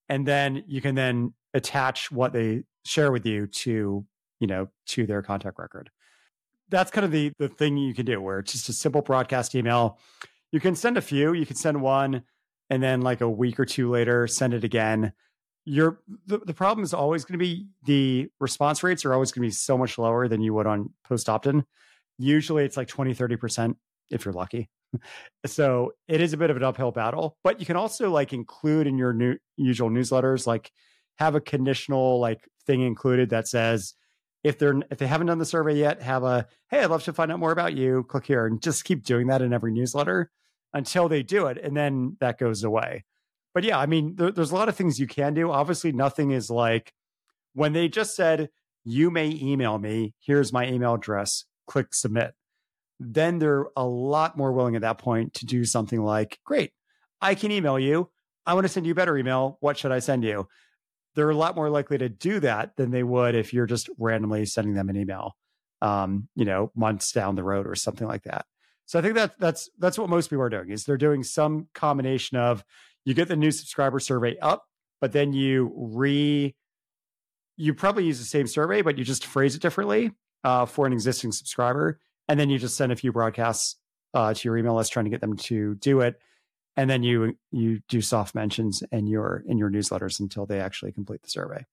and 0.08 0.26
then 0.26 0.64
you 0.66 0.80
can 0.80 0.94
then 0.94 1.34
attach 1.54 2.10
what 2.10 2.32
they 2.32 2.64
share 2.84 3.12
with 3.12 3.26
you 3.26 3.46
to 3.46 4.04
you 4.38 4.46
know 4.46 4.68
to 4.86 5.06
their 5.06 5.22
contact 5.22 5.58
record. 5.58 5.90
That's 6.68 6.90
kind 6.90 7.04
of 7.04 7.10
the 7.10 7.32
the 7.38 7.48
thing 7.48 7.76
you 7.76 7.94
can 7.94 8.06
do 8.06 8.20
where 8.20 8.38
it's 8.38 8.52
just 8.52 8.68
a 8.68 8.72
simple 8.72 9.02
broadcast 9.02 9.54
email. 9.54 9.98
You 10.52 10.60
can 10.60 10.74
send 10.74 10.96
a 10.96 11.02
few. 11.02 11.32
You 11.32 11.46
can 11.46 11.56
send 11.56 11.80
one, 11.80 12.22
and 12.70 12.82
then 12.82 13.02
like 13.02 13.20
a 13.20 13.28
week 13.28 13.60
or 13.60 13.64
two 13.64 13.90
later, 13.90 14.26
send 14.26 14.54
it 14.54 14.64
again. 14.64 15.12
Your 15.64 16.00
the, 16.26 16.38
the 16.38 16.54
problem 16.54 16.84
is 16.84 16.94
always 16.94 17.24
going 17.24 17.38
to 17.38 17.44
be 17.44 17.66
the 17.84 18.30
response 18.40 18.82
rates 18.82 19.04
are 19.04 19.12
always 19.12 19.30
going 19.30 19.42
to 19.42 19.48
be 19.48 19.52
so 19.52 19.76
much 19.76 19.98
lower 19.98 20.26
than 20.26 20.40
you 20.40 20.54
would 20.54 20.66
on 20.66 20.90
post 21.04 21.28
opt-in. 21.28 21.64
Usually 22.18 22.64
it's 22.64 22.76
like 22.76 22.88
20, 22.88 23.14
30% 23.14 23.76
if 24.10 24.24
you're 24.24 24.34
lucky. 24.34 24.68
so 25.46 25.92
it 26.08 26.20
is 26.20 26.32
a 26.32 26.36
bit 26.36 26.50
of 26.50 26.56
an 26.56 26.62
uphill 26.62 26.90
battle, 26.90 27.36
but 27.42 27.60
you 27.60 27.66
can 27.66 27.76
also 27.76 28.10
like 28.10 28.32
include 28.32 28.86
in 28.86 28.98
your 28.98 29.12
new 29.12 29.36
usual 29.56 29.90
newsletters, 29.90 30.46
like 30.46 30.70
have 31.16 31.34
a 31.34 31.40
conditional 31.40 32.20
like 32.20 32.48
thing 32.66 32.82
included 32.82 33.30
that 33.30 33.48
says 33.48 33.94
if 34.42 34.58
they're 34.58 34.80
if 34.90 34.98
they 34.98 35.06
haven't 35.06 35.26
done 35.26 35.38
the 35.38 35.44
survey 35.44 35.78
yet, 35.78 36.02
have 36.02 36.24
a 36.24 36.46
hey, 36.70 36.80
I'd 36.80 36.90
love 36.90 37.04
to 37.04 37.12
find 37.12 37.30
out 37.30 37.38
more 37.38 37.52
about 37.52 37.74
you. 37.74 38.04
Click 38.04 38.26
here 38.26 38.46
and 38.46 38.62
just 38.62 38.84
keep 38.84 39.04
doing 39.04 39.26
that 39.28 39.42
in 39.42 39.52
every 39.52 39.72
newsletter 39.72 40.30
until 40.72 41.08
they 41.08 41.22
do 41.22 41.46
it, 41.46 41.58
and 41.58 41.76
then 41.76 42.16
that 42.20 42.38
goes 42.38 42.64
away. 42.64 43.04
But 43.52 43.64
yeah, 43.64 43.78
I 43.78 43.86
mean, 43.86 44.14
there, 44.16 44.30
there's 44.30 44.52
a 44.52 44.54
lot 44.54 44.68
of 44.68 44.76
things 44.76 45.00
you 45.00 45.06
can 45.06 45.34
do. 45.34 45.50
Obviously, 45.50 45.92
nothing 45.92 46.30
is 46.30 46.50
like 46.50 46.92
when 47.54 47.72
they 47.72 47.88
just 47.88 48.14
said 48.14 48.48
you 48.84 49.10
may 49.10 49.28
email 49.42 49.78
me. 49.78 50.14
Here's 50.20 50.52
my 50.52 50.66
email 50.66 50.94
address. 50.94 51.44
Click 51.66 51.92
submit 51.92 52.34
then 53.00 53.38
they're 53.38 53.66
a 53.76 53.84
lot 53.84 54.36
more 54.36 54.52
willing 54.52 54.76
at 54.76 54.82
that 54.82 54.98
point 54.98 55.34
to 55.34 55.46
do 55.46 55.64
something 55.64 56.00
like, 56.00 56.38
great, 56.44 56.72
I 57.20 57.34
can 57.34 57.50
email 57.50 57.78
you. 57.78 58.10
I 58.44 58.54
want 58.54 58.66
to 58.66 58.68
send 58.68 58.86
you 58.86 58.92
a 58.92 58.94
better 58.94 59.16
email. 59.16 59.56
What 59.60 59.78
should 59.78 59.90
I 59.90 60.00
send 60.00 60.22
you? 60.22 60.46
They're 61.14 61.30
a 61.30 61.36
lot 61.36 61.56
more 61.56 61.70
likely 61.70 61.98
to 61.98 62.08
do 62.08 62.40
that 62.40 62.76
than 62.76 62.90
they 62.90 63.02
would 63.02 63.34
if 63.34 63.52
you're 63.52 63.66
just 63.66 63.88
randomly 63.98 64.44
sending 64.44 64.74
them 64.74 64.90
an 64.90 64.96
email, 64.96 65.34
um, 65.80 66.28
you 66.36 66.44
know, 66.44 66.70
months 66.76 67.10
down 67.12 67.34
the 67.34 67.42
road 67.42 67.66
or 67.66 67.74
something 67.74 68.06
like 68.06 68.24
that. 68.24 68.44
So 68.84 68.98
I 68.98 69.02
think 69.02 69.14
that 69.14 69.38
that's 69.38 69.70
that's 69.78 69.98
what 69.98 70.10
most 70.10 70.28
people 70.28 70.42
are 70.42 70.50
doing 70.50 70.70
is 70.70 70.84
they're 70.84 70.96
doing 70.96 71.22
some 71.22 71.68
combination 71.74 72.36
of 72.36 72.64
you 73.04 73.14
get 73.14 73.28
the 73.28 73.36
new 73.36 73.50
subscriber 73.50 73.98
survey 73.98 74.36
up, 74.40 74.64
but 75.00 75.12
then 75.12 75.32
you 75.32 75.72
re 75.74 76.54
you 77.56 77.74
probably 77.74 78.04
use 78.04 78.18
the 78.18 78.24
same 78.24 78.46
survey, 78.46 78.82
but 78.82 78.98
you 78.98 79.04
just 79.04 79.26
phrase 79.26 79.54
it 79.54 79.62
differently 79.62 80.10
uh, 80.44 80.66
for 80.66 80.86
an 80.86 80.92
existing 80.92 81.32
subscriber 81.32 81.98
and 82.30 82.38
then 82.38 82.48
you 82.48 82.58
just 82.58 82.76
send 82.76 82.92
a 82.92 82.96
few 82.96 83.12
broadcasts 83.12 83.76
uh, 84.14 84.32
to 84.32 84.48
your 84.48 84.56
email 84.56 84.76
list 84.76 84.92
trying 84.92 85.04
to 85.04 85.10
get 85.10 85.20
them 85.20 85.36
to 85.36 85.74
do 85.74 86.00
it 86.00 86.20
and 86.76 86.88
then 86.88 87.02
you 87.02 87.36
you 87.50 87.80
do 87.88 88.00
soft 88.00 88.34
mentions 88.34 88.82
in 88.92 89.06
your 89.06 89.42
in 89.46 89.58
your 89.58 89.68
newsletters 89.68 90.20
until 90.20 90.46
they 90.46 90.60
actually 90.60 90.92
complete 90.92 91.22
the 91.22 91.28
survey 91.28 91.66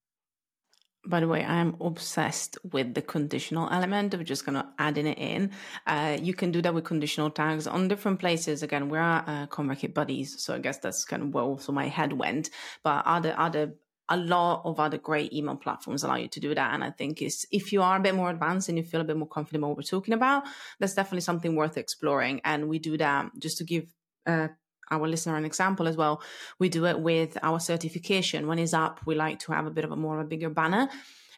by 1.05 1.21
the 1.21 1.27
way, 1.27 1.41
I 1.41 1.55
am 1.55 1.77
obsessed 1.79 2.57
with 2.73 2.93
the 2.93 3.01
conditional 3.01 3.69
element 3.71 4.13
of 4.13 4.25
just 4.25 4.45
kind 4.45 4.57
of 4.57 4.65
adding 4.77 5.07
it 5.07 5.17
in. 5.17 5.51
Uh, 5.85 6.17
you 6.21 6.33
can 6.33 6.51
do 6.51 6.61
that 6.61 6.73
with 6.73 6.83
conditional 6.83 7.29
tags 7.29 7.65
on 7.65 7.87
different 7.87 8.19
places. 8.19 8.61
Again, 8.61 8.89
we're 8.89 8.99
uh, 8.99 9.47
ConvertKit 9.47 9.93
buddies, 9.93 10.41
so 10.41 10.55
I 10.55 10.59
guess 10.59 10.79
that's 10.79 11.05
kind 11.05 11.23
of 11.23 11.33
where 11.33 11.45
also 11.45 11.71
my 11.71 11.87
head 11.87 12.11
went. 12.11 12.49
But 12.83 13.05
other 13.05 13.33
other 13.37 13.75
a 14.09 14.17
lot 14.17 14.61
of 14.63 14.79
other 14.79 14.97
great 14.97 15.33
email 15.33 15.55
platforms 15.55 16.03
allow 16.03 16.15
you 16.15 16.27
to 16.29 16.39
do 16.39 16.55
that. 16.55 16.73
And 16.73 16.83
I 16.83 16.91
think 16.91 17.21
is 17.21 17.45
if 17.51 17.73
you 17.73 17.81
are 17.81 17.97
a 17.97 17.99
bit 17.99 18.15
more 18.15 18.29
advanced 18.29 18.69
and 18.69 18.77
you 18.77 18.83
feel 18.83 19.01
a 19.01 19.05
bit 19.05 19.17
more 19.17 19.27
confident 19.27 19.63
what 19.63 19.75
we're 19.75 19.83
talking 19.83 20.13
about, 20.13 20.43
that's 20.79 20.93
definitely 20.93 21.21
something 21.21 21.55
worth 21.55 21.77
exploring. 21.77 22.41
And 22.45 22.69
we 22.69 22.79
do 22.79 22.97
that 22.97 23.31
just 23.37 23.57
to 23.57 23.63
give 23.63 23.93
uh, 24.25 24.47
our 24.89 25.07
listener 25.07 25.35
an 25.35 25.45
example 25.45 25.87
as 25.87 25.97
well. 25.97 26.21
We 26.59 26.69
do 26.69 26.85
it 26.85 26.99
with 26.99 27.37
our 27.43 27.59
certification. 27.59 28.47
When 28.47 28.59
it's 28.59 28.73
up, 28.73 29.01
we 29.05 29.15
like 29.15 29.39
to 29.39 29.51
have 29.51 29.65
a 29.65 29.71
bit 29.71 29.83
of 29.83 29.91
a 29.91 29.97
more 29.97 30.19
of 30.19 30.25
a 30.25 30.29
bigger 30.29 30.49
banner 30.49 30.89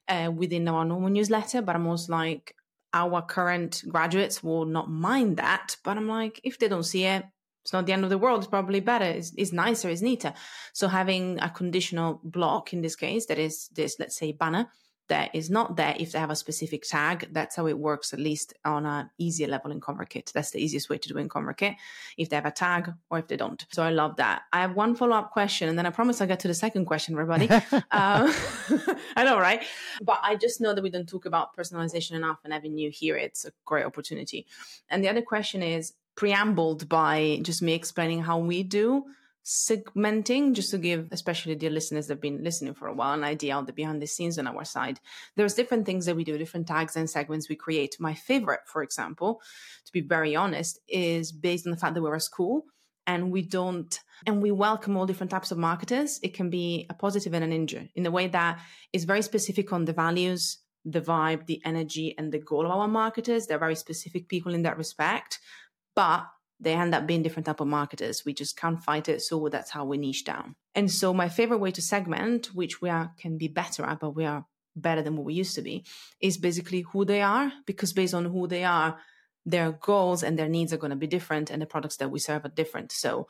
uh, 0.07 0.31
within 0.33 0.67
our 0.67 0.85
normal 0.85 1.09
newsletter. 1.09 1.61
But 1.61 1.75
I'm 1.75 1.87
also 1.87 2.13
like, 2.13 2.55
our 2.93 3.21
current 3.21 3.83
graduates 3.87 4.43
will 4.43 4.65
not 4.65 4.89
mind 4.89 5.37
that. 5.37 5.77
But 5.83 5.97
I'm 5.97 6.07
like, 6.07 6.39
if 6.43 6.59
they 6.59 6.67
don't 6.67 6.83
see 6.83 7.05
it, 7.05 7.23
it's 7.69 7.73
not 7.73 7.85
the 7.85 7.93
end 7.93 8.03
of 8.03 8.09
the 8.09 8.17
world. 8.17 8.39
It's 8.39 8.47
probably 8.47 8.79
better. 8.79 9.05
It's, 9.05 9.31
it's 9.37 9.53
nicer. 9.53 9.89
It's 9.89 10.01
neater. 10.01 10.33
So 10.73 10.87
having 10.87 11.37
a 11.39 11.51
conditional 11.51 12.19
block 12.23 12.73
in 12.73 12.81
this 12.81 12.95
case, 12.95 13.27
that 13.27 13.37
is 13.37 13.67
this, 13.75 13.97
let's 13.99 14.17
say, 14.17 14.31
banner 14.31 14.69
that 15.09 15.35
is 15.35 15.51
not 15.51 15.75
there 15.75 15.95
if 15.99 16.11
they 16.11 16.19
have 16.19 16.31
a 16.31 16.35
specific 16.35 16.81
tag. 16.81 17.29
That's 17.31 17.55
how 17.55 17.67
it 17.67 17.77
works, 17.77 18.11
at 18.11 18.19
least 18.19 18.55
on 18.65 18.87
an 18.87 19.11
easier 19.19 19.47
level 19.47 19.69
in 19.69 19.81
ConvertKit. 19.81 20.31
That's 20.31 20.49
the 20.49 20.63
easiest 20.63 20.89
way 20.89 20.97
to 20.97 21.09
do 21.09 21.19
in 21.19 21.29
ConvertKit, 21.29 21.75
if 22.17 22.29
they 22.29 22.35
have 22.35 22.47
a 22.47 22.51
tag 22.51 22.91
or 23.11 23.19
if 23.19 23.27
they 23.27 23.37
don't. 23.37 23.63
So 23.71 23.83
I 23.83 23.91
love 23.91 24.15
that. 24.15 24.43
I 24.51 24.61
have 24.61 24.75
one 24.75 24.95
follow 24.95 25.15
up 25.15 25.29
question, 25.31 25.69
and 25.69 25.77
then 25.77 25.85
I 25.85 25.91
promise 25.91 26.21
I'll 26.21 26.27
get 26.27 26.39
to 26.39 26.47
the 26.47 26.55
second 26.55 26.85
question, 26.85 27.13
everybody. 27.13 27.49
um, 27.51 27.61
I 29.15 29.23
know, 29.25 29.39
right? 29.39 29.63
But 30.01 30.19
I 30.23 30.35
just 30.35 30.59
know 30.59 30.73
that 30.73 30.81
we 30.81 30.89
don't 30.89 31.09
talk 31.09 31.25
about 31.25 31.55
personalization 31.55 32.13
enough, 32.13 32.39
and 32.43 32.51
having 32.51 32.79
you 32.79 32.89
here, 32.89 33.15
it's 33.15 33.45
a 33.45 33.51
great 33.65 33.85
opportunity. 33.85 34.47
And 34.89 35.03
the 35.03 35.09
other 35.09 35.21
question 35.21 35.61
is 35.61 35.93
preambled 36.19 36.89
by 36.89 37.39
just 37.43 37.61
me 37.61 37.73
explaining 37.73 38.21
how 38.21 38.37
we 38.37 38.61
do 38.61 39.05
segmenting 39.45 40.53
just 40.53 40.69
to 40.69 40.77
give 40.77 41.07
especially 41.11 41.55
the 41.55 41.69
listeners 41.69 42.07
that 42.07 42.15
have 42.15 42.21
been 42.21 42.43
listening 42.43 42.73
for 42.73 42.87
a 42.87 42.93
while 42.93 43.13
an 43.13 43.23
idea 43.23 43.55
of 43.55 43.65
the 43.65 43.71
behind 43.71 44.01
the 44.01 44.05
scenes 44.05 44.37
on 44.37 44.45
our 44.45 44.65
side. 44.65 44.99
There's 45.37 45.53
different 45.53 45.85
things 45.85 46.05
that 46.05 46.17
we 46.17 46.25
do 46.25 46.37
different 46.37 46.67
tags 46.67 46.97
and 46.97 47.09
segments 47.09 47.47
we 47.47 47.55
create. 47.55 47.95
My 47.99 48.13
favorite 48.13 48.59
for 48.65 48.83
example 48.83 49.41
to 49.85 49.91
be 49.93 50.01
very 50.01 50.35
honest 50.35 50.81
is 50.89 51.31
based 51.31 51.65
on 51.65 51.71
the 51.71 51.77
fact 51.77 51.95
that 51.95 52.01
we're 52.01 52.15
a 52.15 52.19
school 52.19 52.65
and 53.07 53.31
we 53.31 53.41
don't 53.41 53.97
and 54.27 54.43
we 54.43 54.51
welcome 54.51 54.97
all 54.97 55.05
different 55.05 55.31
types 55.31 55.51
of 55.51 55.57
marketers. 55.57 56.19
It 56.21 56.33
can 56.33 56.49
be 56.49 56.85
a 56.89 56.93
positive 56.93 57.33
and 57.33 57.45
an 57.45 57.53
injury 57.53 57.93
in 57.95 58.03
the 58.03 58.11
way 58.11 58.27
that 58.27 58.59
is 58.91 59.05
very 59.05 59.21
specific 59.21 59.71
on 59.71 59.85
the 59.85 59.93
values 59.93 60.57
the 60.85 61.01
vibe 61.01 61.45
the 61.45 61.61
energy 61.65 62.15
and 62.17 62.31
the 62.31 62.39
goal 62.39 62.65
of 62.65 62.71
our 62.71 62.87
marketers. 62.87 63.45
They're 63.45 63.59
very 63.59 63.75
specific 63.75 64.27
people 64.27 64.53
in 64.53 64.63
that 64.63 64.77
respect 64.77 65.39
but 65.99 66.27
they 66.61 66.75
end 66.75 66.95
up 66.95 67.05
being 67.05 67.21
different 67.23 67.45
type 67.45 67.59
of 67.59 67.67
marketers. 67.67 68.23
We 68.25 68.33
just 68.33 68.55
can't 68.55 68.81
fight 68.81 69.09
it. 69.09 69.21
So 69.21 69.49
that's 69.49 69.69
how 69.69 69.83
we 69.83 69.97
niche 69.97 70.23
down. 70.23 70.55
And 70.73 70.89
so 70.89 71.13
my 71.13 71.27
favorite 71.27 71.57
way 71.57 71.71
to 71.71 71.81
segment, 71.81 72.55
which 72.55 72.81
we 72.81 72.89
are 72.89 73.11
can 73.19 73.37
be 73.37 73.49
better 73.49 73.83
at, 73.83 73.99
but 73.99 74.15
we 74.15 74.23
are 74.23 74.45
better 74.77 75.01
than 75.01 75.17
what 75.17 75.25
we 75.25 75.33
used 75.33 75.55
to 75.55 75.61
be, 75.61 75.83
is 76.21 76.37
basically 76.37 76.85
who 76.93 77.03
they 77.03 77.21
are, 77.21 77.51
because 77.65 77.91
based 77.91 78.13
on 78.13 78.23
who 78.23 78.47
they 78.47 78.63
are, 78.63 78.97
their 79.45 79.73
goals 79.73 80.23
and 80.23 80.39
their 80.39 80.47
needs 80.47 80.71
are 80.71 80.77
going 80.77 80.95
to 80.97 81.05
be 81.05 81.15
different 81.15 81.49
and 81.49 81.61
the 81.61 81.65
products 81.65 81.97
that 81.97 82.11
we 82.11 82.19
serve 82.19 82.45
are 82.45 82.55
different. 82.61 82.93
So 82.93 83.27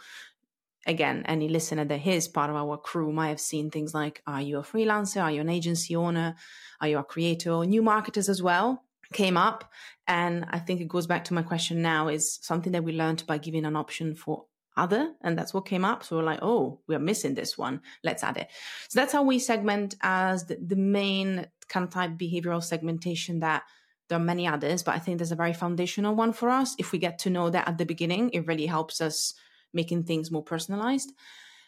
again, 0.86 1.23
any 1.25 1.49
listener 1.49 1.86
that 1.86 2.05
is 2.05 2.27
part 2.27 2.51
of 2.51 2.55
our 2.55 2.77
crew 2.77 3.12
might 3.12 3.29
have 3.29 3.39
seen 3.39 3.71
things 3.71 3.95
like, 3.95 4.21
are 4.27 4.43
you 4.43 4.60
a 4.60 4.63
freelancer? 4.63 5.23
Are 5.23 5.32
you 5.32 5.41
an 5.41 5.49
agency 5.49 5.95
owner? 5.95 6.36
Are 6.82 6.88
you 6.88 6.99
a 6.99 7.03
creator? 7.03 7.65
New 7.65 7.82
marketers 7.82 8.29
as 8.29 8.43
well 8.43 8.84
came 9.13 9.37
up. 9.37 9.71
And 10.07 10.45
I 10.49 10.59
think 10.59 10.81
it 10.81 10.87
goes 10.87 11.07
back 11.07 11.25
to 11.25 11.33
my 11.33 11.43
question 11.43 11.81
now 11.81 12.07
is 12.07 12.39
something 12.41 12.71
that 12.73 12.83
we 12.83 12.93
learned 12.93 13.25
by 13.27 13.37
giving 13.37 13.65
an 13.65 13.75
option 13.75 14.15
for 14.15 14.45
other. 14.75 15.13
And 15.21 15.37
that's 15.37 15.53
what 15.53 15.65
came 15.65 15.85
up. 15.85 16.03
So 16.03 16.17
we're 16.17 16.23
like, 16.23 16.39
oh, 16.41 16.79
we're 16.87 16.99
missing 16.99 17.35
this 17.35 17.57
one. 17.57 17.81
Let's 18.03 18.23
add 18.23 18.37
it. 18.37 18.47
So 18.87 18.99
that's 18.99 19.13
how 19.13 19.23
we 19.23 19.39
segment 19.39 19.95
as 20.01 20.45
the, 20.45 20.57
the 20.61 20.75
main 20.75 21.47
kind 21.67 21.83
of 21.83 21.91
type 21.91 22.11
behavioral 22.11 22.63
segmentation 22.63 23.41
that 23.41 23.63
there 24.09 24.17
are 24.17 24.23
many 24.23 24.47
others, 24.47 24.81
but 24.81 24.95
I 24.95 24.99
think 24.99 25.19
there's 25.19 25.31
a 25.31 25.35
very 25.35 25.53
foundational 25.53 26.15
one 26.15 26.33
for 26.33 26.49
us. 26.49 26.75
If 26.79 26.91
we 26.91 26.97
get 26.97 27.19
to 27.19 27.29
know 27.29 27.51
that 27.51 27.67
at 27.67 27.77
the 27.77 27.85
beginning, 27.85 28.31
it 28.31 28.47
really 28.47 28.65
helps 28.65 29.01
us 29.01 29.35
making 29.71 30.03
things 30.03 30.31
more 30.31 30.43
personalized. 30.43 31.13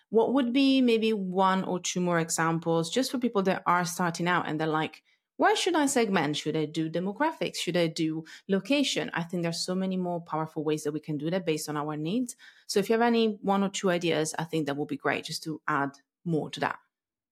What 0.10 0.34
would 0.34 0.52
be 0.52 0.82
maybe 0.82 1.14
one 1.14 1.64
or 1.64 1.80
two 1.80 2.02
more 2.02 2.20
examples 2.20 2.90
just 2.90 3.12
for 3.12 3.20
people 3.20 3.44
that 3.44 3.62
are 3.68 3.86
starting 3.86 4.28
out 4.28 4.48
and 4.48 4.60
they're 4.60 4.68
like, 4.68 5.04
why 5.42 5.56
should 5.56 5.74
I 5.74 5.88
segment? 5.88 6.38
Should 6.38 6.56
I 6.56 6.66
do 6.66 6.88
demographics? 6.88 7.56
Should 7.56 7.76
I 7.76 7.88
do 7.88 8.26
location? 8.48 9.10
I 9.16 9.24
think 9.24 9.42
there's 9.42 9.66
so 9.66 9.74
many 9.74 9.98
more 9.98 10.22
powerful 10.22 10.64
ways 10.64 10.84
that 10.84 10.92
we 10.92 11.00
can 11.00 11.18
do 11.18 11.32
that 11.32 11.48
based 11.48 11.68
on 11.68 11.76
our 11.76 11.98
needs. 11.98 12.36
So 12.68 12.80
if 12.80 12.88
you 12.88 12.94
have 12.94 13.02
any 13.02 13.40
one 13.42 13.64
or 13.64 13.70
two 13.70 13.90
ideas, 13.90 14.36
I 14.38 14.44
think 14.44 14.68
that 14.68 14.78
would 14.78 14.88
be 14.88 14.98
great 14.98 15.26
just 15.26 15.42
to 15.46 15.60
add 15.68 15.94
more 16.26 16.52
to 16.52 16.60
that. 16.60 16.78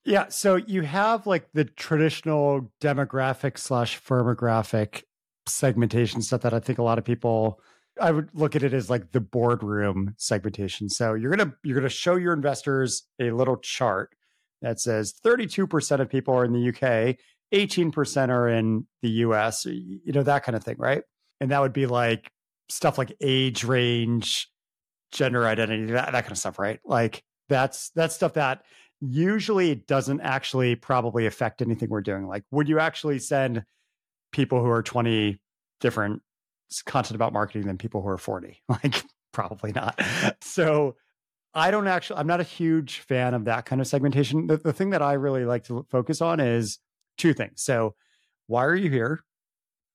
Yeah. 0.05 0.29
So 0.29 0.55
you 0.55 0.81
have 0.81 1.27
like 1.27 1.49
the 1.53 1.65
traditional 1.65 2.71
demographic 2.81 3.59
slash 3.59 4.01
firmographic 4.01 5.03
segmentation 5.45 6.23
stuff 6.23 6.41
that 6.41 6.53
I 6.55 6.59
think 6.59 6.79
a 6.79 6.83
lot 6.83 6.97
of 6.97 7.05
people 7.05 7.61
I 8.01 8.09
would 8.09 8.29
look 8.33 8.55
at 8.55 8.63
it 8.63 8.73
as 8.73 8.89
like 8.89 9.11
the 9.11 9.21
boardroom 9.21 10.15
segmentation. 10.17 10.89
So 10.89 11.13
you're 11.13 11.35
gonna 11.35 11.53
you're 11.63 11.75
gonna 11.75 11.89
show 11.89 12.15
your 12.15 12.33
investors 12.33 13.03
a 13.19 13.29
little 13.29 13.57
chart 13.57 14.15
that 14.61 14.79
says 14.79 15.13
32% 15.23 15.99
of 16.01 16.09
people 16.09 16.33
are 16.33 16.43
in 16.43 16.53
the 16.53 16.69
UK 16.69 17.17
18% 17.53 18.29
are 18.29 18.47
in 18.47 18.85
the 19.01 19.09
US, 19.09 19.65
you 19.65 20.11
know, 20.13 20.23
that 20.23 20.43
kind 20.43 20.55
of 20.55 20.63
thing, 20.63 20.75
right? 20.77 21.03
And 21.39 21.51
that 21.51 21.61
would 21.61 21.73
be 21.73 21.85
like 21.85 22.31
stuff 22.69 22.97
like 22.97 23.15
age 23.21 23.63
range, 23.63 24.49
gender 25.11 25.45
identity, 25.45 25.85
that, 25.87 26.11
that 26.11 26.23
kind 26.23 26.31
of 26.31 26.37
stuff, 26.37 26.59
right? 26.59 26.79
Like 26.85 27.23
that's 27.47 27.89
that's 27.91 28.15
stuff 28.15 28.33
that 28.33 28.63
usually 29.01 29.75
doesn't 29.75 30.21
actually 30.21 30.75
probably 30.75 31.25
affect 31.25 31.61
anything 31.61 31.89
we're 31.89 32.01
doing. 32.01 32.27
Like, 32.27 32.43
would 32.51 32.67
you 32.67 32.79
actually 32.79 33.19
send 33.19 33.63
people 34.31 34.61
who 34.61 34.69
are 34.69 34.83
20 34.83 35.39
different 35.79 36.21
content 36.85 37.15
about 37.15 37.33
marketing 37.33 37.65
than 37.65 37.77
people 37.77 38.01
who 38.01 38.09
are 38.09 38.17
40? 38.17 38.61
Like, 38.69 39.03
probably 39.31 39.71
not. 39.71 39.99
So 40.41 40.95
I 41.53 41.71
don't 41.71 41.87
actually, 41.87 42.19
I'm 42.19 42.27
not 42.27 42.41
a 42.41 42.43
huge 42.43 42.99
fan 42.99 43.33
of 43.33 43.45
that 43.45 43.65
kind 43.65 43.81
of 43.81 43.87
segmentation. 43.87 44.47
The, 44.47 44.57
the 44.57 44.73
thing 44.73 44.91
that 44.91 45.01
I 45.01 45.13
really 45.13 45.45
like 45.45 45.63
to 45.65 45.85
focus 45.89 46.21
on 46.21 46.39
is 46.39 46.79
two 47.19 47.33
things. 47.33 47.61
So, 47.61 47.95
why 48.47 48.65
are 48.65 48.75
you 48.75 48.89
here? 48.89 49.23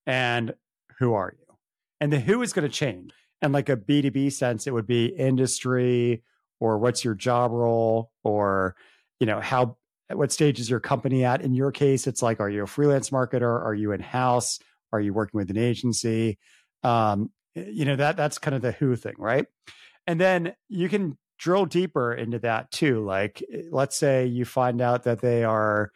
And 0.07 0.55
who 0.99 1.15
are 1.15 1.35
you? 1.37 1.57
And 2.01 2.13
the 2.13 2.21
who 2.21 2.43
is 2.43 2.53
going 2.53 2.69
to 2.69 2.75
change. 2.75 3.13
And 3.43 3.53
like 3.53 3.69
a 3.69 3.77
B2B 3.77 4.33
sense, 4.33 4.67
it 4.67 4.73
would 4.73 4.87
be 4.87 5.07
industry 5.07 6.23
or 6.61 6.79
what's 6.79 7.05
your 7.05 7.15
job 7.15 7.51
role 7.51 8.11
or, 8.23 8.77
you 9.19 9.27
know, 9.27 9.41
how, 9.41 9.77
at 10.09 10.17
what 10.17 10.33
stage 10.33 10.61
is 10.61 10.71
your 10.71 10.81
company 10.81 11.25
at? 11.25 11.43
In 11.43 11.55
your 11.55 11.73
case, 11.73 12.07
it's 12.07 12.23
like, 12.23 12.41
are 12.41 12.49
you 12.49 12.63
a 12.63 12.67
freelance 12.67 13.11
marketer? 13.11 13.63
Are 13.65 13.75
you 13.75 13.93
in 13.93 14.01
house? 14.01 14.61
Are 14.93 15.01
you 15.01 15.13
working 15.13 15.39
with 15.39 15.51
an 15.51 15.59
agency? 15.59 16.39
Um, 16.83 17.31
you 17.55 17.85
know, 17.85 17.97
that 17.97 18.17
that's 18.17 18.39
kind 18.39 18.55
of 18.55 18.63
the 18.63 18.73
who 18.73 18.97
thing, 18.97 19.15
right? 19.19 19.47
And 20.07 20.21
then 20.21 20.55
you 20.69 20.89
can 20.89 21.19
drill 21.39 21.67
deeper 21.67 22.15
into 22.15 22.39
that 22.41 22.71
too. 22.71 23.05
Like, 23.05 23.43
let's 23.71 23.97
say 23.97 24.27
you 24.27 24.45
find 24.45 24.81
out 24.81 25.05
that 25.05 25.21
they 25.21 25.45
are, 25.45 25.91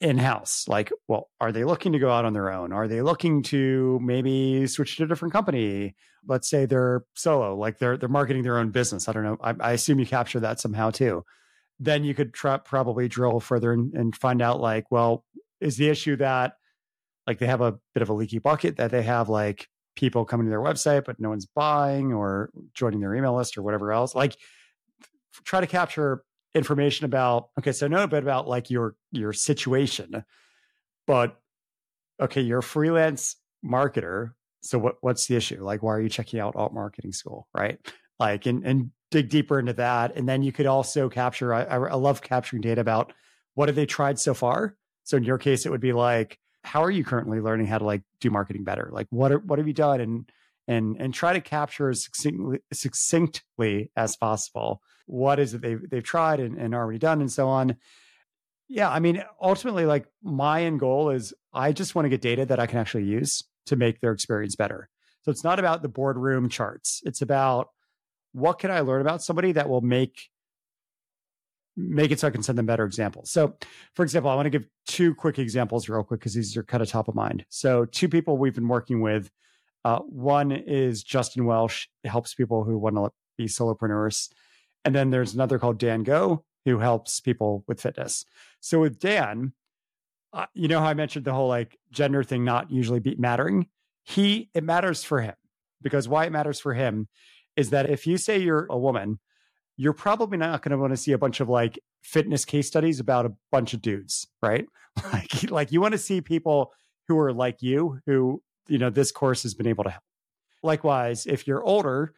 in 0.00 0.18
house 0.18 0.66
like 0.68 0.92
well 1.08 1.28
are 1.40 1.52
they 1.52 1.64
looking 1.64 1.92
to 1.92 1.98
go 1.98 2.10
out 2.10 2.24
on 2.24 2.32
their 2.32 2.50
own? 2.50 2.72
Are 2.72 2.88
they 2.88 3.02
looking 3.02 3.42
to 3.44 3.98
maybe 4.02 4.66
switch 4.66 4.96
to 4.96 5.04
a 5.04 5.06
different 5.06 5.32
company? 5.32 5.94
Let's 6.26 6.48
say 6.48 6.66
they're 6.66 7.04
solo 7.14 7.56
like 7.56 7.78
they're 7.78 7.96
they're 7.96 8.08
marketing 8.08 8.42
their 8.42 8.58
own 8.58 8.70
business. 8.70 9.08
I 9.08 9.12
don't 9.12 9.24
know. 9.24 9.38
I, 9.42 9.54
I 9.60 9.72
assume 9.72 9.98
you 9.98 10.06
capture 10.06 10.40
that 10.40 10.60
somehow 10.60 10.90
too. 10.90 11.24
Then 11.78 12.04
you 12.04 12.14
could 12.14 12.34
try, 12.34 12.58
probably 12.58 13.08
drill 13.08 13.40
further 13.40 13.72
and, 13.72 13.94
and 13.94 14.14
find 14.14 14.42
out 14.42 14.60
like 14.60 14.90
well 14.90 15.24
is 15.60 15.76
the 15.76 15.88
issue 15.88 16.16
that 16.16 16.54
like 17.26 17.38
they 17.38 17.46
have 17.46 17.60
a 17.60 17.78
bit 17.94 18.02
of 18.02 18.08
a 18.08 18.14
leaky 18.14 18.38
bucket 18.38 18.76
that 18.76 18.90
they 18.90 19.02
have 19.02 19.28
like 19.28 19.68
people 19.96 20.24
coming 20.24 20.46
to 20.46 20.50
their 20.50 20.60
website 20.60 21.04
but 21.04 21.18
no 21.18 21.30
one's 21.30 21.46
buying 21.46 22.12
or 22.12 22.50
joining 22.74 23.00
their 23.00 23.14
email 23.14 23.36
list 23.36 23.56
or 23.56 23.62
whatever 23.62 23.92
else? 23.92 24.14
Like 24.14 24.36
try 25.44 25.60
to 25.60 25.66
capture 25.66 26.22
information 26.54 27.04
about 27.04 27.48
okay 27.58 27.72
so 27.72 27.86
know 27.86 28.02
a 28.02 28.08
bit 28.08 28.22
about 28.22 28.48
like 28.48 28.70
your 28.70 28.96
your 29.12 29.32
situation 29.32 30.24
but 31.06 31.36
okay 32.20 32.40
you're 32.40 32.58
a 32.58 32.62
freelance 32.62 33.36
marketer 33.64 34.32
so 34.62 34.78
what 34.78 34.96
what's 35.00 35.26
the 35.26 35.36
issue? 35.36 35.62
Like 35.62 35.82
why 35.82 35.94
are 35.94 36.00
you 36.00 36.08
checking 36.08 36.40
out 36.40 36.56
alt 36.56 36.72
marketing 36.72 37.12
school 37.12 37.48
right? 37.54 37.78
Like 38.18 38.46
and 38.46 38.64
and 38.64 38.90
dig 39.10 39.28
deeper 39.28 39.58
into 39.58 39.72
that 39.74 40.16
and 40.16 40.28
then 40.28 40.42
you 40.42 40.52
could 40.52 40.66
also 40.66 41.08
capture 41.08 41.52
I, 41.52 41.64
I 41.64 41.94
love 41.94 42.22
capturing 42.22 42.62
data 42.62 42.80
about 42.80 43.12
what 43.54 43.68
have 43.68 43.76
they 43.76 43.86
tried 43.86 44.18
so 44.18 44.34
far? 44.34 44.76
So 45.04 45.16
in 45.16 45.24
your 45.24 45.38
case 45.38 45.66
it 45.66 45.70
would 45.70 45.80
be 45.80 45.92
like 45.92 46.38
how 46.62 46.84
are 46.84 46.90
you 46.90 47.04
currently 47.04 47.40
learning 47.40 47.66
how 47.66 47.78
to 47.78 47.84
like 47.84 48.02
do 48.20 48.30
marketing 48.30 48.64
better? 48.64 48.90
Like 48.92 49.06
what 49.10 49.32
are, 49.32 49.38
what 49.38 49.58
have 49.58 49.66
you 49.66 49.74
done? 49.74 50.00
And 50.00 50.30
and 50.70 50.96
and 51.00 51.12
try 51.12 51.32
to 51.32 51.40
capture 51.40 51.90
as 51.90 52.04
succinctly, 52.04 52.60
succinctly 52.72 53.90
as 53.96 54.16
possible 54.16 54.80
what 55.06 55.40
is 55.40 55.52
it 55.52 55.60
they've 55.60 55.90
they've 55.90 56.04
tried 56.04 56.38
and, 56.38 56.56
and 56.56 56.74
already 56.74 56.98
done 56.98 57.20
and 57.20 57.30
so 57.30 57.48
on. 57.48 57.76
Yeah, 58.68 58.88
I 58.88 59.00
mean, 59.00 59.24
ultimately, 59.42 59.84
like 59.84 60.06
my 60.22 60.62
end 60.62 60.78
goal 60.78 61.10
is 61.10 61.34
I 61.52 61.72
just 61.72 61.96
want 61.96 62.04
to 62.04 62.08
get 62.08 62.20
data 62.20 62.46
that 62.46 62.60
I 62.60 62.66
can 62.66 62.78
actually 62.78 63.04
use 63.04 63.42
to 63.66 63.74
make 63.74 64.00
their 64.00 64.12
experience 64.12 64.54
better. 64.54 64.88
So 65.22 65.32
it's 65.32 65.42
not 65.42 65.58
about 65.58 65.82
the 65.82 65.88
boardroom 65.88 66.48
charts. 66.48 67.02
It's 67.04 67.20
about 67.20 67.70
what 68.32 68.60
can 68.60 68.70
I 68.70 68.80
learn 68.80 69.00
about 69.00 69.22
somebody 69.22 69.50
that 69.52 69.68
will 69.68 69.80
make 69.80 70.28
make 71.76 72.12
it 72.12 72.20
so 72.20 72.28
I 72.28 72.30
can 72.30 72.44
send 72.44 72.58
them 72.58 72.66
better 72.66 72.84
examples. 72.84 73.32
So, 73.32 73.56
for 73.94 74.04
example, 74.04 74.30
I 74.30 74.36
want 74.36 74.46
to 74.46 74.50
give 74.50 74.66
two 74.86 75.14
quick 75.16 75.40
examples 75.40 75.88
real 75.88 76.04
quick 76.04 76.20
because 76.20 76.34
these 76.34 76.56
are 76.56 76.62
kind 76.62 76.82
of 76.82 76.88
top 76.88 77.08
of 77.08 77.16
mind. 77.16 77.44
So, 77.48 77.84
two 77.86 78.08
people 78.08 78.38
we've 78.38 78.54
been 78.54 78.68
working 78.68 79.00
with 79.00 79.30
uh, 79.84 80.00
one 80.00 80.52
is 80.52 81.02
Justin 81.02 81.46
Welsh, 81.46 81.86
helps 82.04 82.34
people 82.34 82.64
who 82.64 82.78
want 82.78 82.96
to 82.96 83.10
be 83.38 83.46
solopreneurs. 83.46 84.28
And 84.84 84.94
then 84.94 85.10
there's 85.10 85.34
another 85.34 85.58
called 85.58 85.78
Dan 85.78 86.02
Go 86.02 86.44
who 86.64 86.78
helps 86.78 87.20
people 87.20 87.64
with 87.66 87.80
fitness. 87.80 88.24
So 88.60 88.80
with 88.80 88.98
Dan, 88.98 89.52
uh, 90.32 90.46
you 90.54 90.68
know 90.68 90.80
how 90.80 90.86
I 90.86 90.94
mentioned 90.94 91.24
the 91.24 91.32
whole 91.32 91.48
like 91.48 91.78
gender 91.90 92.22
thing 92.22 92.44
not 92.44 92.70
usually 92.70 93.00
be 93.00 93.16
mattering? 93.16 93.66
He, 94.04 94.50
it 94.54 94.64
matters 94.64 95.02
for 95.02 95.20
him 95.20 95.34
because 95.82 96.08
why 96.08 96.26
it 96.26 96.32
matters 96.32 96.60
for 96.60 96.74
him 96.74 97.08
is 97.56 97.70
that 97.70 97.90
if 97.90 98.06
you 98.06 98.16
say 98.16 98.38
you're 98.38 98.66
a 98.70 98.78
woman, 98.78 99.18
you're 99.76 99.92
probably 99.92 100.36
not 100.36 100.62
going 100.62 100.72
to 100.72 100.78
want 100.78 100.92
to 100.92 100.96
see 100.96 101.12
a 101.12 101.18
bunch 101.18 101.40
of 101.40 101.48
like 101.48 101.78
fitness 102.02 102.44
case 102.44 102.66
studies 102.66 103.00
about 103.00 103.26
a 103.26 103.32
bunch 103.50 103.74
of 103.74 103.82
dudes, 103.82 104.26
right? 104.42 104.66
Like, 105.12 105.50
like 105.50 105.72
you 105.72 105.80
want 105.80 105.92
to 105.92 105.98
see 105.98 106.20
people 106.20 106.72
who 107.06 107.16
are 107.18 107.32
like 107.32 107.62
you, 107.62 108.00
who, 108.06 108.42
you 108.68 108.78
know, 108.78 108.90
this 108.90 109.12
course 109.12 109.42
has 109.42 109.54
been 109.54 109.66
able 109.66 109.84
to 109.84 109.90
help. 109.90 110.02
Likewise, 110.62 111.26
if 111.26 111.46
you're 111.46 111.62
older, 111.62 112.14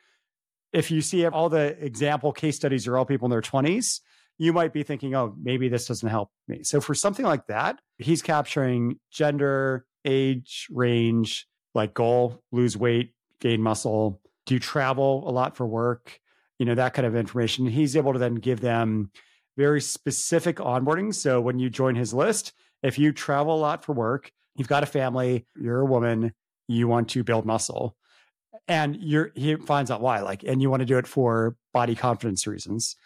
if 0.72 0.90
you 0.90 1.00
see 1.00 1.26
all 1.26 1.48
the 1.48 1.76
example 1.84 2.32
case 2.32 2.56
studies 2.56 2.86
are 2.86 2.96
all 2.96 3.04
people 3.04 3.26
in 3.26 3.30
their 3.30 3.42
20s, 3.42 4.00
you 4.38 4.52
might 4.52 4.72
be 4.72 4.82
thinking, 4.82 5.14
oh, 5.14 5.34
maybe 5.40 5.68
this 5.68 5.86
doesn't 5.86 6.08
help 6.08 6.30
me. 6.48 6.62
So 6.64 6.80
for 6.80 6.94
something 6.94 7.24
like 7.24 7.46
that, 7.46 7.80
he's 7.98 8.22
capturing 8.22 8.98
gender, 9.10 9.86
age, 10.04 10.66
range, 10.70 11.46
like 11.74 11.94
goal, 11.94 12.42
lose 12.50 12.76
weight, 12.76 13.14
gain 13.40 13.62
muscle. 13.62 14.20
Do 14.46 14.54
you 14.54 14.60
travel 14.60 15.28
a 15.28 15.30
lot 15.30 15.56
for 15.56 15.66
work? 15.66 16.18
You 16.58 16.66
know, 16.66 16.74
that 16.74 16.94
kind 16.94 17.06
of 17.06 17.14
information. 17.14 17.66
He's 17.66 17.96
able 17.96 18.12
to 18.12 18.18
then 18.18 18.36
give 18.36 18.60
them 18.60 19.10
very 19.56 19.80
specific 19.80 20.56
onboarding. 20.56 21.14
So 21.14 21.40
when 21.40 21.58
you 21.58 21.70
join 21.70 21.94
his 21.94 22.14
list, 22.14 22.52
if 22.82 22.98
you 22.98 23.12
travel 23.12 23.54
a 23.54 23.60
lot 23.60 23.84
for 23.84 23.92
work, 23.92 24.32
you've 24.56 24.68
got 24.68 24.82
a 24.82 24.86
family, 24.86 25.46
you're 25.56 25.80
a 25.80 25.86
woman, 25.86 26.32
you 26.68 26.88
want 26.88 27.08
to 27.10 27.24
build 27.24 27.46
muscle, 27.46 27.96
and 28.68 28.96
you're 28.96 29.32
he 29.34 29.56
finds 29.56 29.90
out 29.90 30.00
why, 30.00 30.20
like, 30.20 30.42
and 30.44 30.62
you 30.62 30.70
want 30.70 30.80
to 30.80 30.86
do 30.86 30.98
it 30.98 31.06
for 31.06 31.56
body 31.72 31.94
confidence 31.94 32.46
reasons. 32.46 32.96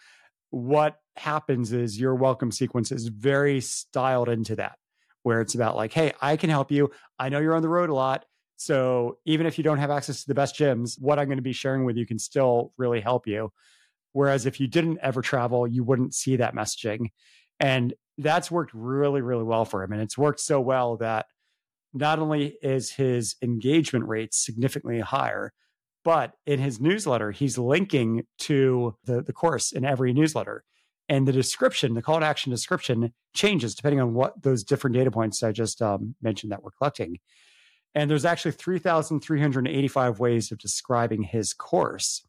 What 0.49 0.97
happens 1.15 1.73
is 1.73 1.99
your 1.99 2.15
welcome 2.15 2.51
sequence 2.51 2.91
is 2.91 3.07
very 3.07 3.59
styled 3.61 4.29
into 4.29 4.55
that, 4.57 4.77
where 5.23 5.41
it's 5.41 5.55
about 5.55 5.75
like, 5.75 5.93
hey, 5.93 6.13
I 6.21 6.37
can 6.37 6.49
help 6.49 6.71
you. 6.71 6.91
I 7.19 7.29
know 7.29 7.39
you're 7.39 7.55
on 7.55 7.61
the 7.61 7.69
road 7.69 7.89
a 7.89 7.95
lot. 7.95 8.25
So 8.55 9.17
even 9.25 9.45
if 9.45 9.57
you 9.57 9.63
don't 9.63 9.77
have 9.77 9.91
access 9.91 10.21
to 10.21 10.27
the 10.27 10.35
best 10.35 10.55
gyms, 10.55 10.99
what 10.99 11.19
I'm 11.19 11.27
going 11.27 11.37
to 11.37 11.43
be 11.43 11.53
sharing 11.53 11.85
with 11.85 11.95
you 11.95 12.07
can 12.07 12.17
still 12.17 12.73
really 12.77 13.01
help 13.01 13.27
you. 13.27 13.51
Whereas 14.13 14.47
if 14.47 14.59
you 14.59 14.67
didn't 14.67 14.99
ever 15.03 15.21
travel, 15.21 15.67
you 15.67 15.83
wouldn't 15.83 16.15
see 16.15 16.37
that 16.37 16.55
messaging. 16.55 17.11
And 17.59 17.93
that's 18.17 18.49
worked 18.49 18.73
really, 18.73 19.21
really 19.21 19.43
well 19.43 19.63
for 19.63 19.83
him. 19.83 19.91
And 19.91 20.01
it's 20.01 20.17
worked 20.17 20.39
so 20.39 20.59
well 20.59 20.97
that 20.97 21.27
not 21.93 22.19
only 22.19 22.57
is 22.61 22.91
his 22.91 23.35
engagement 23.41 24.07
rate 24.07 24.33
significantly 24.33 24.99
higher, 24.99 25.53
but 26.03 26.33
in 26.45 26.59
his 26.59 26.79
newsletter, 26.79 27.31
he's 27.31 27.57
linking 27.57 28.25
to 28.39 28.95
the, 29.05 29.21
the 29.21 29.33
course 29.33 29.71
in 29.71 29.83
every 29.83 30.13
newsletter. 30.13 30.63
And 31.09 31.27
the 31.27 31.31
description, 31.31 31.93
the 31.93 32.01
call 32.01 32.19
to 32.19 32.25
action 32.25 32.51
description 32.51 33.13
changes 33.33 33.75
depending 33.75 34.01
on 34.01 34.13
what 34.13 34.41
those 34.41 34.63
different 34.63 34.95
data 34.95 35.11
points 35.11 35.43
I 35.43 35.51
just 35.51 35.81
um, 35.81 36.15
mentioned 36.21 36.51
that 36.51 36.63
we're 36.63 36.71
collecting. 36.71 37.19
And 37.95 38.09
there's 38.09 38.25
actually 38.25 38.51
3,385 38.51 40.19
ways 40.19 40.51
of 40.51 40.59
describing 40.59 41.23
his 41.23 41.53
course, 41.53 42.23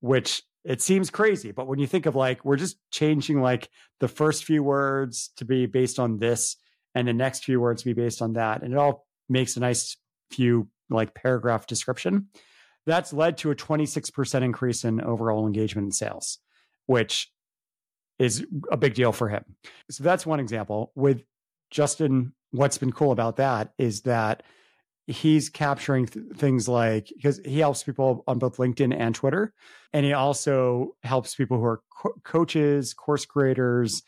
which 0.00 0.42
it 0.64 0.80
seems 0.80 1.10
crazy. 1.10 1.52
But 1.52 1.66
when 1.66 1.78
you 1.78 1.86
think 1.86 2.06
of 2.06 2.14
like, 2.14 2.44
we're 2.44 2.56
just 2.56 2.76
changing 2.90 3.40
like 3.40 3.68
the 3.98 4.08
first 4.08 4.44
few 4.44 4.62
words 4.62 5.30
to 5.36 5.44
be 5.44 5.66
based 5.66 5.98
on 5.98 6.18
this 6.18 6.56
and 6.94 7.06
the 7.06 7.12
next 7.12 7.44
few 7.44 7.60
words 7.60 7.82
be 7.82 7.92
based 7.92 8.22
on 8.22 8.34
that. 8.34 8.62
And 8.62 8.72
it 8.72 8.78
all 8.78 9.06
makes 9.28 9.56
a 9.56 9.60
nice 9.60 9.96
few 10.30 10.68
like 10.88 11.14
paragraph 11.14 11.66
description. 11.66 12.28
That's 12.86 13.12
led 13.12 13.38
to 13.38 13.50
a 13.50 13.54
26% 13.54 14.42
increase 14.42 14.84
in 14.84 15.00
overall 15.00 15.46
engagement 15.46 15.84
and 15.84 15.94
sales, 15.94 16.38
which 16.86 17.30
is 18.18 18.44
a 18.70 18.76
big 18.76 18.94
deal 18.94 19.12
for 19.12 19.28
him. 19.28 19.44
So 19.90 20.04
that's 20.04 20.26
one 20.26 20.40
example. 20.40 20.92
With 20.94 21.22
Justin, 21.70 22.32
what's 22.50 22.78
been 22.78 22.92
cool 22.92 23.12
about 23.12 23.36
that 23.36 23.72
is 23.78 24.02
that 24.02 24.42
he's 25.06 25.48
capturing 25.48 26.06
th- 26.06 26.26
things 26.36 26.68
like 26.68 27.12
because 27.14 27.40
he 27.44 27.58
helps 27.58 27.82
people 27.82 28.24
on 28.26 28.38
both 28.38 28.58
LinkedIn 28.58 28.94
and 28.96 29.14
Twitter, 29.14 29.52
and 29.92 30.04
he 30.04 30.12
also 30.12 30.96
helps 31.02 31.34
people 31.34 31.58
who 31.58 31.64
are 31.64 31.80
co- 32.02 32.14
coaches, 32.24 32.94
course 32.94 33.24
creators, 33.24 34.02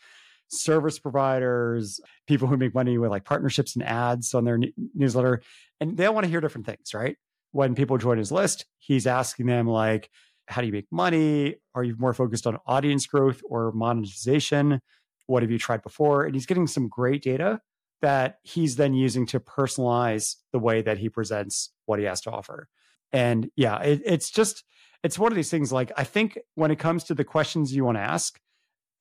service 0.47 0.99
providers, 0.99 1.99
people 2.27 2.47
who 2.47 2.57
make 2.57 2.73
money 2.73 2.97
with 2.97 3.11
like 3.11 3.25
partnerships 3.25 3.75
and 3.75 3.83
ads 3.83 4.33
on 4.33 4.45
their 4.45 4.59
newsletter, 4.93 5.41
and 5.79 5.97
they 5.97 6.05
all 6.05 6.13
want 6.13 6.25
to 6.25 6.29
hear 6.29 6.41
different 6.41 6.67
things, 6.67 6.93
right? 6.93 7.17
When 7.51 7.75
people 7.75 7.97
join 7.97 8.17
his 8.17 8.31
list, 8.31 8.65
he's 8.79 9.07
asking 9.07 9.47
them 9.47 9.67
like, 9.67 10.09
"How 10.47 10.61
do 10.61 10.67
you 10.67 10.73
make 10.73 10.87
money? 10.91 11.55
Are 11.75 11.83
you 11.83 11.95
more 11.97 12.13
focused 12.13 12.47
on 12.47 12.57
audience 12.65 13.05
growth 13.05 13.41
or 13.47 13.71
monetization? 13.71 14.79
What 15.27 15.43
have 15.43 15.51
you 15.51 15.59
tried 15.59 15.83
before?" 15.83 16.23
And 16.25 16.33
he's 16.35 16.45
getting 16.45 16.67
some 16.67 16.87
great 16.87 17.23
data 17.23 17.59
that 18.01 18.39
he's 18.43 18.75
then 18.75 18.93
using 18.93 19.25
to 19.25 19.39
personalize 19.39 20.35
the 20.51 20.59
way 20.59 20.81
that 20.81 20.97
he 20.97 21.09
presents 21.09 21.71
what 21.85 21.99
he 21.99 22.05
has 22.05 22.19
to 22.21 22.31
offer. 22.31 22.67
And 23.13 23.49
yeah, 23.55 23.79
it, 23.79 24.01
it's 24.03 24.29
just, 24.29 24.65
it's 25.03 25.17
one 25.17 25.31
of 25.31 25.37
these 25.37 25.49
things 25.49 25.71
like, 25.71 25.91
I 25.95 26.03
think 26.03 26.37
when 26.55 26.69
it 26.69 26.79
comes 26.79 27.05
to 27.05 27.13
the 27.13 27.23
questions 27.23 27.73
you 27.73 27.85
want 27.85 27.97
to 27.97 28.01
ask, 28.01 28.37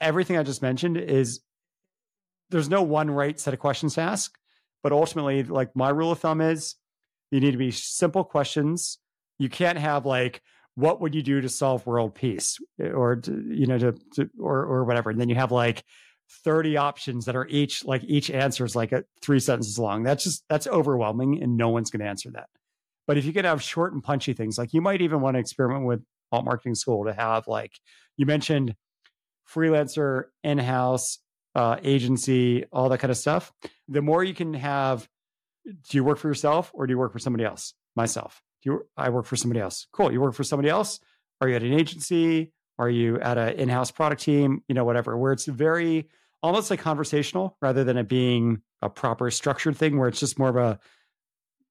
everything 0.03 0.37
I 0.37 0.43
just 0.43 0.63
mentioned 0.63 0.97
is 0.97 1.41
there's 2.51 2.69
no 2.69 2.83
one 2.83 3.11
right 3.11 3.39
set 3.39 3.55
of 3.55 3.61
questions 3.61 3.95
to 3.95 4.03
ask. 4.03 4.37
But 4.83 4.93
ultimately, 4.93 5.43
like 5.45 5.75
my 5.75 5.89
rule 5.91 6.13
of 6.13 6.19
thumb 6.19 6.41
is 6.41 6.75
you 7.31 7.41
need 7.41 7.53
to 7.53 7.57
be 7.57 7.71
simple 7.71 8.25
questions. 8.25 8.99
You 9.39 9.49
can't 9.49 9.79
have 9.79 10.05
like, 10.05 10.43
what 10.75 11.01
would 11.01 11.15
you 11.15 11.23
do 11.23 11.41
to 11.41 11.49
solve 11.49 11.87
world 11.87 12.15
peace 12.15 12.59
or, 12.79 13.17
to, 13.17 13.45
you 13.49 13.67
know, 13.67 13.79
to, 13.79 13.93
to 14.15 14.31
or, 14.39 14.59
or 14.59 14.85
whatever. 14.85 15.11
And 15.11 15.21
then 15.21 15.29
you 15.29 15.37
have 15.37 15.53
like, 15.53 15.85
30 16.45 16.77
options 16.77 17.27
that 17.27 17.37
are 17.37 17.47
each 17.49 17.85
like 17.85 18.03
each 18.05 18.31
answer 18.31 18.65
is 18.65 18.75
like 18.75 18.93
a 18.93 19.05
three 19.21 19.41
sentences 19.41 19.79
long. 19.79 20.03
That's 20.03 20.25
just 20.25 20.45
that's 20.49 20.67
overwhelming 20.67 21.43
and 21.43 21.57
no 21.57 21.69
one's 21.69 21.91
going 21.91 22.01
to 22.01 22.09
answer 22.09 22.31
that. 22.31 22.49
But 23.07 23.19
if 23.19 23.25
you 23.25 23.33
can 23.33 23.45
have 23.45 23.63
short 23.63 23.93
and 23.93 24.03
punchy 24.03 24.33
things, 24.33 24.57
like 24.57 24.73
you 24.73 24.81
might 24.81 25.03
even 25.03 25.21
want 25.21 25.35
to 25.35 25.41
experiment 25.41 25.85
with 25.85 26.03
alt 26.31 26.45
marketing 26.45 26.75
school 26.75 27.05
to 27.05 27.13
have 27.13 27.47
like 27.47 27.73
you 28.17 28.25
mentioned 28.25 28.75
freelancer, 29.53 30.25
in-house, 30.43 31.19
uh, 31.55 31.77
agency, 31.83 32.65
all 32.73 32.89
that 32.89 32.99
kind 32.99 33.11
of 33.11 33.17
stuff. 33.17 33.53
The 33.89 34.03
more 34.03 34.25
you 34.25 34.35
can 34.35 34.55
have, 34.55 35.09
do 35.65 35.97
you 35.97 36.05
work 36.05 36.19
for 36.19 36.29
yourself 36.29 36.71
or 36.75 36.87
do 36.87 36.93
you 36.93 36.99
work 36.99 37.13
for 37.13 37.19
somebody 37.19 37.45
else? 37.45 37.75
Myself. 37.95 38.43
Do 38.63 38.71
you 38.71 38.87
I 38.97 39.11
work 39.11 39.27
for 39.27 39.37
somebody 39.37 39.61
else. 39.61 39.87
Cool. 39.93 40.13
You 40.13 40.21
work 40.21 40.35
for 40.35 40.45
somebody 40.45 40.69
else? 40.69 41.01
Are 41.41 41.49
you 41.49 41.57
at 41.57 41.63
an 41.63 41.73
agency? 41.73 42.53
Are 42.79 42.89
you 42.89 43.21
at 43.21 43.37
an 43.37 43.51
in-house 43.59 43.91
product 43.91 44.23
team? 44.23 44.63
You 44.69 44.75
know, 44.75 44.85
whatever, 44.85 45.17
where 45.17 45.33
it's 45.33 45.45
very 45.45 46.09
almost 46.43 46.71
like 46.71 46.81
conversational 46.81 47.57
rather 47.61 47.85
than 47.85 47.97
it 47.97 48.09
being 48.09 48.63
a 48.81 48.89
proper 48.89 49.31
structured 49.31 49.77
thing 49.77 49.99
where 49.99 50.09
it's 50.09 50.21
just 50.21 50.39
more 50.39 50.49
of 50.49 50.57
a 50.57 50.79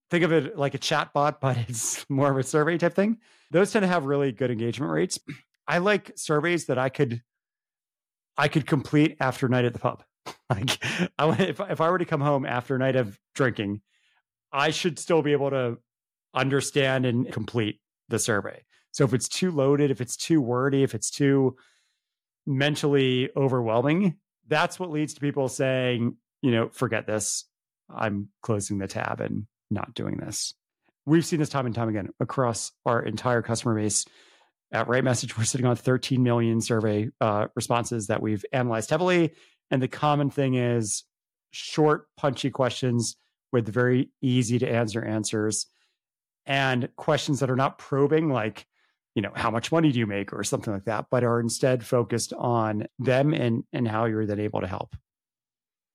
think 0.09 0.23
of 0.23 0.32
it 0.32 0.57
like 0.57 0.73
a 0.73 0.77
chat 0.77 1.13
bot, 1.13 1.41
but 1.41 1.57
it's 1.67 2.07
more 2.09 2.29
of 2.29 2.38
a 2.38 2.43
survey 2.43 2.77
type 2.77 2.93
thing. 2.93 3.17
Those 3.49 3.71
tend 3.71 3.84
to 3.84 3.88
have 3.88 4.05
really 4.05 4.32
good 4.32 4.51
engagement 4.51 4.91
rates. 4.91 5.19
I 5.67 5.79
like 5.79 6.11
surveys 6.15 6.65
that 6.65 6.77
I 6.77 6.89
could 6.89 7.21
I 8.42 8.48
could 8.48 8.66
complete 8.66 9.18
after 9.20 9.48
night 9.48 9.66
at 9.66 9.74
the 9.74 9.80
pub. 9.80 10.04
like 10.50 10.84
I, 11.20 11.30
if 11.44 11.60
if 11.60 11.80
I 11.80 11.92
were 11.92 12.00
to 12.00 12.06
come 12.06 12.22
home 12.22 12.44
after 12.44 12.76
a 12.76 12.80
night 12.80 12.96
of 12.96 13.20
drinking, 13.36 13.82
I 14.52 14.72
should 14.72 14.98
still 14.98 15.22
be 15.22 15.34
able 15.34 15.52
to 15.52 15.78
understand 16.34 17.06
and 17.06 17.32
complete 17.32 17.82
the 18.10 18.18
survey. 18.18 18.64
So 18.94 19.06
if 19.06 19.14
it's 19.14 19.30
too 19.30 19.52
loaded, 19.52 19.92
if 19.92 20.02
it's 20.02 20.18
too 20.18 20.42
wordy, 20.42 20.82
if 20.82 20.96
it's 20.96 21.12
too 21.12 21.56
mentally 22.48 23.30
overwhelming, 23.38 24.18
that's 24.48 24.80
what 24.80 24.89
leads 24.89 25.14
to 25.14 25.22
people 25.22 25.48
saying, 25.48 26.16
you 26.42 26.50
know, 26.50 26.70
forget 26.70 27.06
this. 27.06 27.46
I'm 27.94 28.30
closing 28.42 28.80
the 28.80 28.88
tab 28.88 29.22
and 29.22 29.46
not 29.70 29.94
doing 29.94 30.18
this. 30.18 30.56
We've 31.06 31.26
seen 31.26 31.39
this 31.39 31.50
time 31.50 31.68
and 31.68 31.76
time 31.76 31.89
again 31.89 32.10
across 32.20 32.72
our 32.88 33.04
entire 33.04 33.44
customer 33.44 33.76
base. 33.76 34.06
At 34.72 34.88
RightMessage, 34.88 35.38
we're 35.38 35.43
sitting 35.43 35.67
on 35.67 35.76
13 35.76 36.24
million 36.24 36.61
survey 36.61 37.09
uh, 37.19 37.47
responses 37.55 38.07
that 38.07 38.22
we've 38.22 38.45
analyzed 38.53 38.89
heavily. 38.89 39.34
And 39.69 39.82
the 39.82 39.88
common 39.88 40.30
thing 40.30 40.55
is 40.55 41.03
short, 41.51 42.07
punchy 42.15 42.49
questions 42.49 43.17
with 43.51 43.67
very 43.67 44.09
easy 44.22 44.59
to 44.59 44.69
answer 44.69 45.03
answers 45.03 45.67
and 46.45 46.89
questions 46.95 47.41
that 47.41 47.49
are 47.49 47.55
not 47.55 47.78
probing, 47.78 48.30
like, 48.30 48.65
you 49.13 49.22
know, 49.22 49.32
how 49.36 49.51
much 49.51 49.72
money 49.72 49.91
do 49.91 49.99
you 49.99 50.07
make 50.07 50.32
or 50.32 50.43
something 50.43 50.74
like 50.74 50.86
that, 50.86 51.07
but 51.11 51.24
are 51.24 51.39
instead 51.39 51.86
focused 51.86 52.32
on 52.34 52.88
them 52.97 53.34
and, 53.34 53.65
and 53.74 53.88
how 53.88 54.05
you're 54.05 54.26
then 54.26 54.39
able 54.39 54.61
to 54.61 54.67
help. 54.67 54.95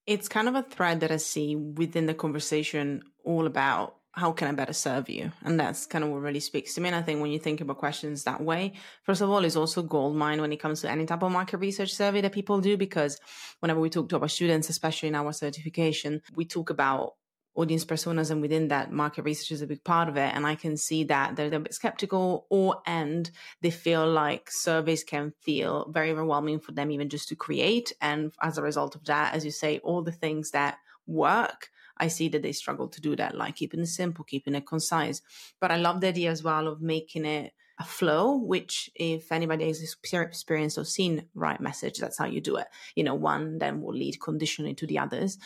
It's 0.07 0.29
kind 0.29 0.49
of 0.49 0.55
a 0.55 0.63
thread 0.63 1.01
that 1.01 1.11
I 1.11 1.17
see 1.17 1.57
within 1.57 2.07
the 2.07 2.15
conversation 2.15 3.03
all 3.25 3.47
about 3.47 3.97
how 4.17 4.33
can 4.33 4.49
I 4.49 4.53
better 4.53 4.73
serve 4.73 5.11
you? 5.11 5.31
And 5.45 5.61
that's 5.61 5.85
kind 5.85 6.03
of 6.03 6.11
what 6.11 6.23
really 6.23 6.41
speaks 6.41 6.73
to 6.75 6.81
me. 6.81 6.89
And 6.89 6.97
I 6.97 7.03
think 7.03 7.21
when 7.21 7.31
you 7.31 7.39
think 7.39 7.61
about 7.61 7.77
questions 7.77 8.25
that 8.25 8.41
way, 8.41 8.73
first 9.03 9.21
of 9.21 9.29
all, 9.29 9.45
it's 9.45 9.57
also 9.57 9.83
gold 9.83 10.17
mine 10.17 10.41
when 10.41 10.53
it 10.53 10.61
comes 10.61 10.81
to 10.81 10.91
any 10.91 11.05
type 11.05 11.23
of 11.23 11.31
market 11.31 11.59
research 11.59 11.93
survey 11.93 12.23
that 12.23 12.33
people 12.33 12.63
do, 12.63 12.79
because 12.79 13.21
whenever 13.61 13.79
we 13.79 13.91
talk 13.91 14.09
to 14.09 14.19
our 14.19 14.29
students, 14.29 14.71
especially 14.71 15.09
in 15.09 15.15
our 15.15 15.35
certification, 15.35 16.23
we 16.35 16.47
talk 16.47 16.71
about 16.71 17.13
audience 17.55 17.85
personas 17.85 18.31
and 18.31 18.41
within 18.41 18.69
that 18.69 18.91
market 18.91 19.23
research 19.23 19.51
is 19.51 19.63
a 19.63 19.67
big 19.67 19.83
part 19.83 20.11
of 20.11 20.17
it 20.19 20.31
and 20.35 20.47
i 20.47 20.55
can 20.55 20.77
see 20.77 21.05
that 21.05 21.37
they're, 21.37 21.49
they're 21.49 21.59
a 21.59 21.63
bit 21.63 21.73
skeptical 21.73 22.47
or 22.51 22.83
and 22.87 23.31
they 23.63 23.71
feel 23.71 24.07
like 24.07 24.51
surveys 24.51 25.03
can 25.03 25.33
feel 25.41 25.91
very 25.91 26.11
overwhelming 26.11 26.61
for 26.61 26.73
them 26.73 26.91
even 26.91 27.09
just 27.09 27.29
to 27.29 27.35
create 27.35 27.95
and 28.03 28.35
as 28.43 28.59
a 28.59 28.63
result 28.63 28.95
of 28.95 29.03
that 29.07 29.35
as 29.35 29.43
you 29.43 29.51
say 29.51 29.79
all 29.79 30.03
the 30.03 30.13
things 30.13 30.51
that 30.51 30.77
work 31.07 31.71
I 31.99 32.09
see 32.09 32.29
that 32.29 32.43
they 32.43 32.53
struggle 32.53 32.89
to 32.89 33.01
do 33.01 33.17
that, 33.17 33.37
like 33.37 33.57
keeping 33.57 33.81
it 33.81 33.87
simple, 33.87 34.25
keeping 34.25 34.55
it 34.55 34.67
concise. 34.67 35.23
But 35.61 35.71
I 35.71 35.77
love 35.77 36.01
the 36.01 36.09
idea 36.09 36.31
as 36.31 36.43
well 36.43 36.69
of 36.69 36.81
making 36.81 37.25
it 37.25 37.53
a 37.79 37.85
flow, 37.85 38.37
which 38.37 38.91
if 38.95 39.31
anybody 39.31 39.67
has 39.67 39.83
experienced 39.83 40.79
or 40.79 40.85
seen 40.85 41.27
RightMessage, 41.37 41.99
that's 41.99 42.19
how 42.19 42.27
you 42.27 42.41
do 42.41 42.57
it. 42.57 42.69
You 42.95 43.05
know, 43.05 43.15
one 43.15 43.59
then 43.59 43.83
will 43.83 43.95
lead 43.95 44.21
conditionally 44.21 44.75
to 44.75 44.87
the 44.87 44.99
others. 44.99 45.39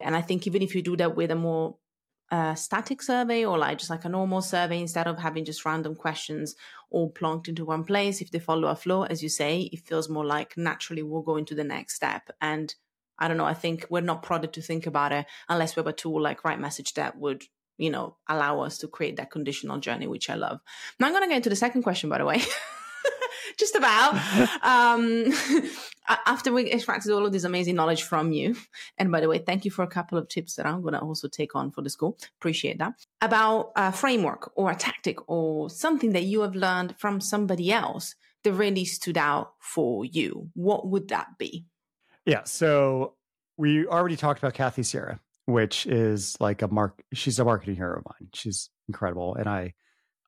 And 0.00 0.16
I 0.16 0.22
think 0.22 0.46
even 0.46 0.62
if 0.62 0.74
you 0.74 0.82
do 0.82 0.96
that 0.96 1.16
with 1.16 1.30
a 1.30 1.36
more 1.36 1.76
uh, 2.30 2.54
static 2.54 3.00
survey 3.00 3.44
or 3.44 3.56
like 3.56 3.78
just 3.78 3.90
like 3.90 4.04
a 4.04 4.08
normal 4.08 4.42
survey, 4.42 4.80
instead 4.80 5.06
of 5.06 5.18
having 5.18 5.44
just 5.44 5.64
random 5.64 5.94
questions 5.94 6.56
all 6.90 7.12
plonked 7.12 7.48
into 7.48 7.64
one 7.64 7.84
place, 7.84 8.20
if 8.20 8.30
they 8.30 8.38
follow 8.38 8.68
a 8.68 8.76
flow, 8.76 9.04
as 9.04 9.22
you 9.22 9.28
say, 9.28 9.62
it 9.72 9.86
feels 9.86 10.08
more 10.08 10.26
like 10.26 10.56
naturally 10.56 11.02
we'll 11.02 11.22
go 11.22 11.36
into 11.36 11.54
the 11.54 11.64
next 11.64 11.94
step. 11.94 12.30
And 12.40 12.74
I 13.18 13.28
don't 13.28 13.36
know, 13.36 13.44
I 13.44 13.54
think 13.54 13.86
we're 13.90 14.00
not 14.00 14.22
prodded 14.22 14.52
to 14.54 14.62
think 14.62 14.86
about 14.86 15.12
it 15.12 15.26
unless 15.48 15.76
we 15.76 15.80
have 15.80 15.86
a 15.86 15.92
tool 15.92 16.20
like 16.20 16.42
RightMessage 16.42 16.94
that 16.94 17.18
would 17.18 17.44
you 17.78 17.90
know, 17.90 18.16
allow 18.26 18.60
us 18.60 18.78
to 18.78 18.88
create 18.88 19.16
that 19.16 19.30
conditional 19.30 19.78
journey, 19.78 20.06
which 20.06 20.28
I 20.28 20.34
love. 20.34 20.60
Now 20.98 21.06
I'm 21.06 21.12
going 21.12 21.22
to 21.22 21.28
get 21.28 21.36
into 21.36 21.48
the 21.48 21.56
second 21.56 21.82
question, 21.82 22.10
by 22.10 22.18
the 22.18 22.24
way. 22.24 22.42
Just 23.56 23.76
about 23.76 24.14
um, 24.62 25.32
after 26.26 26.52
we 26.52 26.70
extracted 26.70 27.12
all 27.12 27.24
of 27.24 27.32
this 27.32 27.44
amazing 27.44 27.76
knowledge 27.76 28.02
from 28.02 28.32
you. 28.32 28.56
And 28.98 29.10
by 29.10 29.20
the 29.20 29.28
way, 29.28 29.38
thank 29.38 29.64
you 29.64 29.70
for 29.70 29.82
a 29.82 29.88
couple 29.88 30.18
of 30.18 30.28
tips 30.28 30.56
that 30.56 30.66
I'm 30.66 30.82
going 30.82 30.94
to 30.94 31.00
also 31.00 31.28
take 31.28 31.54
on 31.54 31.70
for 31.70 31.82
the 31.82 31.90
school. 31.90 32.18
Appreciate 32.38 32.78
that. 32.78 32.94
About 33.22 33.72
a 33.76 33.92
framework 33.92 34.52
or 34.54 34.70
a 34.70 34.76
tactic 34.76 35.16
or 35.28 35.70
something 35.70 36.12
that 36.12 36.24
you 36.24 36.42
have 36.42 36.56
learned 36.56 36.96
from 36.98 37.20
somebody 37.20 37.72
else 37.72 38.16
that 38.42 38.52
really 38.52 38.84
stood 38.84 39.18
out 39.18 39.54
for 39.60 40.04
you. 40.04 40.50
What 40.54 40.88
would 40.88 41.08
that 41.08 41.38
be? 41.38 41.64
Yeah. 42.28 42.44
So 42.44 43.14
we 43.56 43.86
already 43.86 44.16
talked 44.16 44.38
about 44.38 44.54
Kathy 44.54 44.84
Sierra 44.84 45.20
which 45.48 45.86
is 45.86 46.36
like 46.40 46.60
a 46.60 46.68
mark. 46.68 47.02
She's 47.14 47.38
a 47.38 47.44
marketing 47.44 47.76
hero 47.76 47.96
of 47.96 48.04
mine. 48.04 48.28
She's 48.34 48.68
incredible, 48.86 49.34
and 49.34 49.48
I, 49.48 49.72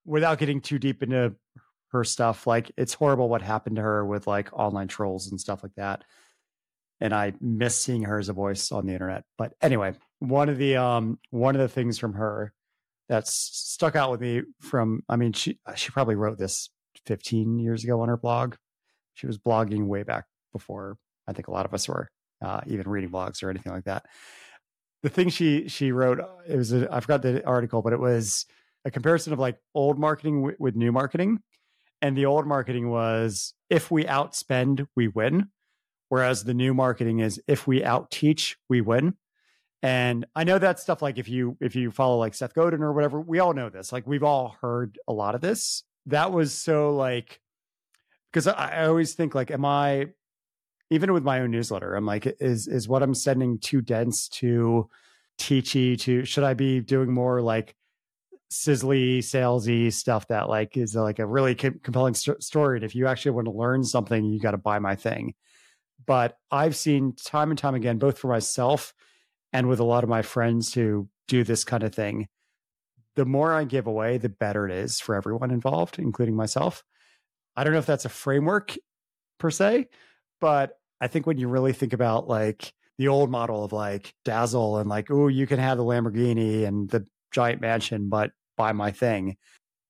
without 0.07 0.38
getting 0.38 0.62
too 0.62 0.78
deep 0.78 1.03
into 1.03 1.34
her 1.92 2.05
stuff, 2.05 2.46
like 2.46 2.72
it's 2.78 2.94
horrible 2.94 3.28
what 3.28 3.42
happened 3.42 3.76
to 3.76 3.82
her 3.82 4.03
with 4.03 4.26
like 4.26 4.48
online 4.55 4.88
trolls 4.88 5.30
and 5.30 5.38
stuff 5.38 5.62
like 5.62 5.74
that. 5.76 6.05
And 7.03 7.14
I 7.14 7.34
miss 7.38 7.76
seeing 7.76 8.05
her 8.05 8.18
as 8.18 8.30
a 8.30 8.32
voice 8.32 8.72
on 8.72 8.86
the 8.86 8.94
internet. 8.94 9.24
But 9.36 9.53
anyway, 9.61 9.92
one 10.20 10.48
of 10.48 10.57
the 10.57 10.76
um 10.78 11.18
one 11.28 11.55
of 11.55 11.61
the 11.61 11.68
things 11.68 11.98
from 11.98 12.14
her 12.14 12.55
that's 13.11 13.34
stuck 13.34 13.96
out 13.96 14.11
with 14.11 14.22
me 14.22 14.40
from 14.62 15.03
I 15.07 15.16
mean 15.16 15.34
she 15.34 15.59
she 15.76 15.90
probably 15.90 16.14
wrote 16.14 16.38
this 16.38 16.70
15 17.05 17.59
years 17.59 17.84
ago 17.84 18.01
on 18.01 18.09
her 18.09 18.16
blog. 18.16 18.55
She 19.12 19.26
was 19.26 19.36
blogging 19.36 19.84
way 19.84 20.03
back 20.03 20.24
before 20.51 20.96
I 21.31 21.33
think 21.33 21.49
a 21.49 21.53
lot 21.53 21.64
of 21.64 21.72
us 21.72 21.89
were 21.89 22.09
uh, 22.45 22.61
even 22.66 22.89
reading 22.89 23.11
blogs 23.11 23.43
or 23.43 23.51
anything 23.51 23.72
like 23.72 23.85
that 23.85 24.05
the 25.03 25.09
thing 25.09 25.28
she 25.28 25.68
she 25.68 25.93
wrote 25.93 26.20
it 26.47 26.57
was 26.57 26.72
a, 26.72 26.93
I 26.93 27.01
forgot 27.01 27.22
the 27.22 27.45
article, 27.47 27.83
but 27.83 27.93
it 27.93 28.01
was 28.01 28.47
a 28.85 28.91
comparison 28.91 29.33
of 29.33 29.39
like 29.39 29.59
old 29.74 29.99
marketing 29.99 30.41
w- 30.41 30.57
with 30.59 30.76
new 30.76 30.93
marketing, 30.93 31.41
and 32.03 32.16
the 32.16 32.26
old 32.26 32.47
marketing 32.47 32.91
was 32.91 33.55
if 33.68 33.91
we 33.91 34.05
outspend 34.05 34.87
we 34.97 35.09
win, 35.09 35.49
whereas 36.09 36.45
the 36.45 36.55
new 36.55 36.74
marketing 36.74 37.20
is 37.20 37.41
if 37.47 37.66
we 37.66 37.83
outteach 37.83 38.57
we 38.68 38.81
win. 38.81 39.14
And 39.83 40.26
I 40.37 40.45
know 40.45 40.59
that 40.59 40.78
stuff 40.78 41.01
like 41.01 41.16
if 41.16 41.28
you 41.28 41.57
if 41.61 41.74
you 41.74 41.91
follow 41.91 42.18
like 42.18 42.35
Seth 42.35 42.55
Godin 42.55 42.83
or 42.83 42.93
whatever, 42.93 43.20
we 43.20 43.39
all 43.39 43.55
know 43.55 43.70
this. 43.70 43.93
Like 43.93 44.07
we've 44.07 44.24
all 44.24 44.57
heard 44.61 44.99
a 45.09 45.12
lot 45.12 45.35
of 45.35 45.41
this. 45.41 45.85
That 46.07 46.33
was 46.33 46.53
so 46.53 46.95
like 46.95 47.41
because 48.31 48.47
I, 48.47 48.83
I 48.83 48.87
always 48.87 49.14
think 49.14 49.35
like, 49.35 49.51
am 49.51 49.64
I 49.64 50.09
even 50.91 51.12
with 51.12 51.22
my 51.22 51.41
own 51.41 51.51
newsletter, 51.51 51.95
I'm 51.95 52.07
like, 52.07 52.26
is 52.41 52.66
is 52.66 52.88
what 52.88 53.03
I'm 53.03 53.14
sending 53.14 53.59
too 53.59 53.80
dense, 53.80 54.28
too 54.28 54.91
teachy? 55.38 55.99
To 56.01 56.24
should 56.24 56.45
I 56.45 56.55
be 56.55 56.80
doing 56.80 57.12
more 57.12 57.41
like 57.41 57.74
sizzly, 58.51 59.18
salesy 59.18 59.93
stuff 59.93 60.26
that 60.28 60.49
like 60.49 60.76
is 60.76 60.97
like 60.97 61.20
a 61.20 61.26
really 61.26 61.55
compelling 61.55 62.14
st- 62.14 62.43
story? 62.43 62.78
And 62.78 62.84
if 62.84 62.95
you 62.95 63.07
actually 63.07 63.32
want 63.32 63.47
to 63.47 63.53
learn 63.53 63.84
something, 63.84 64.24
you 64.24 64.41
got 64.41 64.51
to 64.51 64.59
buy 64.59 64.80
my 64.80 64.97
thing. 64.97 65.34
But 66.07 66.36
I've 66.51 66.74
seen 66.76 67.14
time 67.14 67.51
and 67.51 67.59
time 67.59 67.74
again, 67.74 67.99
both 67.99 68.18
for 68.18 68.28
myself 68.28 68.93
and 69.53 69.68
with 69.68 69.80
a 69.80 69.84
lot 69.84 70.03
of 70.03 70.11
my 70.11 70.22
friends 70.22 70.74
who 70.74 71.09
do 71.28 71.45
this 71.45 71.64
kind 71.64 71.82
of 71.82 71.95
thing, 71.95 72.28
the 73.14 73.24
more 73.24 73.53
I 73.53 73.64
give 73.64 73.86
away, 73.86 74.18
the 74.18 74.28
better 74.28 74.66
it 74.66 74.72
is 74.72 74.99
for 74.99 75.14
everyone 75.14 75.51
involved, 75.51 75.99
including 75.99 76.34
myself. 76.34 76.82
I 77.55 77.62
don't 77.62 77.72
know 77.72 77.78
if 77.78 77.86
that's 77.86 78.05
a 78.05 78.11
framework 78.11 78.76
per 79.38 79.51
se, 79.51 79.88
but 80.41 80.80
I 81.01 81.09
think 81.09 81.26
when 81.26 81.38
you 81.38 81.48
really 81.48 81.72
think 81.72 81.92
about 81.92 82.28
like 82.28 82.72
the 82.98 83.09
old 83.09 83.30
model 83.30 83.64
of 83.64 83.72
like 83.72 84.12
dazzle 84.24 84.78
and 84.78 84.88
like, 84.88 85.11
oh, 85.11 85.28
you 85.28 85.46
can 85.46 85.59
have 85.59 85.78
the 85.78 85.84
Lamborghini 85.84 86.66
and 86.66 86.88
the 86.90 87.07
giant 87.32 87.61
mansion, 87.61 88.09
but 88.09 88.32
buy 88.57 88.72
my 88.72 88.90
thing. 88.90 89.36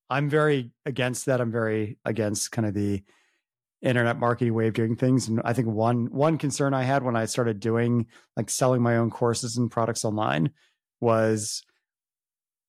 I'm 0.08 0.28
very 0.28 0.70
against 0.86 1.26
that. 1.26 1.40
I'm 1.40 1.52
very 1.52 1.98
against 2.04 2.52
kind 2.52 2.66
of 2.66 2.74
the 2.74 3.02
internet 3.82 4.18
marketing 4.18 4.54
way 4.54 4.68
of 4.68 4.74
doing 4.74 4.94
things. 4.94 5.28
And 5.28 5.40
I 5.44 5.52
think 5.52 5.68
one 5.68 6.06
one 6.06 6.38
concern 6.38 6.74
I 6.74 6.82
had 6.82 7.02
when 7.02 7.16
I 7.16 7.24
started 7.24 7.60
doing 7.60 8.06
like 8.36 8.50
selling 8.50 8.82
my 8.82 8.96
own 8.96 9.10
courses 9.10 9.56
and 9.56 9.70
products 9.70 10.04
online 10.04 10.50
was 11.00 11.62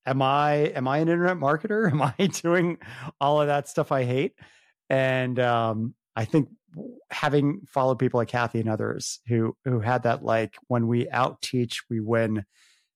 am 0.05 0.21
I 0.21 0.53
am 0.53 0.87
I 0.87 0.99
an 0.99 1.09
internet 1.09 1.37
marketer? 1.37 1.87
Am 1.91 2.01
I 2.01 2.27
doing 2.27 2.77
all 3.19 3.41
of 3.41 3.47
that 3.47 3.67
stuff 3.67 3.91
I 3.91 4.05
hate? 4.05 4.33
And 4.89 5.39
um, 5.39 5.93
I 6.15 6.25
think 6.25 6.49
having 7.09 7.61
followed 7.67 7.99
people 7.99 8.19
like 8.19 8.29
Kathy 8.29 8.59
and 8.59 8.69
others 8.69 9.19
who 9.27 9.55
who 9.65 9.79
had 9.79 10.03
that 10.03 10.23
like 10.23 10.55
when 10.67 10.87
we 10.87 11.09
out 11.09 11.41
teach 11.41 11.81
we 11.89 11.99
win 11.99 12.45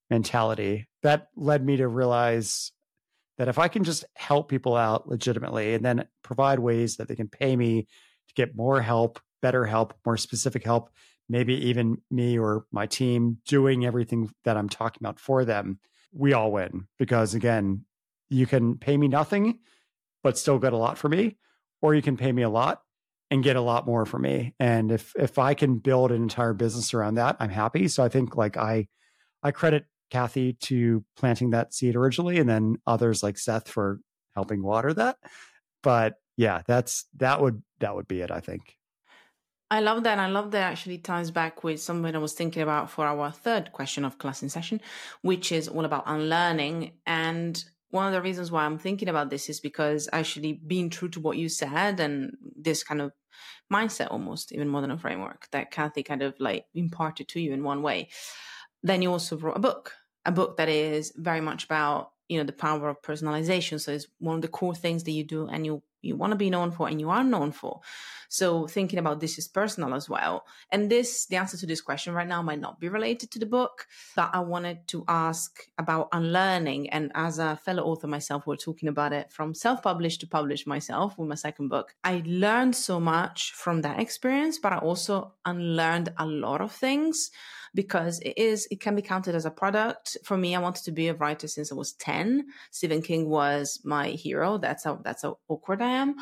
mentality 0.10 0.88
that 1.04 1.28
led 1.36 1.66
me 1.66 1.78
to 1.78 1.88
realize 1.88 2.72
that 3.38 3.48
if 3.48 3.60
I 3.60 3.68
can 3.68 3.84
just 3.84 4.06
help 4.16 4.50
people 4.50 4.76
out 4.76 5.08
legitimately 5.08 5.74
and 5.74 5.84
then 5.84 6.08
provide 6.24 6.60
ways 6.60 6.98
that 6.98 7.08
they 7.08 7.16
can 7.16 7.28
pay 7.28 7.56
me 7.56 7.84
to 7.84 8.34
get 8.34 8.56
more 8.56 8.82
help, 8.82 9.20
better 9.42 9.66
help, 9.66 9.94
more 10.06 10.18
specific 10.18 10.64
help, 10.64 10.90
maybe 11.28 11.54
even 11.68 12.02
me 12.10 12.38
or 12.40 12.66
my 12.72 12.86
team 12.86 13.38
doing 13.48 13.86
everything 13.86 14.30
that 14.46 14.58
I'm 14.58 14.70
talking 14.70 15.02
about 15.02 15.20
for 15.20 15.44
them, 15.44 15.80
we 16.14 16.34
all 16.34 16.52
win. 16.52 16.88
Because 16.98 17.34
again, 17.34 17.86
you 18.30 18.46
can 18.48 18.78
pay 18.78 18.96
me 18.96 19.08
nothing 19.08 19.60
but 20.24 20.38
still 20.38 20.60
get 20.60 20.74
a 20.74 20.78
lot 20.78 20.98
for 20.98 21.10
me 21.10 21.38
or 21.82 21.94
you 21.94 22.02
can 22.02 22.18
pay 22.18 22.32
me 22.32 22.42
a 22.42 22.50
lot 22.50 22.82
and 23.32 23.44
get 23.44 23.56
a 23.56 23.62
lot 23.62 23.86
more 23.86 24.06
from 24.06 24.24
me. 24.24 24.54
And 24.60 24.92
if 24.92 25.14
if 25.16 25.40
I 25.40 25.54
can 25.54 25.78
build 25.78 26.12
an 26.12 26.22
entire 26.22 26.54
business 26.54 26.94
around 26.94 27.16
that, 27.16 27.38
I'm 27.40 27.50
happy. 27.50 27.88
So 27.88 28.04
I 28.04 28.10
think 28.10 28.36
like 28.36 28.58
I 28.58 28.88
I 29.44 29.52
credit 29.52 29.86
Kathy 30.12 30.54
to 30.54 31.04
planting 31.18 31.52
that 31.52 31.74
seed 31.74 31.96
originally 31.96 32.38
and 32.38 32.50
then 32.50 32.78
others 32.86 33.24
like 33.24 33.38
Seth 33.38 33.68
for 33.68 34.00
helping 34.36 34.64
water 34.64 34.94
that. 34.94 35.18
But 35.82 36.16
yeah, 36.38 36.62
that's 36.68 37.06
that 37.18 37.42
would 37.42 37.64
that 37.80 37.96
would 37.96 38.08
be 38.08 38.22
it, 38.22 38.32
I 38.32 38.40
think. 38.40 38.76
I 39.72 39.80
love 39.80 40.04
that. 40.04 40.20
I 40.20 40.28
love 40.28 40.52
that 40.52 40.72
actually 40.72 41.00
ties 41.00 41.32
back 41.32 41.64
with 41.64 41.82
something 41.82 42.16
I 42.16 42.20
was 42.20 42.34
thinking 42.34 42.62
about 42.62 42.92
for 42.92 43.06
our 43.06 43.32
third 43.32 43.72
question 43.72 44.06
of 44.06 44.20
class 44.20 44.44
in 44.44 44.50
session, 44.50 44.80
which 45.22 45.52
is 45.52 45.68
all 45.68 45.86
about 45.86 46.04
unlearning. 46.06 46.92
And 47.08 47.64
one 47.96 48.08
of 48.08 48.14
the 48.14 48.22
reasons 48.22 48.52
why 48.52 48.66
I'm 48.66 48.78
thinking 48.78 49.08
about 49.08 49.30
this 49.30 49.50
is 49.50 49.62
because 49.62 50.10
actually 50.12 50.54
being 50.54 50.90
true 50.90 51.08
to 51.10 51.20
what 51.22 51.38
you 51.38 51.48
said 51.48 52.00
and 52.02 52.36
this 52.56 52.84
kind 52.84 53.02
of 53.02 53.14
mindset 53.72 54.12
almost 54.12 54.52
even 54.52 54.68
more 54.68 54.82
than 54.82 54.92
a 54.92 54.98
framework 54.98 55.48
that 55.52 55.72
Kathy 55.72 56.04
kind 56.04 56.22
of 56.22 56.36
like 56.38 56.66
imparted 56.74 57.30
to 57.30 57.40
you 57.40 57.54
in 57.54 57.64
one 57.64 57.82
way. 57.82 58.10
Then 58.84 59.02
you 59.02 59.12
also 59.12 59.38
wrote 59.38 59.56
a 59.56 59.62
book, 59.62 59.94
a 60.26 60.32
book 60.32 60.58
that 60.58 60.68
is 60.68 61.14
very 61.16 61.40
much 61.40 61.64
about, 61.64 62.12
you 62.28 62.38
know, 62.38 62.44
the 62.44 62.52
power 62.52 62.90
of 62.90 63.02
personalization. 63.02 63.80
So 63.80 63.94
it's 63.94 64.08
one 64.20 64.36
of 64.36 64.42
the 64.42 64.50
core 64.50 64.76
things 64.76 65.06
that 65.06 65.12
you 65.12 65.24
do 65.24 65.48
and 65.48 65.66
you 65.66 65.82
you 66.06 66.16
want 66.16 66.32
to 66.32 66.38
be 66.38 66.50
known 66.50 66.72
for 66.72 66.88
and 66.88 67.00
you 67.00 67.10
are 67.10 67.24
known 67.24 67.52
for. 67.52 67.82
So 68.30 68.68
thinking 68.68 69.00
about 69.00 69.20
this 69.20 69.38
is 69.38 69.48
personal 69.48 69.94
as 69.94 70.10
well. 70.10 70.46
And 70.72 70.90
this, 70.90 71.26
the 71.28 71.38
answer 71.38 71.58
to 71.58 71.66
this 71.66 71.82
question 71.82 72.14
right 72.14 72.28
now 72.28 72.42
might 72.42 72.60
not 72.60 72.80
be 72.80 72.90
related 72.90 73.32
to 73.32 73.40
the 73.40 73.46
book, 73.46 73.88
but 74.16 74.30
I 74.34 74.40
wanted 74.40 74.88
to 74.90 75.06
ask 75.08 75.62
about 75.78 76.10
unlearning. 76.12 76.90
And 76.90 77.12
as 77.16 77.40
a 77.40 77.56
fellow 77.58 77.84
author 77.84 78.08
myself, 78.08 78.46
we're 78.46 78.56
talking 78.56 78.90
about 78.90 79.14
it 79.14 79.32
from 79.32 79.54
self-published 79.54 80.22
to 80.22 80.28
published 80.28 80.68
myself 80.68 81.18
with 81.18 81.30
my 81.30 81.36
second 81.36 81.70
book. 81.70 81.96
I 82.04 82.24
learned 82.26 82.76
so 82.76 83.00
much 83.00 83.54
from 83.54 83.82
that 83.82 84.00
experience, 84.00 84.60
but 84.60 84.74
I 84.74 84.78
also 84.78 85.34
unlearned 85.46 86.14
a 86.18 86.26
lot 86.26 86.62
of 86.62 86.72
things 86.72 87.32
because 87.76 88.20
it 88.22 88.38
is 88.38 88.68
it 88.72 88.80
can 88.80 88.96
be 88.96 89.02
counted 89.02 89.36
as 89.36 89.46
a 89.46 89.52
product. 89.52 90.18
For 90.24 90.38
me, 90.38 90.56
I 90.56 90.60
wanted 90.60 90.86
to 90.86 90.92
be 90.92 91.10
a 91.10 91.14
writer 91.14 91.48
since 91.48 91.72
I 91.72 91.76
was 91.76 91.94
10. 91.94 92.48
Stephen 92.72 93.02
King 93.02 93.30
was 93.30 93.80
my 93.84 94.08
hero. 94.10 94.58
That's 94.58 94.84
how 94.84 94.96
that's 95.04 95.22
how 95.22 95.38
awkward 95.48 95.82
I 95.82 95.92
am. 95.92 96.16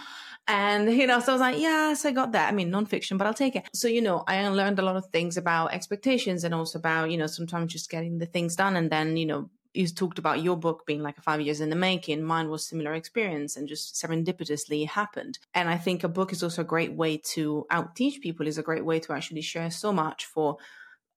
And 0.47 0.91
you 0.91 1.08
know, 1.08 1.20
so 1.20 1.32
I 1.32 1.36
was 1.36 1.41
like, 1.41 1.60
yes, 1.60 2.04
I 2.06 2.12
got 2.12 2.34
that. 2.34 2.49
I 2.49 2.56
mean, 2.56 2.72
nonfiction, 2.72 3.18
but 3.18 3.28
I'll 3.28 3.34
take 3.34 3.56
it. 3.56 3.70
So, 3.74 3.88
you 3.88 4.01
know, 4.01 4.24
I 4.28 4.45
learned 4.49 4.80
a 4.80 4.84
lot 4.84 4.97
of 4.97 5.06
things 5.08 5.38
about 5.38 5.74
expectations 5.74 6.43
and 6.43 6.54
also 6.54 6.80
about, 6.80 7.12
you 7.12 7.18
know, 7.18 7.28
sometimes 7.28 7.72
just 7.72 7.89
getting 7.89 8.18
the 8.18 8.26
things 8.26 8.56
done 8.56 8.76
and 8.76 8.91
then, 8.91 9.16
you 9.16 9.26
know, 9.26 9.49
you 9.74 9.88
talked 9.88 10.20
about 10.20 10.43
your 10.43 10.56
book 10.56 10.86
being 10.86 11.01
like 11.01 11.22
five 11.22 11.41
years 11.41 11.60
in 11.60 11.70
the 11.70 11.76
making. 11.76 12.24
Mine 12.24 12.49
was 12.49 12.66
similar 12.66 12.93
experience 12.93 13.58
and 13.58 13.68
just 13.68 13.95
serendipitously 13.95 14.88
happened. 14.88 15.39
And 15.54 15.68
I 15.68 15.78
think 15.78 16.04
a 16.04 16.08
book 16.08 16.32
is 16.32 16.43
also 16.43 16.62
a 16.62 16.66
great 16.66 16.93
way 16.93 17.18
to 17.34 17.66
out 17.72 17.95
teach 17.95 18.22
people 18.22 18.47
is 18.47 18.58
a 18.58 18.64
great 18.64 18.86
way 18.86 18.99
to 18.99 19.14
actually 19.14 19.41
share 19.41 19.72
so 19.72 19.91
much 19.91 20.26
for 20.26 20.58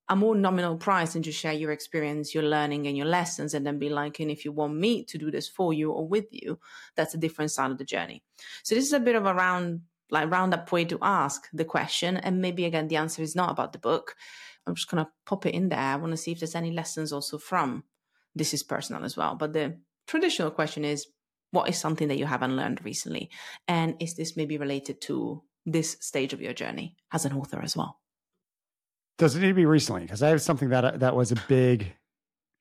a 0.08 0.16
more 0.16 0.34
nominal 0.34 0.76
price 0.76 1.14
and 1.14 1.24
just 1.24 1.38
share 1.38 1.52
your 1.52 1.72
experience, 1.72 2.34
your 2.34 2.44
learning 2.44 2.86
and 2.86 2.96
your 2.96 3.06
lessons 3.06 3.54
and 3.54 3.66
then 3.66 3.78
be 3.78 3.88
like, 3.88 4.20
and 4.20 4.30
if 4.30 4.44
you 4.44 4.52
want 4.52 4.76
me 4.76 5.04
to 5.04 5.18
do 5.18 5.30
this 5.30 5.48
for 5.48 5.72
you 5.72 5.90
or 5.90 6.06
with 6.06 6.26
you, 6.30 6.58
that's 6.94 7.14
a 7.14 7.18
different 7.18 7.50
side 7.50 7.70
of 7.70 7.78
the 7.78 7.84
journey. 7.84 8.22
So 8.62 8.74
this 8.74 8.84
is 8.84 8.92
a 8.92 9.00
bit 9.00 9.16
of 9.16 9.26
a 9.26 9.34
round, 9.34 9.80
like 10.10 10.30
roundup 10.30 10.70
way 10.70 10.84
to 10.84 10.98
ask 11.02 11.48
the 11.52 11.64
question. 11.64 12.16
And 12.16 12.40
maybe 12.40 12.64
again, 12.64 12.88
the 12.88 12.96
answer 12.96 13.22
is 13.22 13.34
not 13.34 13.50
about 13.50 13.72
the 13.72 13.80
book. 13.80 14.14
I'm 14.66 14.74
just 14.74 14.88
to 14.90 15.08
pop 15.24 15.46
it 15.46 15.54
in 15.54 15.68
there. 15.68 15.78
I 15.78 15.96
want 15.96 16.12
to 16.12 16.16
see 16.16 16.32
if 16.32 16.40
there's 16.40 16.54
any 16.54 16.70
lessons 16.70 17.12
also 17.12 17.38
from 17.38 17.84
this 18.34 18.52
is 18.52 18.62
personal 18.62 19.04
as 19.04 19.16
well. 19.16 19.34
But 19.34 19.52
the 19.54 19.78
traditional 20.06 20.50
question 20.50 20.84
is 20.84 21.06
what 21.50 21.68
is 21.68 21.78
something 21.78 22.08
that 22.08 22.18
you 22.18 22.26
haven't 22.26 22.56
learned 22.56 22.84
recently? 22.84 23.30
And 23.66 23.96
is 24.00 24.14
this 24.14 24.36
maybe 24.36 24.58
related 24.58 25.00
to 25.02 25.42
this 25.64 25.96
stage 26.00 26.32
of 26.32 26.40
your 26.40 26.52
journey 26.52 26.96
as 27.12 27.24
an 27.24 27.32
author 27.32 27.60
as 27.62 27.76
well? 27.76 27.98
Does 29.18 29.34
it 29.34 29.40
need 29.40 29.48
to 29.48 29.54
be 29.54 29.66
recently? 29.66 30.02
Because 30.02 30.22
I 30.22 30.28
have 30.28 30.42
something 30.42 30.68
that 30.70 31.00
that 31.00 31.16
was 31.16 31.32
a 31.32 31.36
big. 31.48 31.92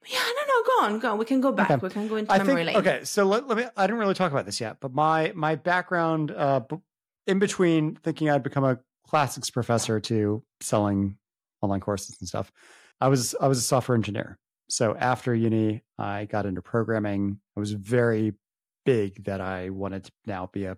Yeah, 0.07 0.19
no, 0.19 0.41
no, 0.47 0.63
go 0.63 0.85
on, 0.85 0.99
go 0.99 1.11
on. 1.11 1.17
We 1.17 1.25
can 1.25 1.41
go 1.41 1.51
back. 1.51 1.71
Okay. 1.71 1.81
We 1.81 1.89
can 1.89 2.07
go 2.07 2.15
into 2.15 2.31
I 2.31 2.37
memory 2.37 2.63
think, 2.63 2.67
lane. 2.67 2.77
Okay, 2.77 3.03
so 3.03 3.25
let, 3.25 3.47
let 3.47 3.57
me. 3.57 3.65
I 3.75 3.87
didn't 3.87 3.99
really 3.99 4.13
talk 4.13 4.31
about 4.31 4.45
this 4.45 4.61
yet, 4.61 4.77
but 4.79 4.93
my 4.93 5.33
my 5.35 5.55
background, 5.55 6.31
uh, 6.31 6.61
in 7.27 7.39
between 7.39 7.95
thinking 7.95 8.29
I'd 8.29 8.43
become 8.43 8.63
a 8.63 8.79
classics 9.07 9.49
professor 9.49 9.99
to 9.99 10.43
selling 10.61 11.17
online 11.61 11.79
courses 11.79 12.17
and 12.19 12.27
stuff, 12.27 12.51
I 13.01 13.07
was 13.07 13.35
I 13.41 13.47
was 13.47 13.57
a 13.57 13.61
software 13.61 13.95
engineer. 13.95 14.37
So 14.69 14.95
after 14.95 15.35
uni, 15.35 15.83
I 15.97 16.25
got 16.25 16.45
into 16.45 16.61
programming. 16.61 17.39
I 17.55 17.59
was 17.59 17.73
very 17.73 18.33
big 18.85 19.25
that 19.25 19.41
I 19.41 19.69
wanted 19.69 20.05
to 20.05 20.11
now 20.25 20.49
be 20.51 20.65
a 20.65 20.77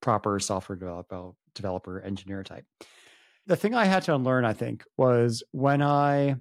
proper 0.00 0.38
software 0.38 0.76
developer, 0.76 1.32
developer 1.54 2.00
engineer 2.00 2.42
type. 2.42 2.64
The 3.46 3.56
thing 3.56 3.74
I 3.74 3.84
had 3.84 4.02
to 4.04 4.14
unlearn, 4.14 4.44
I 4.44 4.52
think, 4.52 4.84
was 4.96 5.42
when 5.52 5.82
I 5.82 6.36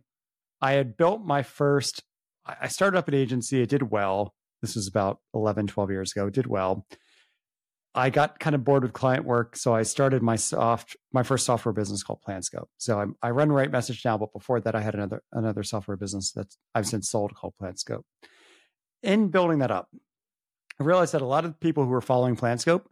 I 0.62 0.74
had 0.74 0.97
built 0.97 1.24
my 1.24 1.43
first 1.43 2.01
I 2.45 2.68
started 2.68 2.97
up 2.97 3.08
an 3.08 3.14
agency, 3.14 3.62
it 3.62 3.70
did 3.70 3.91
well. 3.91 4.36
This 4.62 4.76
was 4.76 4.88
about 4.88 5.20
11, 5.34 5.68
12 5.68 5.89
years 5.89 6.12
ago. 6.12 6.28
It 6.28 6.34
did 6.34 6.47
well. 6.47 6.86
I 7.95 8.10
got 8.10 8.39
kind 8.39 8.56
of 8.56 8.64
bored 8.66 8.84
with 8.84 8.91
client 8.91 9.24
work, 9.26 9.56
so 9.56 9.74
I 9.74 9.84
started 9.84 10.22
my 10.22 10.36
soft 10.36 10.97
my 11.14 11.24
first 11.24 11.45
software 11.45 11.72
business 11.72 12.03
called 12.03 12.20
PlanScope. 12.28 12.68
So 12.78 12.99
I'm, 12.99 13.16
i 13.22 13.30
run 13.30 13.49
RightMessage 13.49 14.03
now, 14.03 14.18
but 14.18 14.34
before 14.34 14.60
that, 14.60 14.76
I 14.76 14.82
had 14.82 14.95
another 14.95 15.24
another 15.32 15.64
software 15.64 15.95
business 15.95 16.34
that 16.34 16.53
I've 16.74 16.88
since 16.88 17.10
sold 17.10 17.34
called 17.36 17.53
PlanScope. 17.62 18.03
In 19.01 19.30
building 19.30 19.60
that 19.60 19.72
up, 19.72 19.88
I 20.80 20.84
realized 20.84 21.14
that 21.14 21.22
a 21.22 21.26
lot 21.26 21.45
of 21.45 21.58
people 21.62 21.86
who 21.86 21.89
were 21.89 22.01
following 22.01 22.36
PlanScope, 22.36 22.84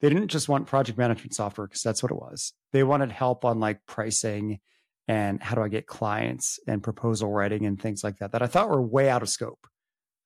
they 0.00 0.08
didn't 0.08 0.28
just 0.28 0.48
want 0.48 0.66
project 0.66 0.98
management 0.98 1.34
software 1.34 1.66
because 1.66 1.82
that's 1.82 2.02
what 2.02 2.12
it 2.12 2.18
was. 2.18 2.52
They 2.72 2.82
wanted 2.82 3.12
help 3.12 3.44
on 3.44 3.60
like 3.60 3.80
pricing 3.86 4.60
and 5.08 5.42
how 5.42 5.54
do 5.54 5.62
I 5.62 5.68
get 5.68 5.86
clients 5.86 6.58
and 6.66 6.82
proposal 6.82 7.30
writing 7.30 7.64
and 7.64 7.80
things 7.80 8.02
like 8.02 8.18
that 8.18 8.32
that 8.32 8.42
I 8.42 8.46
thought 8.46 8.68
were 8.68 8.82
way 8.82 9.08
out 9.08 9.22
of 9.22 9.28
scope. 9.28 9.66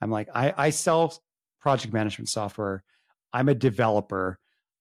I'm 0.00 0.10
like, 0.10 0.28
I, 0.34 0.54
I 0.56 0.70
sell 0.70 1.14
project 1.60 1.92
management 1.92 2.30
software 2.30 2.82
I'm 3.32 3.48
a 3.48 3.54
developer. 3.54 4.38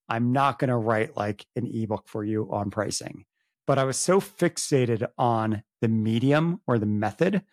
I'm 0.08 0.32
not 0.32 0.60
going 0.60 0.70
to 0.70 0.78
write 0.78 1.16
like 1.16 1.46
an 1.56 1.68
ebook 1.68 2.08
for 2.08 2.24
you 2.24 2.50
on 2.52 2.72
pricing. 2.72 3.26
But 3.68 3.78
I 3.78 3.84
was 3.84 3.98
so 3.98 4.20
fixated 4.20 5.08
on 5.18 5.64
the 5.82 5.88
medium 5.88 6.62
or 6.66 6.80
the 6.80 6.88
method 6.88 7.44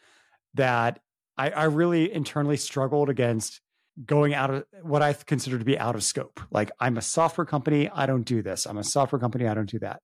that 0.54 1.00
I, 1.36 1.50
I 1.50 1.64
really 1.64 2.12
internally 2.12 2.56
struggled 2.56 3.10
against 3.10 3.60
going 4.04 4.34
out 4.34 4.50
of 4.50 4.64
what 4.82 5.02
I 5.02 5.12
consider 5.12 5.58
to 5.58 5.64
be 5.64 5.78
out 5.78 5.94
of 5.94 6.04
scope. 6.04 6.40
Like, 6.50 6.70
I'm 6.80 6.96
a 6.96 7.02
software 7.02 7.46
company. 7.46 7.88
I 7.88 8.06
don't 8.06 8.24
do 8.24 8.42
this. 8.42 8.66
I'm 8.66 8.78
a 8.78 8.84
software 8.84 9.18
company. 9.18 9.46
I 9.46 9.54
don't 9.54 9.70
do 9.70 9.78
that. 9.78 10.00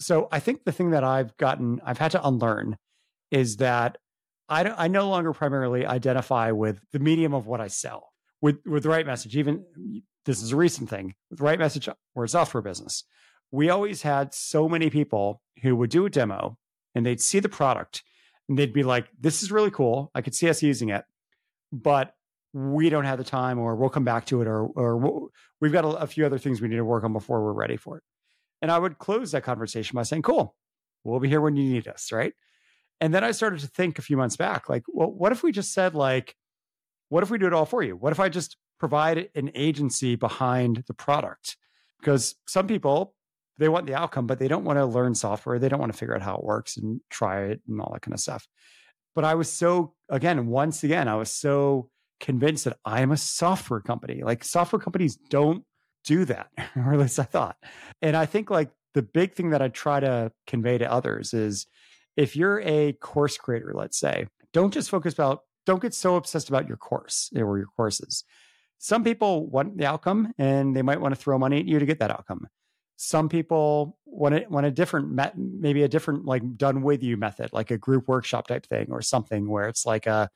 So 0.00 0.28
I 0.30 0.40
think 0.40 0.64
the 0.64 0.72
thing 0.72 0.90
that 0.90 1.04
I've 1.04 1.36
gotten, 1.36 1.80
I've 1.84 1.98
had 1.98 2.12
to 2.12 2.26
unlearn 2.26 2.76
is 3.30 3.56
that 3.56 3.98
I, 4.48 4.64
I 4.64 4.88
no 4.88 5.08
longer 5.08 5.32
primarily 5.32 5.86
identify 5.86 6.50
with 6.50 6.80
the 6.92 6.98
medium 6.98 7.34
of 7.34 7.46
what 7.46 7.60
I 7.60 7.68
sell 7.68 8.10
with, 8.40 8.58
with 8.66 8.82
the 8.82 8.88
RightMessage. 8.88 9.34
Even 9.34 9.64
this 10.24 10.42
is 10.42 10.52
a 10.52 10.56
recent 10.56 10.88
thing 10.88 11.14
with 11.30 11.38
the 11.38 11.44
RightMessage 11.44 11.92
we're 12.14 12.24
a 12.24 12.28
software 12.28 12.62
business 12.62 13.04
we 13.50 13.70
always 13.70 14.02
had 14.02 14.34
so 14.34 14.68
many 14.68 14.90
people 14.90 15.40
who 15.62 15.76
would 15.76 15.90
do 15.90 16.06
a 16.06 16.10
demo 16.10 16.58
and 16.94 17.04
they'd 17.04 17.20
see 17.20 17.40
the 17.40 17.48
product 17.48 18.02
and 18.48 18.58
they'd 18.58 18.72
be 18.72 18.82
like 18.82 19.06
this 19.18 19.42
is 19.42 19.52
really 19.52 19.70
cool 19.70 20.10
i 20.14 20.20
could 20.20 20.34
see 20.34 20.48
us 20.48 20.62
using 20.62 20.88
it 20.88 21.04
but 21.72 22.14
we 22.54 22.88
don't 22.88 23.04
have 23.04 23.18
the 23.18 23.24
time 23.24 23.58
or 23.58 23.74
we'll 23.74 23.90
come 23.90 24.04
back 24.04 24.24
to 24.26 24.40
it 24.40 24.46
or 24.46 24.64
or 24.64 25.28
we've 25.60 25.72
got 25.72 25.84
a, 25.84 25.88
a 25.88 26.06
few 26.06 26.24
other 26.24 26.38
things 26.38 26.60
we 26.60 26.68
need 26.68 26.76
to 26.76 26.84
work 26.84 27.02
on 27.02 27.12
before 27.12 27.42
we're 27.42 27.52
ready 27.52 27.76
for 27.76 27.98
it. 27.98 28.04
And 28.62 28.70
i 28.70 28.78
would 28.78 28.98
close 28.98 29.32
that 29.32 29.42
conversation 29.42 29.96
by 29.96 30.04
saying 30.04 30.22
cool. 30.22 30.54
We'll 31.02 31.20
be 31.20 31.28
here 31.28 31.40
when 31.40 31.56
you 31.56 31.64
need 31.64 31.88
us 31.88 32.12
right? 32.12 32.32
And 33.00 33.12
then 33.12 33.24
i 33.24 33.32
started 33.32 33.58
to 33.60 33.66
think 33.66 33.98
a 33.98 34.02
few 34.02 34.16
months 34.16 34.36
back 34.36 34.68
like 34.68 34.84
well 34.86 35.10
what 35.10 35.32
if 35.32 35.42
we 35.42 35.50
just 35.50 35.74
said 35.74 35.94
like 35.96 36.36
what 37.08 37.24
if 37.24 37.30
we 37.30 37.38
do 37.38 37.46
it 37.46 37.52
all 37.52 37.66
for 37.66 37.82
you? 37.82 37.96
What 37.96 38.12
if 38.12 38.20
i 38.20 38.28
just 38.28 38.56
provide 38.78 39.30
an 39.34 39.50
agency 39.54 40.14
behind 40.14 40.84
the 40.86 40.94
product? 40.94 41.56
Because 41.98 42.36
some 42.46 42.68
people 42.68 43.14
they 43.58 43.68
want 43.68 43.86
the 43.86 43.94
outcome 43.94 44.28
but 44.28 44.38
they 44.38 44.48
don't 44.48 44.64
want 44.64 44.78
to 44.78 44.86
learn 44.86 45.16
software. 45.16 45.58
They 45.58 45.68
don't 45.68 45.80
want 45.80 45.92
to 45.92 45.98
figure 45.98 46.14
out 46.14 46.22
how 46.22 46.36
it 46.36 46.44
works 46.44 46.76
and 46.76 47.00
try 47.10 47.46
it 47.46 47.60
and 47.66 47.80
all 47.80 47.90
that 47.92 48.02
kind 48.02 48.14
of 48.14 48.20
stuff. 48.20 48.46
But 49.16 49.24
i 49.24 49.34
was 49.34 49.50
so 49.50 49.94
again 50.08 50.46
once 50.46 50.84
again 50.84 51.08
i 51.08 51.16
was 51.16 51.32
so 51.32 51.90
convinced 52.24 52.64
that 52.64 52.78
i'm 52.86 53.12
a 53.12 53.16
software 53.16 53.80
company. 53.80 54.22
Like 54.24 54.44
software 54.44 54.80
companies 54.80 55.16
don't 55.28 55.62
do 56.04 56.24
that 56.24 56.48
or 56.76 56.94
at 56.94 56.98
least 56.98 57.18
i 57.18 57.24
thought. 57.24 57.56
And 58.00 58.16
i 58.16 58.24
think 58.26 58.50
like 58.50 58.70
the 58.94 59.02
big 59.02 59.34
thing 59.34 59.50
that 59.50 59.60
i 59.60 59.68
try 59.68 60.00
to 60.00 60.32
convey 60.46 60.78
to 60.78 60.90
others 60.90 61.34
is 61.34 61.66
if 62.16 62.34
you're 62.34 62.60
a 62.62 62.94
course 62.94 63.36
creator 63.36 63.72
let's 63.74 63.98
say 63.98 64.26
don't 64.54 64.72
just 64.72 64.88
focus 64.88 65.12
about 65.12 65.40
don't 65.66 65.82
get 65.82 65.92
so 65.92 66.16
obsessed 66.16 66.48
about 66.48 66.66
your 66.66 66.76
course 66.78 67.30
eh, 67.36 67.42
or 67.42 67.58
your 67.58 67.66
courses. 67.76 68.24
Some 68.78 69.04
people 69.04 69.46
want 69.46 69.76
the 69.76 69.86
outcome 69.86 70.32
and 70.38 70.74
they 70.74 70.82
might 70.82 71.00
want 71.00 71.14
to 71.14 71.20
throw 71.20 71.38
money 71.38 71.58
at 71.58 71.66
you 71.66 71.78
to 71.78 71.86
get 71.86 71.98
that 72.00 72.10
outcome. 72.10 72.46
Some 72.96 73.28
people 73.28 73.98
want 74.06 74.34
a, 74.34 74.46
want 74.48 74.66
a 74.66 74.70
different, 74.70 75.18
maybe 75.36 75.82
a 75.82 75.88
different 75.88 76.26
like 76.26 76.56
done 76.56 76.82
with 76.82 77.02
you 77.02 77.16
method, 77.16 77.50
like 77.52 77.70
a 77.70 77.78
group 77.78 78.08
workshop 78.08 78.46
type 78.46 78.66
thing 78.66 78.88
or 78.90 79.02
something 79.02 79.48
where 79.48 79.68
it's 79.68 79.84
like 79.84 80.06
a, 80.06 80.30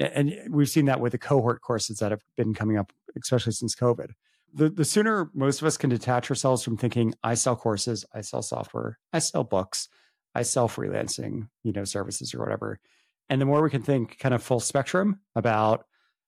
and 0.00 0.34
we've 0.48 0.68
seen 0.68 0.86
that 0.86 1.00
with 1.00 1.12
the 1.12 1.18
cohort 1.18 1.60
courses 1.60 1.98
that 1.98 2.10
have 2.10 2.22
been 2.36 2.54
coming 2.54 2.76
up, 2.78 2.92
especially 3.20 3.52
since 3.52 3.74
COVID. 3.74 4.10
The, 4.52 4.68
the 4.68 4.84
sooner 4.84 5.30
most 5.34 5.60
of 5.60 5.66
us 5.66 5.76
can 5.76 5.90
detach 5.90 6.30
ourselves 6.30 6.64
from 6.64 6.76
thinking, 6.76 7.14
I 7.22 7.34
sell 7.34 7.54
courses, 7.54 8.04
I 8.12 8.22
sell 8.22 8.42
software, 8.42 8.98
I 9.12 9.20
sell 9.20 9.44
books, 9.44 9.88
I 10.34 10.42
sell 10.42 10.68
freelancing, 10.68 11.48
you 11.62 11.72
know, 11.72 11.84
services 11.84 12.34
or 12.34 12.40
whatever. 12.40 12.80
And 13.28 13.40
the 13.40 13.46
more 13.46 13.62
we 13.62 13.70
can 13.70 13.82
think 13.82 14.18
kind 14.18 14.34
of 14.34 14.42
full 14.42 14.58
spectrum 14.58 15.20
about 15.36 15.84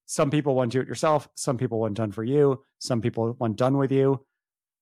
some 0.06 0.30
people 0.30 0.54
want 0.54 0.70
to 0.70 0.78
do 0.78 0.82
it 0.82 0.88
yourself, 0.88 1.28
some 1.34 1.56
people 1.56 1.80
want 1.80 1.94
done 1.94 2.12
for 2.12 2.22
you, 2.22 2.62
some 2.78 3.00
people 3.00 3.34
want 3.40 3.56
done 3.56 3.76
with 3.76 3.90
you, 3.90 4.24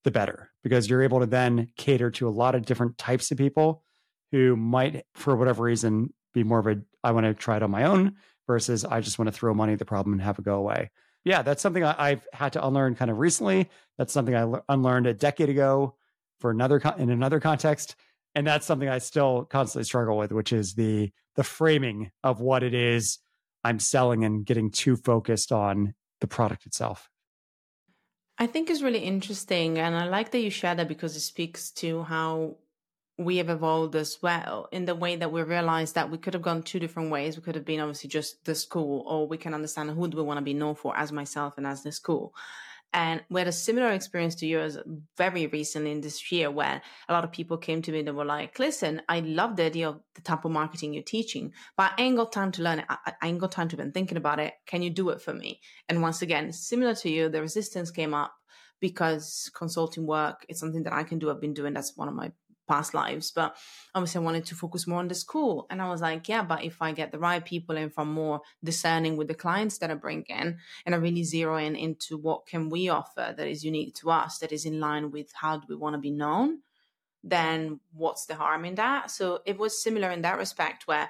the 0.05 0.11
better, 0.11 0.51
because 0.63 0.91
you're 0.91 1.03
able 1.03 1.21
to 1.21 1.27
then 1.27 1.69
cater 1.77 2.11
to 2.11 2.29
a 2.29 2.31
lot 2.31 2.55
of 2.55 2.67
different 2.67 2.99
types 2.99 3.31
of 3.31 3.39
people 3.39 3.85
who 4.33 4.57
might, 4.57 5.05
for 5.15 5.37
whatever 5.37 5.63
reason, 5.63 6.13
be 6.35 6.45
more 6.45 6.59
of 6.59 6.67
a 6.67 6.81
I 7.03 7.13
want 7.13 7.25
to 7.25 7.35
try 7.35 7.57
it 7.57 7.63
on 7.63 7.71
my 7.71 7.85
own 7.85 8.17
versus 8.51 8.85
I 8.85 9.01
just 9.01 9.17
want 9.17 9.29
to 9.29 9.33
throw 9.33 9.55
money 9.55 9.75
at 9.75 9.79
the 9.79 9.85
problem 9.85 10.13
and 10.13 10.21
have 10.23 10.37
it 10.41 10.45
go 10.45 10.57
away. 10.57 10.91
Yeah, 11.25 11.43
that's 11.43 11.63
something 11.63 11.85
I, 11.85 12.09
have 12.09 12.27
had 12.33 12.55
to 12.55 12.67
unlearn 12.67 12.97
kind 12.97 13.13
of 13.13 13.19
recently. 13.19 13.71
That's 13.97 14.13
something 14.13 14.35
I 14.35 14.61
unlearned 14.69 15.07
a 15.07 15.15
decade 15.15 15.49
ago 15.49 15.95
for 16.41 16.51
another 16.51 16.83
in 16.99 17.11
another 17.11 17.39
context, 17.39 17.95
and 18.35 18.45
that's 18.45 18.67
something 18.67 18.89
I 18.89 18.99
still 18.99 19.45
constantly 19.45 19.85
struggle 19.85 20.17
with, 20.17 20.33
which 20.33 20.53
is 20.53 20.75
the 20.75 21.13
the 21.37 21.45
framing 21.45 22.11
of 22.25 22.41
what 22.41 22.65
it 22.65 22.75
is 22.75 23.21
I'm 23.63 23.79
selling 23.79 24.25
and 24.25 24.45
getting 24.45 24.73
too 24.73 24.97
focused 24.97 25.53
on 25.53 25.95
the 26.21 26.27
product 26.27 26.67
itself. 26.67 27.09
I 28.37 28.49
think 28.49 28.69
is 28.69 28.83
really 28.83 28.99
interesting. 28.99 29.79
And 29.79 29.95
I 29.95 30.09
like 30.09 30.33
that 30.33 30.41
you 30.41 30.51
share 30.51 30.75
that 30.75 30.89
because 30.89 31.15
it 31.15 31.21
speaks 31.21 31.71
to 31.83 32.03
how 32.03 32.57
we 33.21 33.37
have 33.37 33.51
evolved 33.51 33.95
as 33.97 34.17
well 34.23 34.67
in 34.73 34.87
the 34.87 34.95
way 34.95 35.15
that 35.15 35.31
we 35.31 35.43
realized 35.43 35.95
that 35.95 36.11
we 36.11 36.17
could 36.17 36.33
have 36.33 36.43
gone 36.43 36.63
two 36.63 36.79
different 36.79 37.11
ways. 37.11 37.37
We 37.37 37.43
could 37.43 37.55
have 37.55 37.67
been 37.67 37.81
obviously 37.81 38.09
just 38.09 38.43
the 38.47 38.55
school, 38.55 39.05
or 39.07 39.29
we 39.29 39.37
can 39.37 39.53
understand 39.53 39.91
who 39.91 40.09
do 40.09 40.17
we 40.17 40.23
want 40.23 40.39
to 40.39 40.43
be 40.43 40.55
known 40.55 40.75
for 40.75 40.97
as 40.97 41.13
myself 41.13 41.59
and 41.59 41.67
as 41.67 41.83
the 41.83 41.93
school. 41.93 42.35
And 42.95 43.23
we 43.29 43.43
had 43.43 43.47
a 43.47 43.53
similar 43.53 43.93
experience 43.93 44.37
to 44.37 44.47
yours 44.47 44.79
very 45.19 45.47
recently 45.47 45.93
in 45.93 46.01
this 46.01 46.33
year 46.33 46.51
where 46.51 46.81
a 47.09 47.13
lot 47.13 47.23
of 47.23 47.31
people 47.31 47.59
came 47.59 47.83
to 47.83 47.93
me 47.93 48.01
and 48.01 48.17
were 48.17 48.25
like, 48.25 48.59
listen, 48.59 49.03
I 49.07 49.21
love 49.21 49.55
the 49.55 49.65
idea 49.65 49.91
of 49.91 50.01
the 50.15 50.23
type 50.23 50.47
of 50.47 50.51
marketing 50.51 50.95
you're 50.95 51.03
teaching, 51.03 51.53
but 51.77 51.93
I 51.97 52.03
ain't 52.03 52.17
got 52.17 52.33
time 52.33 52.51
to 52.53 52.63
learn 52.63 52.81
it. 52.81 52.87
I, 52.89 53.13
I 53.21 53.29
ain't 53.29 53.39
got 53.39 53.53
time 53.53 53.69
to 53.69 53.77
been 53.77 53.93
thinking 53.93 54.17
about 54.17 54.41
it. 54.41 54.55
Can 54.67 54.83
you 54.83 54.91
do 54.91 55.11
it 55.11 55.21
for 55.21 55.35
me? 55.35 55.61
And 55.91 56.01
once 56.01 56.23
again, 56.23 56.53
similar 56.53 56.95
to 56.97 57.11
you, 57.11 57.29
the 57.29 57.43
resistance 57.43 57.91
came 57.91 58.15
up 58.15 58.33
because 58.81 59.51
consulting 59.55 60.07
work 60.07 60.47
is 60.49 60.59
something 60.59 60.83
that 60.85 60.95
I 60.95 61.05
can 61.05 61.19
do. 61.19 61.31
I've 61.31 61.41
been 61.41 61.55
doing 61.55 61.75
that's 61.75 61.97
one 61.97 62.09
of 62.09 62.15
my 62.15 62.33
past 62.71 62.95
lives. 62.95 63.31
But 63.31 63.57
obviously, 63.95 64.21
I 64.21 64.25
wanted 64.25 64.47
to 64.47 64.55
focus 64.55 64.87
more 64.87 65.01
on 65.01 65.09
the 65.09 65.15
school. 65.15 65.67
And 65.71 65.83
I 65.83 65.89
was 65.91 66.01
like, 66.01 66.29
yeah, 66.29 66.43
but 66.43 66.65
if 66.65 66.81
I 66.81 66.93
get 66.93 67.11
the 67.11 67.19
right 67.19 67.45
people 67.45 67.77
in 67.77 67.91
from 67.91 68.13
more 68.13 68.41
discerning 68.63 69.17
with 69.17 69.29
the 69.29 69.43
clients 69.45 69.79
that 69.79 69.91
I 69.91 69.95
bring 69.95 70.25
in, 70.29 70.59
and 70.85 70.95
I 70.95 70.99
really 70.99 71.25
zero 71.25 71.57
in 71.57 71.75
into 71.77 72.17
what 72.17 72.47
can 72.47 72.71
we 72.71 72.89
offer 72.89 73.35
that 73.37 73.49
is 73.55 73.65
unique 73.65 73.95
to 73.97 74.11
us, 74.11 74.39
that 74.39 74.53
is 74.53 74.65
in 74.65 74.81
line 74.81 75.11
with 75.11 75.29
how 75.35 75.59
do 75.59 75.67
we 75.69 75.77
want 75.77 75.95
to 75.95 75.99
be 76.09 76.11
known, 76.11 76.61
then 77.23 77.81
what's 77.93 78.27
the 78.27 78.35
harm 78.35 78.65
in 78.65 78.77
that? 78.77 79.11
So 79.11 79.41
it 79.45 79.59
was 79.59 79.83
similar 79.83 80.11
in 80.11 80.23
that 80.23 80.39
respect 80.39 80.87
where 80.87 81.09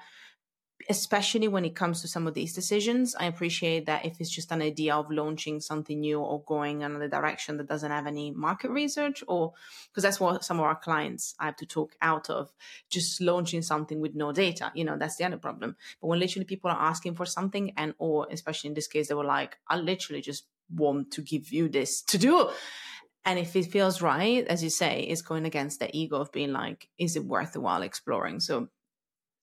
especially 0.88 1.48
when 1.48 1.64
it 1.64 1.76
comes 1.76 2.00
to 2.00 2.08
some 2.08 2.26
of 2.26 2.34
these 2.34 2.54
decisions, 2.54 3.14
I 3.14 3.26
appreciate 3.26 3.86
that 3.86 4.04
if 4.04 4.20
it's 4.20 4.30
just 4.30 4.50
an 4.50 4.62
idea 4.62 4.94
of 4.94 5.10
launching 5.10 5.60
something 5.60 6.00
new 6.00 6.20
or 6.20 6.42
going 6.44 6.82
another 6.82 7.08
direction 7.08 7.56
that 7.58 7.68
doesn't 7.68 7.90
have 7.90 8.06
any 8.06 8.30
market 8.30 8.70
research, 8.70 9.22
or 9.28 9.52
because 9.88 10.02
that's 10.02 10.20
what 10.20 10.44
some 10.44 10.58
of 10.58 10.64
our 10.64 10.76
clients 10.76 11.34
I 11.38 11.46
have 11.46 11.56
to 11.56 11.66
talk 11.66 11.94
out 12.00 12.30
of, 12.30 12.52
just 12.88 13.20
launching 13.20 13.62
something 13.62 14.00
with 14.00 14.14
no 14.14 14.32
data. 14.32 14.72
You 14.74 14.84
know, 14.84 14.96
that's 14.96 15.16
the 15.16 15.24
other 15.24 15.38
problem. 15.38 15.76
But 16.00 16.06
when 16.08 16.20
literally 16.20 16.46
people 16.46 16.70
are 16.70 16.80
asking 16.80 17.14
for 17.14 17.26
something, 17.26 17.72
and 17.76 17.94
or 17.98 18.26
especially 18.30 18.68
in 18.68 18.74
this 18.74 18.88
case, 18.88 19.08
they 19.08 19.14
were 19.14 19.24
like, 19.24 19.58
I 19.68 19.76
literally 19.76 20.22
just 20.22 20.44
want 20.74 21.10
to 21.12 21.22
give 21.22 21.52
you 21.52 21.68
this 21.68 22.00
to 22.02 22.18
do. 22.18 22.50
And 23.24 23.38
if 23.38 23.54
it 23.54 23.66
feels 23.66 24.00
right, 24.00 24.46
as 24.46 24.64
you 24.64 24.70
say, 24.70 25.02
it's 25.02 25.20
going 25.20 25.44
against 25.44 25.78
the 25.78 25.94
ego 25.94 26.16
of 26.16 26.32
being 26.32 26.52
like, 26.52 26.88
is 26.98 27.16
it 27.16 27.24
worth 27.24 27.52
the 27.52 27.60
while 27.60 27.82
exploring? 27.82 28.40
So 28.40 28.68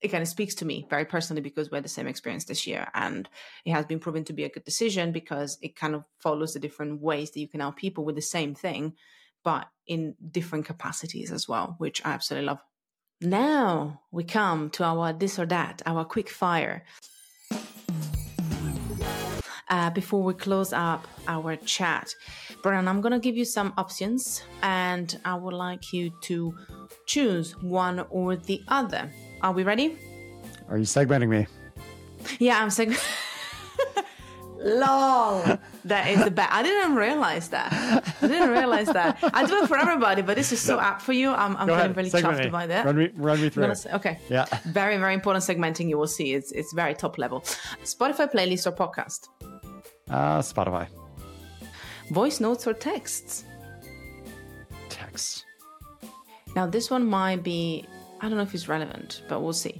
it 0.01 0.09
kind 0.09 0.21
of 0.21 0.27
speaks 0.27 0.55
to 0.55 0.65
me 0.65 0.85
very 0.89 1.05
personally 1.05 1.41
because 1.41 1.71
we 1.71 1.75
had 1.75 1.83
the 1.83 1.89
same 1.89 2.07
experience 2.07 2.45
this 2.45 2.67
year 2.67 2.87
and 2.93 3.27
it 3.65 3.71
has 3.71 3.85
been 3.85 3.99
proven 3.99 4.23
to 4.25 4.33
be 4.33 4.43
a 4.43 4.49
good 4.49 4.63
decision 4.63 5.11
because 5.11 5.57
it 5.61 5.75
kind 5.75 5.95
of 5.95 6.05
follows 6.19 6.53
the 6.53 6.59
different 6.59 7.01
ways 7.01 7.31
that 7.31 7.39
you 7.39 7.47
can 7.47 7.59
help 7.59 7.75
people 7.77 8.05
with 8.05 8.15
the 8.15 8.21
same 8.21 8.53
thing 8.53 8.93
but 9.43 9.67
in 9.87 10.15
different 10.31 10.65
capacities 10.65 11.31
as 11.31 11.47
well 11.47 11.75
which 11.77 12.05
i 12.05 12.11
absolutely 12.11 12.47
love. 12.47 12.59
Now 13.19 14.01
we 14.11 14.23
come 14.23 14.69
to 14.71 14.83
our 14.83 15.13
this 15.13 15.39
or 15.39 15.47
that 15.47 15.81
our 15.85 16.05
quick 16.05 16.29
fire. 16.29 16.83
Uh, 19.69 19.89
before 19.89 20.23
we 20.23 20.33
close 20.33 20.71
up 20.71 21.05
our 21.27 21.57
chat 21.57 22.15
brian 22.63 22.87
i'm 22.87 23.01
going 23.01 23.11
to 23.11 23.19
give 23.19 23.35
you 23.35 23.43
some 23.43 23.73
options 23.77 24.41
and 24.61 25.19
i 25.25 25.35
would 25.35 25.53
like 25.53 25.91
you 25.91 26.09
to 26.21 26.55
choose 27.05 27.51
one 27.61 27.99
or 28.09 28.37
the 28.37 28.61
other 28.69 29.11
are 29.41 29.51
we 29.51 29.63
ready? 29.63 29.97
Are 30.69 30.77
you 30.77 30.85
segmenting 30.85 31.29
me? 31.29 31.47
Yeah, 32.39 32.61
I'm 32.61 32.69
segmenting. 32.69 33.03
Lol. 34.59 35.59
That 35.85 36.09
is 36.09 36.23
the 36.23 36.31
best. 36.31 36.51
I 36.51 36.63
didn't 36.63 36.95
realize 36.95 37.49
that. 37.49 37.71
I 38.21 38.27
didn't 38.27 38.49
realize 38.49 38.87
that. 38.87 39.17
I 39.33 39.45
do 39.45 39.63
it 39.63 39.67
for 39.67 39.77
everybody, 39.77 40.21
but 40.21 40.35
this 40.35 40.51
is 40.51 40.59
so 40.59 40.79
apt 40.79 41.01
for 41.01 41.13
you. 41.13 41.29
I'm, 41.31 41.55
I'm 41.57 41.67
feeling 41.67 41.93
really 41.93 42.09
Segment 42.09 42.39
chuffed 42.39 42.43
me. 42.45 42.49
by 42.49 42.67
that. 42.67 42.85
Run 42.85 42.97
me, 42.97 43.09
run 43.15 43.41
me 43.41 43.49
through. 43.49 43.73
Say, 43.75 43.91
okay. 43.93 44.19
Yeah. 44.29 44.45
Very, 44.65 44.97
very 44.97 45.13
important 45.13 45.45
segmenting. 45.45 45.87
You 45.89 45.97
will 45.97 46.07
see. 46.07 46.33
It's 46.33 46.51
it's 46.51 46.73
very 46.73 46.93
top 46.95 47.17
level. 47.17 47.41
Spotify 47.83 48.29
playlist 48.31 48.65
or 48.67 48.71
podcast. 48.73 49.29
Uh, 50.09 50.39
Spotify. 50.39 50.87
Voice 52.11 52.39
notes 52.39 52.65
or 52.67 52.73
texts. 52.73 53.45
Text. 54.89 55.45
Now 56.55 56.65
this 56.65 56.89
one 56.89 57.05
might 57.05 57.43
be 57.43 57.85
I 58.21 58.29
don't 58.29 58.37
know 58.37 58.43
if 58.43 58.53
it's 58.53 58.67
relevant, 58.67 59.23
but 59.27 59.41
we'll 59.41 59.53
see. 59.53 59.79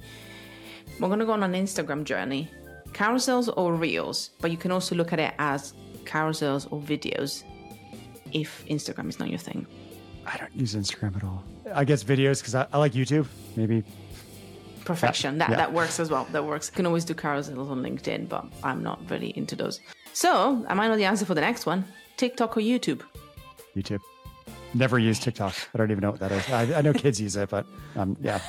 We're 1.00 1.08
going 1.08 1.20
to 1.20 1.26
go 1.26 1.32
on 1.32 1.42
an 1.42 1.52
Instagram 1.52 2.04
journey 2.04 2.50
carousels 2.92 3.52
or 3.56 3.74
reels, 3.74 4.30
but 4.40 4.50
you 4.50 4.56
can 4.56 4.70
also 4.72 4.94
look 4.94 5.12
at 5.12 5.20
it 5.20 5.34
as 5.38 5.74
carousels 6.04 6.66
or 6.72 6.80
videos 6.80 7.44
if 8.32 8.64
Instagram 8.66 9.08
is 9.08 9.18
not 9.18 9.28
your 9.28 9.38
thing. 9.38 9.66
I 10.26 10.36
don't 10.36 10.54
use 10.54 10.74
Instagram 10.74 11.16
at 11.16 11.24
all. 11.24 11.44
I 11.72 11.84
guess 11.84 12.02
videos 12.04 12.40
because 12.40 12.54
I, 12.54 12.66
I, 12.72 12.78
like 12.78 12.92
YouTube, 12.92 13.26
maybe. 13.56 13.84
Perfection. 14.84 15.38
That, 15.38 15.50
yeah. 15.50 15.56
that 15.56 15.72
works 15.72 16.00
as 16.00 16.10
well. 16.10 16.26
That 16.32 16.44
works. 16.44 16.68
You 16.68 16.76
can 16.76 16.86
always 16.86 17.04
do 17.04 17.14
carousels 17.14 17.70
on 17.70 17.82
LinkedIn, 17.82 18.28
but 18.28 18.46
I'm 18.62 18.82
not 18.82 19.00
really 19.10 19.36
into 19.36 19.54
those. 19.54 19.80
So 20.12 20.52
am 20.52 20.66
I 20.68 20.74
might 20.74 20.88
know 20.88 20.96
the 20.96 21.04
answer 21.04 21.24
for 21.24 21.34
the 21.34 21.40
next 21.40 21.66
one 21.66 21.84
TikTok 22.16 22.56
or 22.56 22.60
YouTube? 22.60 23.02
YouTube. 23.76 24.00
Never 24.74 24.98
used 24.98 25.22
TikTok. 25.22 25.54
I 25.74 25.78
don't 25.78 25.90
even 25.90 26.02
know 26.02 26.10
what 26.10 26.20
that 26.20 26.32
is. 26.32 26.48
I, 26.50 26.78
I 26.78 26.82
know 26.82 26.92
kids 26.92 27.20
use 27.20 27.36
it, 27.36 27.48
but 27.48 27.66
um, 27.96 28.16
yeah. 28.20 28.40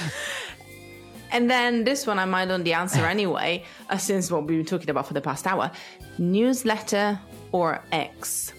and 1.32 1.50
then 1.50 1.84
this 1.84 2.06
one, 2.06 2.18
I 2.18 2.24
might 2.24 2.46
know 2.46 2.58
the 2.58 2.74
answer 2.74 3.04
anyway, 3.16 3.64
uh, 3.90 3.96
since 3.96 4.30
what 4.30 4.46
we've 4.46 4.58
been 4.58 4.66
talking 4.66 4.90
about 4.90 5.06
for 5.06 5.14
the 5.14 5.20
past 5.20 5.46
hour. 5.46 5.70
Newsletter 6.18 7.18
or 7.52 7.82
X? 7.90 8.52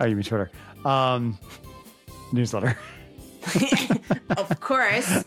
Oh, 0.00 0.06
you 0.06 0.16
mean 0.16 0.24
Twitter? 0.24 0.50
Um, 0.84 1.38
newsletter. 2.32 2.76
of 4.36 4.60
course. 4.60 5.24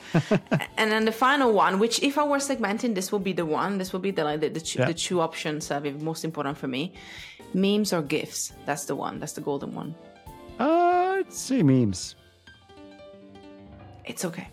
and 0.77 0.91
then 0.91 1.05
the 1.05 1.11
final 1.11 1.53
one, 1.53 1.79
which 1.79 2.01
if 2.03 2.17
I 2.17 2.23
were 2.23 2.37
segmenting, 2.37 2.95
this 2.95 3.11
will 3.11 3.19
be 3.19 3.33
the 3.33 3.45
one. 3.45 3.77
This 3.77 3.93
will 3.93 3.99
be 3.99 4.11
the 4.11 4.23
like 4.23 4.41
the, 4.41 4.49
the, 4.49 4.59
two, 4.59 4.79
yeah. 4.79 4.85
the 4.85 4.93
two 4.93 5.21
options 5.21 5.67
that 5.67 5.85
are 5.85 5.91
most 5.91 6.23
important 6.23 6.57
for 6.57 6.67
me. 6.67 6.93
Memes 7.53 7.93
or 7.93 8.01
GIFs? 8.01 8.53
That's 8.65 8.85
the 8.85 8.95
one. 8.95 9.19
That's 9.19 9.33
the 9.33 9.41
golden 9.41 9.73
one. 9.75 9.95
Uh, 10.59 11.17
I'd 11.19 11.33
say 11.33 11.63
memes. 11.63 12.15
It's 14.05 14.25
okay. 14.25 14.47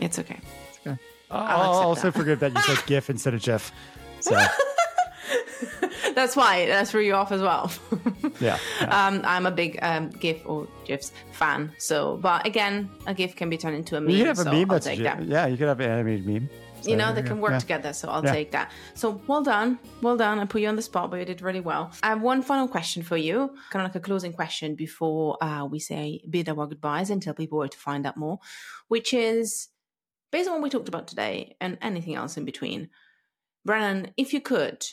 It's 0.00 0.18
okay. 0.18 0.38
It's 0.68 0.86
okay. 0.86 0.98
I'll, 1.30 1.60
I'll 1.60 1.72
also 1.88 2.10
that. 2.10 2.18
forgive 2.18 2.40
that 2.40 2.52
you 2.52 2.62
said 2.62 2.84
GIF 2.86 3.10
instead 3.10 3.34
of 3.34 3.42
GIF. 3.42 3.72
So. 4.20 4.38
That's 6.14 6.34
why 6.34 6.66
that 6.66 6.88
threw 6.88 7.02
you 7.02 7.14
off 7.14 7.30
as 7.32 7.40
well. 7.40 7.70
yeah. 8.40 8.58
yeah. 8.80 9.06
Um, 9.06 9.22
I'm 9.24 9.46
a 9.46 9.50
big 9.50 9.78
um, 9.80 10.10
GIF 10.10 10.42
or 10.44 10.66
GIFs 10.84 11.12
fan. 11.32 11.72
So, 11.78 12.16
but 12.16 12.46
again, 12.46 12.90
a 13.06 13.14
GIF 13.14 13.36
can 13.36 13.48
be 13.48 13.56
turned 13.56 13.76
into 13.76 13.96
a 13.96 14.00
meme. 14.00 14.10
You 14.10 14.18
could 14.18 14.26
have 14.26 14.38
a 14.40 14.42
so 14.42 14.52
meme 14.52 14.70
I'll 14.70 14.76
that's 14.76 14.86
take 14.86 15.02
that. 15.02 15.22
Yeah, 15.24 15.46
you 15.46 15.56
could 15.56 15.68
have 15.68 15.80
an 15.80 15.90
animated 15.90 16.26
meme. 16.26 16.50
So, 16.82 16.90
you 16.90 16.96
know, 16.96 17.12
they 17.12 17.22
can 17.22 17.40
work 17.40 17.52
yeah. 17.52 17.58
together. 17.58 17.92
So 17.92 18.08
I'll 18.08 18.24
yeah. 18.24 18.32
take 18.32 18.50
that. 18.52 18.72
So 18.94 19.20
well 19.26 19.42
done. 19.42 19.78
Well 20.02 20.16
done. 20.16 20.38
I 20.38 20.44
put 20.44 20.60
you 20.60 20.68
on 20.68 20.76
the 20.76 20.82
spot, 20.82 21.10
but 21.10 21.18
you 21.18 21.24
did 21.24 21.42
really 21.42 21.60
well. 21.60 21.92
I 22.02 22.08
have 22.08 22.22
one 22.22 22.42
final 22.42 22.68
question 22.68 23.02
for 23.02 23.16
you, 23.16 23.54
kind 23.70 23.84
of 23.84 23.90
like 23.90 23.96
a 23.96 24.00
closing 24.00 24.32
question 24.32 24.74
before 24.74 25.42
uh, 25.42 25.64
we 25.66 25.78
say 25.78 26.22
bid 26.28 26.48
our 26.48 26.66
goodbyes 26.66 27.10
and 27.10 27.22
tell 27.22 27.34
people 27.34 27.58
where 27.58 27.68
to 27.68 27.78
find 27.78 28.06
out 28.06 28.16
more, 28.16 28.38
which 28.88 29.12
is 29.12 29.68
based 30.32 30.48
on 30.48 30.54
what 30.54 30.62
we 30.62 30.70
talked 30.70 30.88
about 30.88 31.08
today 31.08 31.56
and 31.60 31.78
anything 31.82 32.14
else 32.14 32.36
in 32.36 32.44
between. 32.44 32.88
Brennan, 33.64 34.12
if 34.16 34.32
you 34.32 34.40
could 34.40 34.86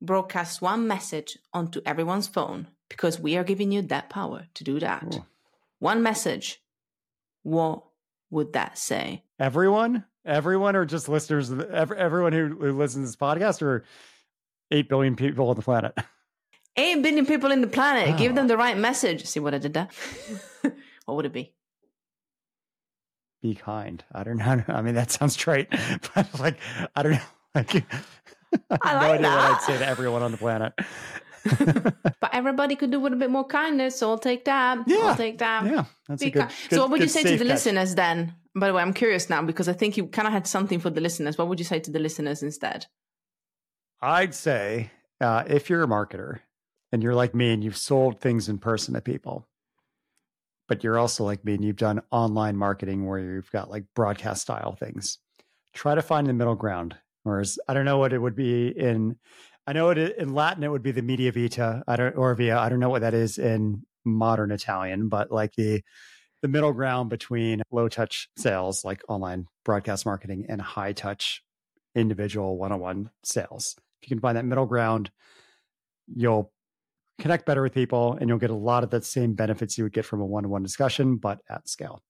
broadcast 0.00 0.62
one 0.62 0.86
message 0.86 1.38
onto 1.52 1.80
everyone's 1.84 2.28
phone, 2.28 2.68
because 2.88 3.18
we 3.18 3.36
are 3.36 3.44
giving 3.44 3.72
you 3.72 3.82
that 3.82 4.10
power 4.10 4.46
to 4.54 4.62
do 4.62 4.78
that. 4.78 5.14
Ooh. 5.14 5.24
One 5.78 6.02
message. 6.02 6.60
What 7.42 7.82
would 8.30 8.52
that 8.52 8.78
say? 8.78 9.23
Everyone? 9.44 10.04
everyone 10.24 10.76
or 10.76 10.84
just 10.84 11.08
listeners 11.08 11.52
every, 11.52 11.98
everyone 11.98 12.32
who, 12.32 12.48
who 12.48 12.72
listens 12.72 13.04
to 13.04 13.08
this 13.08 13.16
podcast 13.16 13.62
or 13.62 13.84
8 14.70 14.88
billion 14.88 15.16
people 15.16 15.50
on 15.50 15.56
the 15.56 15.62
planet. 15.62 15.96
8 16.76 17.02
billion 17.02 17.26
people 17.26 17.50
in 17.50 17.60
the 17.60 17.66
planet. 17.66 18.10
Wow. 18.10 18.16
give 18.16 18.34
them 18.34 18.48
the 18.48 18.56
right 18.56 18.76
message. 18.76 19.26
See 19.26 19.40
what 19.40 19.54
i 19.54 19.58
did 19.58 19.74
there? 19.74 19.88
What 21.04 21.16
would 21.16 21.26
it 21.26 21.34
be? 21.34 21.52
Be 23.42 23.54
kind. 23.54 24.02
I 24.10 24.24
don't 24.24 24.38
know. 24.38 24.64
I 24.68 24.80
mean 24.80 24.94
that 24.94 25.10
sounds 25.10 25.36
trite 25.36 25.68
but 26.14 26.40
like 26.40 26.58
i 26.96 27.02
don't 27.02 27.12
know. 27.12 27.20
Like 27.54 27.74
i, 27.74 27.80
have 28.70 28.80
I 28.80 28.94
like 28.94 29.20
no 29.20 29.28
idea 29.28 29.30
that. 29.30 29.50
what 29.50 29.56
i'd 29.56 29.62
say 29.62 29.78
to 29.78 29.86
everyone 29.86 30.22
on 30.22 30.32
the 30.32 30.38
planet. 30.38 30.72
But 31.44 32.30
everybody 32.32 32.74
could 32.74 32.90
do 32.90 32.98
with 32.98 33.12
a 33.12 33.16
bit 33.16 33.30
more 33.30 33.44
kindness 33.44 33.98
so 33.98 34.08
i'll 34.08 34.18
take 34.18 34.46
that. 34.46 34.78
Yeah. 34.86 34.96
i'll 35.02 35.16
take 35.16 35.36
that. 35.38 35.66
Yeah. 35.66 35.84
That's 36.08 36.22
a 36.22 36.30
good, 36.30 36.48
good, 36.70 36.76
so 36.76 36.80
what 36.80 36.90
would 36.92 37.02
you 37.02 37.08
say 37.08 37.22
to 37.22 37.32
the 37.32 37.36
catch. 37.36 37.46
listeners 37.46 37.94
then 37.94 38.34
by 38.54 38.68
the 38.68 38.74
way, 38.74 38.82
I'm 38.82 38.92
curious 38.92 39.28
now 39.28 39.42
because 39.42 39.68
I 39.68 39.72
think 39.72 39.96
you 39.96 40.06
kind 40.06 40.26
of 40.28 40.32
had 40.32 40.46
something 40.46 40.78
for 40.78 40.90
the 40.90 41.00
listeners. 41.00 41.36
What 41.36 41.48
would 41.48 41.58
you 41.58 41.64
say 41.64 41.80
to 41.80 41.90
the 41.90 41.98
listeners 41.98 42.42
instead? 42.42 42.86
I'd 44.00 44.34
say 44.34 44.90
uh, 45.20 45.44
if 45.46 45.68
you're 45.68 45.82
a 45.82 45.88
marketer 45.88 46.40
and 46.92 47.02
you're 47.02 47.14
like 47.14 47.34
me 47.34 47.52
and 47.52 47.64
you've 47.64 47.76
sold 47.76 48.20
things 48.20 48.48
in 48.48 48.58
person 48.58 48.94
to 48.94 49.00
people, 49.00 49.48
but 50.68 50.84
you're 50.84 50.98
also 50.98 51.24
like 51.24 51.44
me 51.44 51.54
and 51.54 51.64
you've 51.64 51.76
done 51.76 52.02
online 52.10 52.56
marketing 52.56 53.06
where 53.06 53.18
you've 53.18 53.50
got 53.50 53.70
like 53.70 53.84
broadcast 53.94 54.42
style 54.42 54.76
things, 54.78 55.18
try 55.72 55.94
to 55.94 56.02
find 56.02 56.26
the 56.26 56.32
middle 56.32 56.54
ground. 56.54 56.96
Whereas 57.24 57.58
I 57.68 57.74
don't 57.74 57.86
know 57.86 57.98
what 57.98 58.12
it 58.12 58.18
would 58.18 58.36
be 58.36 58.68
in, 58.68 59.16
I 59.66 59.72
know 59.72 59.90
it 59.90 59.98
in 59.98 60.34
Latin 60.34 60.62
it 60.62 60.70
would 60.70 60.82
be 60.82 60.92
the 60.92 61.02
media 61.02 61.32
vita. 61.32 61.82
I 61.88 61.96
don't 61.96 62.16
or 62.16 62.34
via. 62.34 62.58
I 62.58 62.68
don't 62.68 62.80
know 62.80 62.90
what 62.90 63.00
that 63.00 63.14
is 63.14 63.38
in 63.38 63.84
modern 64.04 64.50
Italian, 64.50 65.08
but 65.08 65.32
like 65.32 65.54
the 65.54 65.82
the 66.44 66.48
middle 66.48 66.74
ground 66.74 67.08
between 67.08 67.62
low 67.72 67.88
touch 67.88 68.28
sales 68.36 68.84
like 68.84 69.02
online 69.08 69.46
broadcast 69.64 70.04
marketing 70.04 70.44
and 70.50 70.60
high 70.60 70.92
touch 70.92 71.42
individual 71.94 72.58
one 72.58 72.70
on 72.70 72.80
one 72.80 73.10
sales. 73.22 73.76
If 74.02 74.10
you 74.10 74.14
can 74.14 74.20
find 74.20 74.36
that 74.36 74.44
middle 74.44 74.66
ground, 74.66 75.10
you'll 76.06 76.52
connect 77.18 77.46
better 77.46 77.62
with 77.62 77.72
people, 77.72 78.18
and 78.20 78.28
you'll 78.28 78.36
get 78.36 78.50
a 78.50 78.54
lot 78.54 78.84
of 78.84 78.90
the 78.90 79.00
same 79.00 79.32
benefits 79.32 79.78
you 79.78 79.84
would 79.84 79.94
get 79.94 80.04
from 80.04 80.20
a 80.20 80.26
one 80.26 80.44
on 80.44 80.50
one 80.50 80.62
discussion, 80.62 81.16
but 81.16 81.38
at 81.48 81.66
scale. 81.66 82.02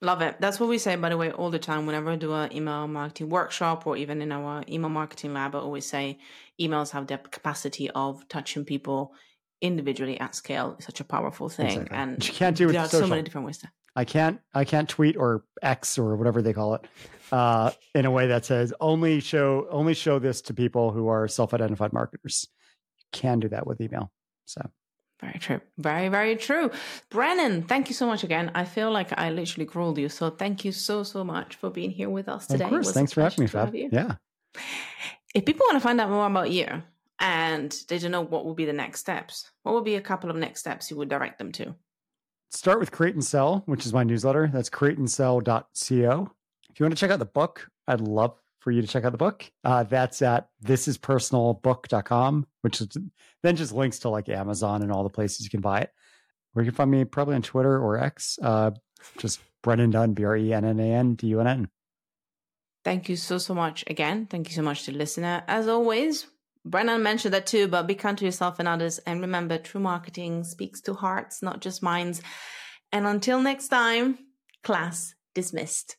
Love 0.00 0.22
it. 0.22 0.36
That's 0.40 0.58
what 0.58 0.70
we 0.70 0.78
say, 0.78 0.96
by 0.96 1.10
the 1.10 1.18
way, 1.18 1.30
all 1.30 1.50
the 1.50 1.58
time. 1.58 1.84
Whenever 1.84 2.12
I 2.12 2.16
do 2.16 2.32
an 2.32 2.56
email 2.56 2.88
marketing 2.88 3.28
workshop 3.28 3.86
or 3.86 3.98
even 3.98 4.22
in 4.22 4.32
our 4.32 4.64
email 4.66 4.88
marketing 4.88 5.34
lab, 5.34 5.54
I 5.54 5.58
always 5.58 5.84
say 5.84 6.20
emails 6.58 6.92
have 6.92 7.06
the 7.06 7.18
capacity 7.18 7.90
of 7.90 8.26
touching 8.28 8.64
people 8.64 9.12
individually 9.60 10.18
at 10.20 10.34
scale. 10.34 10.76
is 10.78 10.84
such 10.84 11.00
a 11.00 11.04
powerful 11.04 11.48
thing. 11.48 11.66
Exactly. 11.66 11.96
And 11.96 12.26
you 12.26 12.34
can't 12.34 12.56
do 12.56 12.68
it. 12.68 12.72
There 12.72 12.82
are 12.82 12.88
social. 12.88 13.06
so 13.06 13.10
many 13.10 13.22
different 13.22 13.46
ways 13.46 13.58
to. 13.58 13.68
I 13.96 14.04
can't 14.04 14.40
I 14.54 14.64
can't 14.64 14.88
tweet 14.88 15.16
or 15.16 15.44
X 15.60 15.98
or 15.98 16.14
whatever 16.16 16.40
they 16.40 16.52
call 16.52 16.74
it 16.74 16.86
uh, 17.32 17.72
in 17.94 18.06
a 18.06 18.10
way 18.10 18.28
that 18.28 18.44
says 18.44 18.72
only 18.80 19.18
show 19.20 19.66
only 19.70 19.94
show 19.94 20.20
this 20.20 20.40
to 20.42 20.54
people 20.54 20.92
who 20.92 21.08
are 21.08 21.26
self-identified 21.26 21.92
marketers. 21.92 22.46
You 22.98 23.04
can 23.12 23.40
do 23.40 23.48
that 23.48 23.66
with 23.66 23.80
email. 23.80 24.12
So 24.44 24.70
very 25.20 25.38
true. 25.40 25.60
Very, 25.78 26.08
very 26.08 26.36
true. 26.36 26.70
Brennan, 27.10 27.62
thank 27.62 27.88
you 27.88 27.94
so 27.94 28.06
much 28.06 28.22
again. 28.22 28.52
I 28.54 28.64
feel 28.64 28.92
like 28.92 29.18
I 29.18 29.30
literally 29.30 29.66
crawled 29.66 29.98
you. 29.98 30.08
So 30.08 30.30
thank 30.30 30.64
you 30.64 30.70
so, 30.70 31.02
so 31.02 31.24
much 31.24 31.56
for 31.56 31.70
being 31.70 31.90
here 31.90 32.08
with 32.08 32.28
us 32.28 32.46
today. 32.46 32.64
Of 32.64 32.70
course. 32.70 32.92
Thanks 32.92 33.12
for 33.12 33.22
having 33.22 33.42
me, 33.42 33.48
Fab. 33.48 33.74
Yeah. 33.74 34.14
If 35.34 35.44
people 35.44 35.66
want 35.66 35.74
to 35.74 35.80
find 35.80 36.00
out 36.00 36.08
more 36.08 36.26
about 36.26 36.52
you 36.52 36.84
and 37.20 37.76
they 37.88 37.98
don't 37.98 38.10
know 38.10 38.22
what 38.22 38.44
will 38.44 38.54
be 38.54 38.64
the 38.64 38.72
next 38.72 39.00
steps, 39.00 39.50
what 39.62 39.74
would 39.74 39.84
be 39.84 39.96
a 39.96 40.00
couple 40.00 40.30
of 40.30 40.36
next 40.36 40.60
steps 40.60 40.90
you 40.90 40.96
would 40.96 41.08
direct 41.08 41.38
them 41.38 41.52
to? 41.52 41.74
Start 42.50 42.80
with 42.80 42.92
Create 42.92 43.14
and 43.14 43.24
Sell, 43.24 43.62
which 43.66 43.84
is 43.84 43.92
my 43.92 44.04
newsletter. 44.04 44.48
That's 44.52 44.70
createandsell.co. 44.70 46.30
If 46.70 46.80
you 46.80 46.84
want 46.84 46.96
to 46.96 47.00
check 47.00 47.10
out 47.10 47.18
the 47.18 47.26
book, 47.26 47.68
I'd 47.86 48.00
love 48.00 48.34
for 48.60 48.70
you 48.70 48.80
to 48.80 48.88
check 48.88 49.04
out 49.04 49.12
the 49.12 49.18
book. 49.18 49.50
Uh, 49.64 49.82
that's 49.82 50.22
at 50.22 50.48
thisispersonalbook.com, 50.64 52.46
which 52.62 52.80
is, 52.80 52.88
then 53.42 53.56
just 53.56 53.72
links 53.72 53.98
to 54.00 54.08
like 54.08 54.28
Amazon 54.28 54.82
and 54.82 54.90
all 54.90 55.02
the 55.02 55.10
places 55.10 55.44
you 55.44 55.50
can 55.50 55.60
buy 55.60 55.80
it. 55.80 55.90
Or 56.54 56.62
you 56.62 56.70
can 56.70 56.76
find 56.76 56.90
me 56.90 57.04
probably 57.04 57.34
on 57.34 57.42
Twitter 57.42 57.78
or 57.78 57.98
X, 57.98 58.38
uh, 58.42 58.70
just 59.18 59.40
Brennan 59.62 59.90
Dunn, 59.90 60.14
B 60.14 60.24
R 60.24 60.36
E 60.36 60.52
N 60.52 60.64
N 60.64 60.80
A 60.80 60.94
N 60.94 61.14
D 61.14 61.28
U 61.28 61.40
N 61.40 61.46
N. 61.46 61.68
Thank 62.84 63.08
you 63.08 63.16
so, 63.16 63.38
so 63.38 63.54
much 63.54 63.84
again. 63.86 64.26
Thank 64.26 64.48
you 64.48 64.54
so 64.54 64.62
much 64.62 64.84
to 64.84 64.92
listener. 64.92 65.44
As 65.46 65.68
always, 65.68 66.26
Brennan 66.70 67.02
mentioned 67.02 67.32
that 67.34 67.46
too, 67.46 67.66
but 67.66 67.86
be 67.86 67.94
kind 67.94 68.18
to 68.18 68.24
yourself 68.24 68.58
and 68.58 68.68
others. 68.68 68.98
And 68.98 69.20
remember, 69.20 69.58
true 69.58 69.80
marketing 69.80 70.44
speaks 70.44 70.80
to 70.82 70.94
hearts, 70.94 71.42
not 71.42 71.60
just 71.60 71.82
minds. 71.82 72.20
And 72.92 73.06
until 73.06 73.40
next 73.40 73.68
time, 73.68 74.18
class 74.62 75.14
dismissed. 75.34 75.96